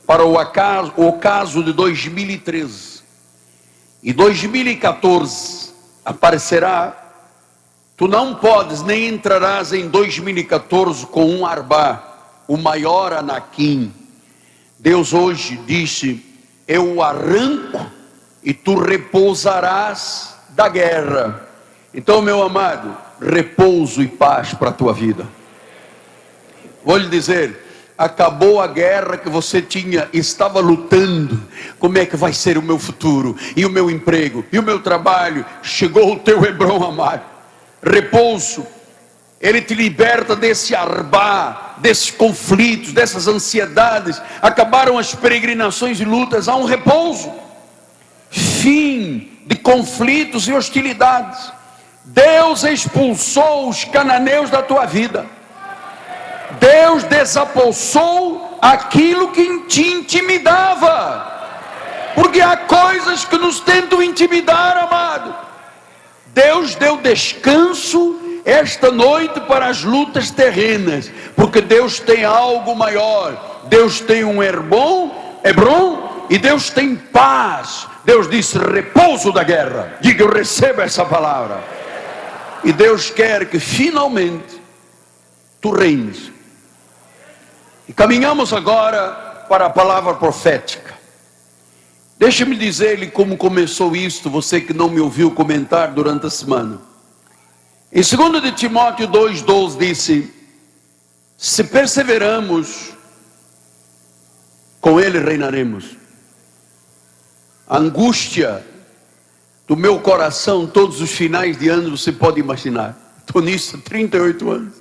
para 0.07 0.25
o 0.25 0.39
acaso, 0.39 0.95
o 0.97 1.13
caso 1.19 1.63
de 1.63 1.75
2013 1.75 3.03
e 4.03 4.15
2014 4.15 5.75
aparecerá, 6.03 7.13
tu 7.99 8.09
não 8.09 8.37
podes 8.37 8.83
nem 8.83 9.09
entrarás 9.09 9.75
em 9.75 9.87
2014 9.87 11.05
com 11.05 11.27
um 11.27 11.45
arba, 11.45 12.03
o 12.49 12.57
maior 12.57 13.13
anaquim. 13.13 13.93
Deus 14.79 15.13
hoje 15.13 15.61
disse: 15.67 16.25
Eu 16.67 16.95
o 16.95 17.03
arranco 17.03 17.79
e 18.43 18.55
tu 18.55 18.75
repousarás 18.79 20.35
da 20.49 20.67
guerra. 20.71 21.48
Então, 21.93 22.21
meu 22.21 22.43
amado, 22.43 22.97
repouso 23.21 24.03
e 24.03 24.09
paz 24.09 24.53
para 24.55 24.71
a 24.71 24.73
tua 24.73 24.93
vida. 24.93 25.27
Vou 26.85 26.97
lhe 26.97 27.09
dizer, 27.09 27.67
acabou 27.97 28.61
a 28.61 28.67
guerra 28.67 29.17
que 29.17 29.29
você 29.29 29.61
tinha, 29.61 30.09
estava 30.13 30.61
lutando. 30.61 31.43
Como 31.79 31.99
é 31.99 32.07
que 32.07 32.17
vai 32.17 32.33
ser 32.33 32.57
o 32.59 32.63
meu 32.63 32.79
futuro? 32.79 33.37
E 33.57 33.67
o 33.67 33.71
meu 33.71 33.91
emprego? 33.91 34.45
E 34.53 34.59
o 34.59 34.63
meu 34.63 34.81
trabalho? 34.81 35.45
Chegou 35.63 36.13
o 36.13 36.19
teu 36.19 36.45
Hebron 36.45 36.85
amado. 36.85 37.23
Repouso. 37.83 38.67
Ele 39.41 39.63
te 39.63 39.75
liberta 39.75 40.35
desse 40.35 40.75
arbar, 40.75 41.77
desses 41.79 42.11
conflitos, 42.11 42.93
dessas 42.93 43.29
ansiedades. 43.29 44.21
Acabaram 44.43 44.99
as 44.99 45.15
peregrinações 45.15 46.01
e 46.01 46.05
lutas, 46.05 46.49
há 46.49 46.57
um 46.57 46.65
repouso. 46.65 47.33
Fim 48.31 49.31
de 49.47 49.57
conflitos 49.57 50.47
e 50.49 50.53
hostilidades. 50.53 51.58
Deus 52.09 52.65
expulsou 52.65 53.69
os 53.69 53.85
cananeus 53.85 54.49
da 54.49 54.63
tua 54.63 54.87
vida. 54.87 55.27
Deus 56.59 57.05
desapossou 57.05 58.59
aquilo 58.63 59.29
que 59.29 59.61
te 59.67 59.87
intimidava. 59.87 61.37
Porque 62.15 62.41
há 62.41 62.57
coisas 62.57 63.25
que 63.25 63.37
nos 63.37 63.61
tentam 63.61 64.03
intimidar, 64.03 64.79
amado. 64.79 65.35
Deus 66.29 66.75
deu 66.75 66.97
descanso 66.97 68.19
esta 68.45 68.91
noite 68.91 69.41
para 69.41 69.67
as 69.67 69.85
lutas 69.85 70.31
terrenas, 70.31 71.13
porque 71.37 71.61
Deus 71.61 72.01
tem 72.01 72.25
algo 72.25 72.75
maior. 72.75 73.65
Deus 73.65 74.01
tem 74.01 74.25
um 74.25 74.43
Herbon, 74.43 75.41
Hebron, 75.45 76.27
e 76.31 76.39
Deus 76.39 76.71
tem 76.71 76.97
paz. 76.97 77.87
Deus 78.05 78.29
disse 78.29 78.59
repouso 78.59 79.31
da 79.31 79.43
guerra. 79.43 79.99
Diga, 80.01 80.25
eu 80.25 80.33
recebo 80.33 80.81
essa 80.81 81.05
palavra. 81.05 81.78
E 82.65 82.73
Deus 82.73 83.11
quer 83.11 83.49
que 83.49 83.61
finalmente 83.61 84.61
tu 85.61 85.71
reines 85.71 86.33
e 87.89 87.93
caminhamos 87.93 88.53
agora 88.53 89.47
para 89.49 89.67
a 89.67 89.71
palavra 89.71 90.15
profética. 90.15 90.95
Deixe-me 92.19 92.57
dizer-lhe 92.57 93.07
como 93.07 93.37
começou 93.37 93.97
isto, 93.97 94.29
você 94.29 94.61
que 94.61 94.75
não 94.75 94.91
me 94.91 95.01
ouviu 95.01 95.31
comentar 95.31 95.93
durante 95.93 96.27
a 96.27 96.31
semana. 96.31 96.81
Em 97.93 98.03
2 98.03 98.43
de 98.43 98.53
Timóteo 98.53 99.09
2,12 99.09 99.79
disse: 99.79 100.35
Se 101.37 101.65
perseveramos, 101.65 102.91
com 104.81 105.01
ele 105.01 105.19
reinaremos. 105.19 105.97
A 107.67 107.79
angústia 107.79 108.65
do 109.69 109.77
meu 109.77 110.01
coração, 110.01 110.67
todos 110.67 111.03
os 111.03 111.11
finais 111.11 111.59
de 111.59 111.69
ano, 111.69 111.95
você 111.95 112.11
pode 112.11 112.41
imaginar. 112.41 112.97
Estou 113.21 113.43
nisso 113.43 113.77
há 113.77 113.79
38 113.79 114.51
anos. 114.51 114.75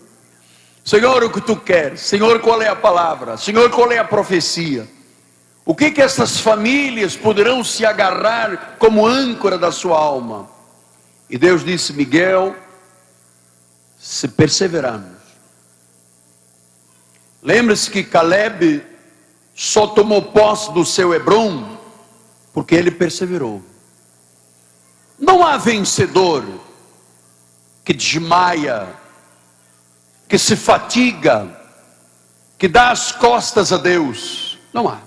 Senhor, 0.82 1.22
o 1.26 1.30
que 1.30 1.42
tu 1.42 1.58
queres? 1.58 2.00
Senhor, 2.00 2.40
qual 2.40 2.62
é 2.62 2.70
a 2.70 2.76
palavra? 2.76 3.36
Senhor, 3.36 3.70
qual 3.70 3.92
é 3.92 3.98
a 3.98 4.06
profecia? 4.06 4.88
O 5.66 5.76
que 5.76 5.92
que 5.92 6.02
essas 6.02 6.40
famílias 6.40 7.18
poderão 7.18 7.62
se 7.62 7.86
agarrar 7.86 8.78
como 8.80 9.06
âncora 9.06 9.58
da 9.58 9.70
sua 9.70 10.00
alma? 10.00 10.50
E 11.30 11.38
Deus 11.38 11.66
disse: 11.66 11.92
Miguel, 11.92 12.56
se 14.00 14.30
perseverarmos. 14.30 15.18
Lembre-se 17.44 17.92
que 17.92 18.06
Caleb 18.06 18.82
só 19.54 19.88
tomou 19.88 20.22
posse 20.22 20.72
do 20.72 20.86
seu 20.86 21.14
Hebron 21.14 21.78
porque 22.54 22.74
ele 22.74 22.92
perseverou. 22.92 23.62
Não 25.18 25.46
há 25.46 25.58
vencedor 25.58 26.44
que 27.84 27.94
desmaia 27.94 28.88
que 30.28 30.38
se 30.38 30.56
fatiga, 30.56 31.48
que 32.58 32.68
dá 32.68 32.92
as 32.92 33.12
costas 33.12 33.72
a 33.72 33.78
Deus. 33.78 34.60
Não 34.74 34.88
há. 34.88 35.00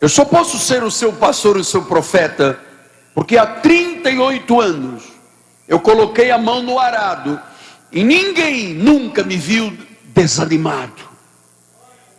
Eu 0.00 0.08
só 0.08 0.24
posso 0.24 0.58
ser 0.58 0.82
o 0.82 0.90
seu 0.90 1.12
pastor 1.12 1.58
e 1.58 1.60
o 1.60 1.64
seu 1.64 1.82
profeta, 1.82 2.58
porque 3.14 3.36
há 3.36 3.46
38 3.46 4.60
anos 4.60 5.04
eu 5.68 5.78
coloquei 5.78 6.30
a 6.30 6.38
mão 6.38 6.62
no 6.62 6.78
arado 6.78 7.40
e 7.92 8.02
ninguém 8.02 8.72
nunca 8.72 9.22
me 9.22 9.36
viu 9.36 9.76
desanimado. 10.06 11.10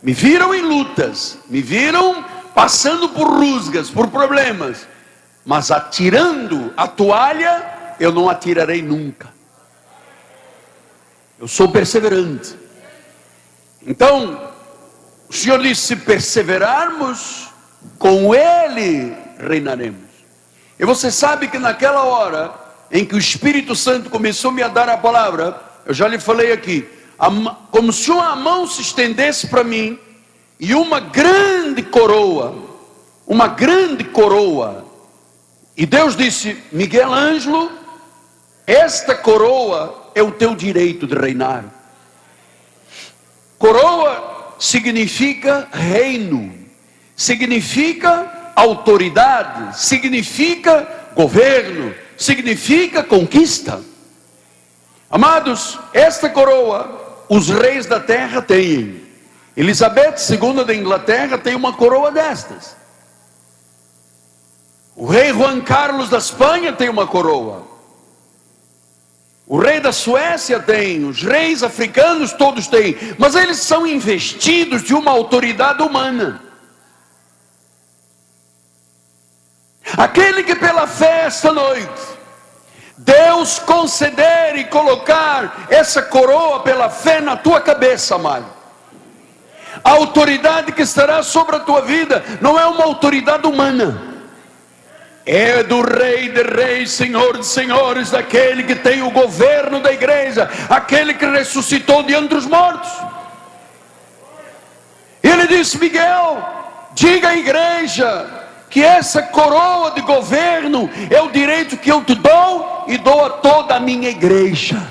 Me 0.04 0.14
viram 0.14 0.54
em 0.54 0.62
lutas, 0.62 1.40
me 1.50 1.62
viram 1.62 2.24
passando 2.54 3.10
por 3.10 3.28
rusgas, 3.28 3.90
por 3.90 4.10
problemas, 4.10 4.88
mas 5.46 5.72
atirando 5.72 6.74
a 6.78 6.88
toalha, 6.88 7.96
eu 8.00 8.12
não 8.12 8.30
atirarei 8.30 8.82
nunca. 8.82 9.30
Eu 11.40 11.48
sou 11.48 11.70
perseverante. 11.70 12.56
Então, 13.86 14.52
o 15.28 15.34
Senhor 15.34 15.60
disse: 15.62 15.88
se 15.88 15.96
perseverarmos, 15.96 17.50
com 17.98 18.34
Ele 18.36 19.16
reinaremos. 19.40 20.12
E 20.80 20.86
você 20.86 21.12
sabe 21.12 21.48
que 21.48 21.58
naquela 21.58 22.04
hora 22.04 22.54
em 22.92 23.06
que 23.06 23.16
o 23.16 23.18
Espírito 23.18 23.76
Santo 23.76 24.10
começou 24.10 24.52
a 24.52 24.54
me 24.54 24.68
dar 24.70 24.90
a 24.90 24.98
palavra, 24.98 25.60
eu 25.86 25.94
já 25.94 26.08
lhe 26.08 26.20
falei 26.20 26.52
aqui, 26.52 26.88
como 27.72 27.94
se 27.94 28.12
uma 28.12 28.36
mão 28.36 28.68
se 28.68 28.82
estendesse 28.82 29.48
para 29.48 29.64
mim 29.64 29.98
e 30.60 30.76
uma 30.76 31.00
grande 31.00 31.82
coroa, 31.82 32.56
uma 33.26 33.48
grande 33.48 34.04
coroa. 34.04 34.81
E 35.76 35.86
Deus 35.86 36.16
disse: 36.16 36.62
Miguel 36.72 37.14
Ângelo, 37.14 37.72
esta 38.66 39.16
coroa 39.16 40.12
é 40.14 40.22
o 40.22 40.32
teu 40.32 40.56
direito 40.56 41.08
de 41.08 41.16
reinar. 41.16 41.66
Coroa 43.58 44.56
significa 44.60 45.68
reino, 45.72 46.54
significa 47.16 48.52
autoridade, 48.56 49.80
significa 49.80 50.88
governo, 51.16 51.94
significa 52.18 53.04
conquista. 53.04 53.82
Amados, 55.10 55.78
esta 55.94 56.30
coroa 56.30 57.26
os 57.28 57.50
reis 57.50 57.86
da 57.86 58.00
terra 58.00 58.42
têm. 58.42 59.04
Elizabeth 59.56 60.16
II 60.30 60.66
da 60.66 60.76
Inglaterra 60.76 61.38
tem 61.38 61.56
uma 61.56 61.74
coroa 61.74 62.12
destas. 62.12 62.76
O 65.02 65.08
rei 65.08 65.34
Juan 65.34 65.62
Carlos 65.62 66.10
da 66.10 66.20
Espanha 66.20 66.72
tem 66.74 66.88
uma 66.88 67.08
coroa. 67.08 67.64
O 69.48 69.58
rei 69.58 69.80
da 69.80 69.92
Suécia 69.92 70.60
tem, 70.60 71.06
os 71.06 71.24
reis 71.24 71.64
africanos 71.64 72.34
todos 72.34 72.68
têm, 72.68 72.96
mas 73.18 73.34
eles 73.34 73.58
são 73.58 73.88
investidos 73.88 74.84
de 74.84 74.94
uma 74.94 75.10
autoridade 75.10 75.82
humana. 75.82 76.40
Aquele 79.98 80.44
que 80.44 80.54
pela 80.54 80.86
fé 80.86 81.24
esta 81.26 81.52
noite, 81.52 82.04
Deus 82.96 83.58
conceder 83.58 84.56
e 84.56 84.66
colocar 84.66 85.66
essa 85.72 86.04
coroa 86.04 86.60
pela 86.60 86.92
fé 86.92 87.20
na 87.20 87.36
tua 87.36 87.60
cabeça, 87.60 88.14
amado. 88.14 88.46
A 89.84 89.94
autoridade 89.94 90.72
que 90.72 90.84
estará 90.84 91.24
sobre 91.24 91.56
a 91.56 91.60
tua 91.62 91.82
vida 91.82 92.24
não 92.40 92.60
é 92.60 92.68
uma 92.68 92.84
autoridade 92.84 93.48
humana 93.48 94.11
é 95.26 95.64
do 95.64 95.82
Rei 95.82 96.30
de 96.30 96.44
Reis, 96.44 96.92
Senhor 96.92 97.38
de 97.38 97.46
Senhores, 97.46 98.12
daquele 98.12 98.64
que 98.64 98.76
tem 98.76 99.02
o 99.02 99.12
governo 99.12 99.80
da 99.80 99.92
igreja, 99.92 100.50
aquele 100.70 101.14
que 101.14 101.26
ressuscitou 101.26 102.04
de 102.04 102.14
entre 102.14 102.38
os 102.38 102.46
mortos. 102.46 102.92
Ele 105.22 105.48
disse: 105.48 105.78
Miguel, 105.78 106.44
diga 106.94 107.30
à 107.30 107.38
igreja 107.38 108.28
que 108.70 108.84
essa 108.84 109.22
coroa 109.22 109.92
de 109.92 110.02
governo 110.02 110.90
é 111.10 111.22
o 111.22 111.30
direito 111.30 111.78
que 111.78 111.92
eu 111.92 112.04
te 112.04 112.16
dou 112.16 112.86
e 112.88 112.98
dou 112.98 113.26
a 113.26 113.30
toda 113.30 113.76
a 113.76 113.80
minha 113.80 114.10
igreja. 114.10 114.82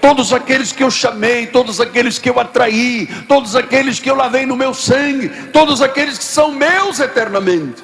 Todos 0.00 0.32
aqueles 0.32 0.72
que 0.72 0.82
eu 0.82 0.90
chamei, 0.90 1.48
todos 1.48 1.80
aqueles 1.80 2.18
que 2.18 2.30
eu 2.30 2.38
atraí, 2.38 3.06
todos 3.26 3.56
aqueles 3.56 3.98
que 3.98 4.08
eu 4.08 4.14
lavei 4.14 4.46
no 4.46 4.56
meu 4.56 4.72
sangue, 4.72 5.28
todos 5.52 5.82
aqueles 5.82 6.16
que 6.16 6.24
são 6.24 6.52
meus 6.52 7.00
eternamente. 7.00 7.82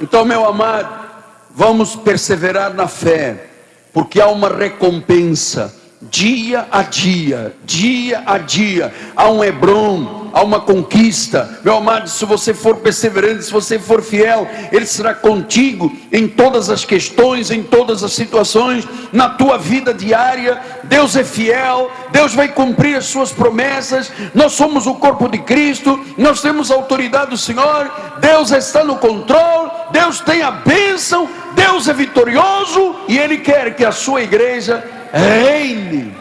Então, 0.00 0.24
meu 0.24 0.46
amado, 0.46 1.06
vamos 1.50 1.94
perseverar 1.94 2.74
na 2.74 2.88
fé, 2.88 3.48
porque 3.92 4.20
há 4.20 4.28
uma 4.28 4.48
recompensa 4.48 5.83
dia 6.10 6.66
a 6.70 6.82
dia, 6.82 7.54
dia 7.64 8.22
a 8.26 8.38
dia, 8.38 8.92
há 9.16 9.28
um 9.30 9.42
Hebron, 9.42 10.30
há 10.32 10.42
uma 10.42 10.60
conquista. 10.60 11.60
Meu 11.64 11.76
amado, 11.76 12.08
se 12.08 12.24
você 12.24 12.52
for 12.52 12.76
perseverante, 12.76 13.44
se 13.44 13.52
você 13.52 13.78
for 13.78 14.02
fiel, 14.02 14.48
Ele 14.72 14.84
será 14.84 15.14
contigo 15.14 15.92
em 16.12 16.26
todas 16.26 16.68
as 16.68 16.84
questões, 16.84 17.50
em 17.50 17.62
todas 17.62 18.02
as 18.02 18.12
situações, 18.12 18.86
na 19.12 19.28
tua 19.30 19.56
vida 19.56 19.94
diária. 19.94 20.60
Deus 20.84 21.16
é 21.16 21.24
fiel, 21.24 21.90
Deus 22.10 22.34
vai 22.34 22.48
cumprir 22.48 22.96
as 22.96 23.06
suas 23.06 23.30
promessas. 23.30 24.10
Nós 24.34 24.52
somos 24.52 24.86
o 24.86 24.94
corpo 24.94 25.28
de 25.28 25.38
Cristo, 25.38 25.98
nós 26.18 26.40
temos 26.40 26.70
a 26.70 26.74
autoridade 26.74 27.30
do 27.30 27.38
Senhor, 27.38 27.90
Deus 28.20 28.50
está 28.50 28.82
no 28.82 28.96
controle, 28.96 29.70
Deus 29.92 30.20
tem 30.20 30.42
a 30.42 30.50
bênção, 30.50 31.28
Deus 31.54 31.88
é 31.88 31.92
vitorioso 31.92 32.96
e 33.08 33.18
Ele 33.18 33.38
quer 33.38 33.74
que 33.76 33.84
a 33.84 33.92
sua 33.92 34.22
igreja 34.22 35.03
reine. 35.14 36.14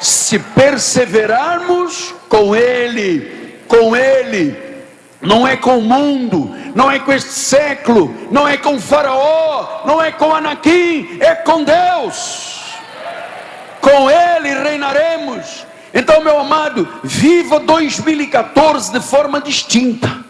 Se 0.00 0.38
perseverarmos 0.38 2.14
com 2.28 2.54
Ele, 2.54 3.56
com 3.66 3.96
Ele, 3.96 4.56
não 5.22 5.46
é 5.46 5.56
com 5.56 5.78
o 5.78 5.82
mundo, 5.82 6.54
não 6.74 6.90
é 6.90 6.98
com 6.98 7.12
este 7.12 7.30
século, 7.30 8.14
não 8.30 8.46
é 8.46 8.56
com 8.56 8.74
o 8.74 8.80
Faraó, 8.80 9.82
não 9.86 10.02
é 10.02 10.12
com 10.12 10.34
Anakim, 10.34 11.18
é 11.20 11.34
com 11.34 11.64
Deus. 11.64 12.60
Com 13.80 14.10
Ele 14.10 14.52
reinaremos. 14.62 15.64
Então, 15.94 16.22
meu 16.22 16.38
amado, 16.38 16.86
viva 17.02 17.58
2014 17.58 18.92
de 18.92 19.00
forma 19.00 19.40
distinta. 19.40 20.24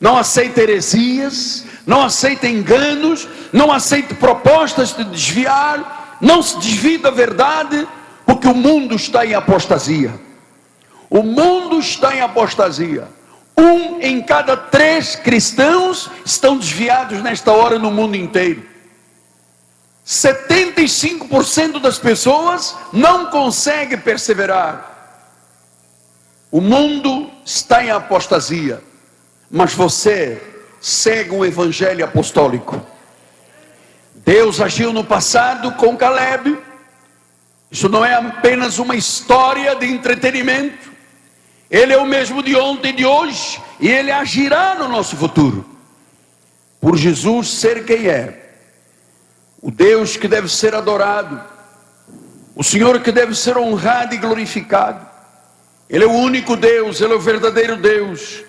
Não 0.00 0.16
aceite 0.16 0.58
heresias, 0.58 1.64
não 1.86 2.02
aceite 2.02 2.46
enganos, 2.46 3.28
não 3.52 3.70
aceite 3.70 4.14
propostas 4.14 4.92
de 4.96 5.04
desviar 5.04 5.99
não 6.20 6.42
se 6.42 6.58
desvie 6.58 6.98
da 6.98 7.10
verdade, 7.10 7.86
porque 8.26 8.46
o 8.46 8.54
mundo 8.54 8.94
está 8.94 9.24
em 9.24 9.34
apostasia. 9.34 10.12
O 11.08 11.22
mundo 11.22 11.78
está 11.78 12.14
em 12.14 12.20
apostasia. 12.20 13.08
Um 13.56 14.00
em 14.00 14.22
cada 14.22 14.56
três 14.56 15.16
cristãos 15.16 16.10
estão 16.24 16.56
desviados 16.56 17.22
nesta 17.22 17.52
hora 17.52 17.78
no 17.78 17.90
mundo 17.90 18.16
inteiro. 18.16 18.62
75% 20.06 21.80
das 21.80 21.98
pessoas 21.98 22.76
não 22.92 23.26
conseguem 23.26 23.98
perseverar. 23.98 24.88
O 26.50 26.60
mundo 26.60 27.30
está 27.44 27.84
em 27.84 27.90
apostasia, 27.90 28.82
mas 29.50 29.72
você 29.72 30.42
segue 30.80 31.30
o 31.30 31.44
evangelho 31.44 32.04
apostólico. 32.04 32.80
Deus 34.24 34.60
agiu 34.60 34.92
no 34.92 35.04
passado 35.04 35.72
com 35.72 35.96
Caleb. 35.96 36.58
Isso 37.70 37.88
não 37.88 38.04
é 38.04 38.14
apenas 38.14 38.78
uma 38.78 38.96
história 38.96 39.74
de 39.76 39.86
entretenimento. 39.86 40.90
Ele 41.70 41.92
é 41.92 41.98
o 41.98 42.06
mesmo 42.06 42.42
de 42.42 42.56
ontem 42.56 42.88
e 42.88 42.96
de 42.96 43.06
hoje, 43.06 43.60
e 43.78 43.88
ele 43.88 44.10
agirá 44.10 44.74
no 44.74 44.88
nosso 44.88 45.16
futuro. 45.16 45.64
Por 46.80 46.96
Jesus 46.96 47.48
ser 47.48 47.84
quem 47.84 48.08
é, 48.08 48.56
o 49.62 49.70
Deus 49.70 50.16
que 50.16 50.26
deve 50.26 50.48
ser 50.48 50.74
adorado, 50.74 51.40
o 52.56 52.64
Senhor 52.64 53.00
que 53.00 53.12
deve 53.12 53.34
ser 53.34 53.56
honrado 53.56 54.14
e 54.14 54.18
glorificado. 54.18 55.06
Ele 55.88 56.04
é 56.04 56.06
o 56.06 56.12
único 56.12 56.56
Deus, 56.56 57.00
ele 57.00 57.12
é 57.12 57.16
o 57.16 57.20
verdadeiro 57.20 57.76
Deus. 57.76 58.42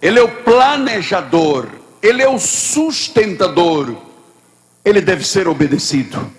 Ele 0.00 0.18
é 0.18 0.22
o 0.22 0.28
planejador, 0.42 1.68
ele 2.02 2.22
é 2.22 2.28
o 2.28 2.38
sustentador 2.38 3.96
ele 4.84 5.00
deve 5.00 5.24
ser 5.24 5.48
obedecido. 5.48 6.30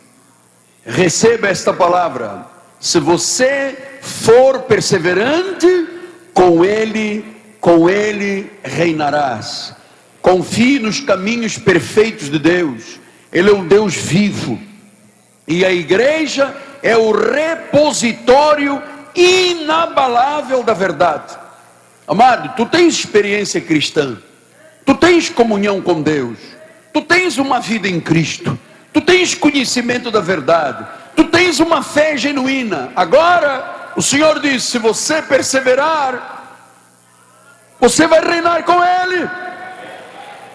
Receba 0.85 1.47
esta 1.47 1.73
palavra. 1.73 2.45
Se 2.79 2.99
você 2.99 3.97
for 4.01 4.63
perseverante, 4.63 5.87
com 6.33 6.63
ele, 6.63 7.25
com 7.59 7.89
ele 7.89 8.51
reinarás. 8.63 9.73
Confie 10.21 10.79
nos 10.79 10.99
caminhos 10.99 11.57
perfeitos 11.57 12.29
de 12.29 12.37
Deus. 12.37 12.99
Ele 13.33 13.49
é 13.49 13.53
um 13.53 13.65
Deus 13.65 13.95
vivo. 13.95 14.59
E 15.47 15.65
a 15.65 15.71
igreja 15.71 16.55
é 16.83 16.95
o 16.95 17.11
repositório 17.11 18.81
inabalável 19.15 20.61
da 20.61 20.73
verdade. 20.73 21.35
Amado, 22.07 22.55
tu 22.55 22.65
tens 22.65 22.93
experiência 22.99 23.59
cristã. 23.59 24.17
Tu 24.85 24.93
tens 24.95 25.29
comunhão 25.29 25.81
com 25.81 26.01
Deus 26.01 26.54
tu 26.95 27.01
tens 27.01 27.37
uma 27.37 27.59
vida 27.59 27.89
em 27.89 27.99
Cristo, 27.99 28.57
tu 28.93 29.01
tens 29.01 29.35
conhecimento 29.35 30.09
da 30.09 30.21
verdade, 30.21 30.87
tu 31.13 31.25
tens 31.25 31.59
uma 31.59 31.83
fé 31.83 32.15
genuína. 32.15 32.89
Agora, 32.95 33.91
o 33.97 34.01
Senhor 34.01 34.39
diz: 34.39 34.63
se 34.63 34.79
você 34.79 35.21
perseverar, 35.21 36.71
você 37.81 38.07
vai 38.07 38.21
reinar 38.21 38.63
com 38.63 38.81
Ele, 38.81 39.29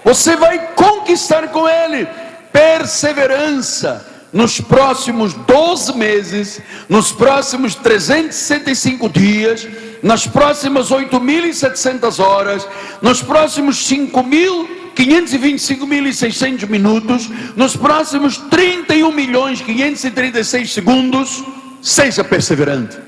você 0.03 0.34
vai 0.34 0.68
conquistar 0.68 1.49
com 1.49 1.68
Ele. 1.68 2.09
Perseverança 2.51 4.07
nos 4.32 4.62
próximos 4.62 5.34
12 5.34 5.95
meses, 5.95 6.62
nos 6.88 7.12
próximos 7.12 7.74
365 7.74 9.11
dias, 9.11 9.68
nas 10.03 10.26
próximas 10.26 10.88
8.700 10.88 12.18
horas, 12.18 12.66
nos 13.03 13.20
próximos 13.20 13.76
5.000 13.86 14.79
525.600 15.01 16.68
minutos, 16.68 17.30
nos 17.57 17.74
próximos 17.74 18.36
31 18.36 19.11
milhões 19.12 19.62
536 19.62 20.72
segundos, 20.72 21.42
seja 21.80 22.22
perseverante. 22.22 22.98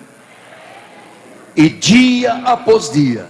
E 1.55 1.69
dia 1.69 2.33
após 2.45 2.91
dia, 2.91 3.29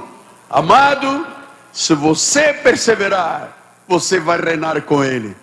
Amado, 0.48 1.26
se 1.72 1.94
você 1.94 2.52
perseverar, 2.54 3.55
você 3.86 4.18
vai 4.18 4.40
reinar 4.40 4.80
com 4.82 5.02
Ele. 5.02 5.36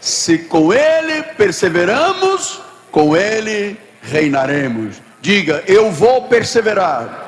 Se 0.00 0.38
com 0.38 0.72
Ele 0.72 1.22
perseveramos, 1.36 2.60
com 2.90 3.16
Ele 3.16 3.78
reinaremos. 4.02 5.00
Diga, 5.20 5.62
eu 5.66 5.90
vou 5.90 6.28
perseverar. 6.28 7.26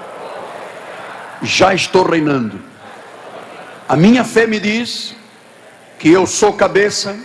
Já 1.43 1.75
estou 1.75 2.09
reinando. 2.09 2.61
A 3.89 3.97
minha 3.97 4.23
fé 4.23 4.47
me 4.47 4.61
diz 4.61 5.17
que 5.99 6.11
eu 6.11 6.27
sou 6.27 6.53
cabeça, 6.53 7.17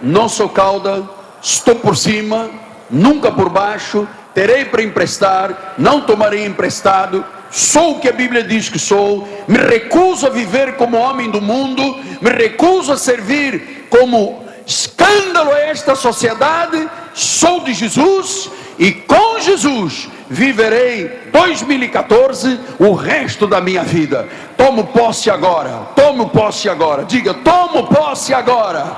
não 0.00 0.28
sou 0.28 0.48
cauda, 0.48 1.08
estou 1.42 1.74
por 1.74 1.96
cima, 1.96 2.50
nunca 2.88 3.30
por 3.30 3.48
baixo, 3.48 4.08
terei 4.32 4.64
para 4.64 4.82
emprestar, 4.82 5.74
não 5.76 6.00
tomarei 6.00 6.46
emprestado, 6.46 7.24
sou 7.50 7.92
o 7.92 8.00
que 8.00 8.08
a 8.08 8.12
Bíblia 8.12 8.42
diz 8.42 8.68
que 8.68 8.78
sou, 8.78 9.26
me 9.46 9.58
recuso 9.58 10.26
a 10.26 10.30
viver 10.30 10.76
como 10.76 10.96
homem 10.96 11.30
do 11.30 11.40
mundo, 11.40 11.82
me 12.20 12.30
recuso 12.30 12.92
a 12.92 12.96
servir 12.96 13.86
como 13.90 14.44
escândalo 14.66 15.50
a 15.52 15.58
esta 15.60 15.94
sociedade, 15.94 16.88
sou 17.14 17.60
de 17.60 17.72
Jesus 17.72 18.50
e 18.78 18.92
com 18.92 19.40
Jesus 19.40 20.08
viverei 20.28 21.20
2014 21.32 22.60
o 22.78 22.92
resto 22.92 23.46
da 23.46 23.60
minha 23.60 23.82
vida. 23.82 24.28
Tomo 24.56 24.88
posse 24.88 25.30
agora, 25.30 25.88
tomo 25.96 26.28
posse 26.28 26.68
agora, 26.68 27.04
diga, 27.04 27.34
tomo 27.34 27.86
posse 27.86 28.34
agora 28.34 28.96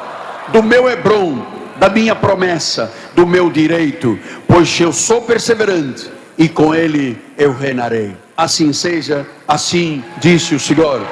do 0.49 0.63
meu 0.63 0.89
Hebron, 0.89 1.47
da 1.79 1.89
minha 1.89 2.15
promessa, 2.15 2.93
do 3.15 3.27
meu 3.27 3.49
direito, 3.51 4.19
pois 4.47 4.79
eu 4.81 4.93
sou 4.93 5.23
perseverante 5.23 6.11
e 6.37 6.49
com 6.49 6.75
ele 6.75 7.17
eu 7.39 7.53
reinarei. 7.53 8.15
Assim 8.41 8.73
seja, 8.73 9.27
assim 9.47 10.03
disse 10.19 10.55
o 10.55 10.59
Senhor. 10.59 11.07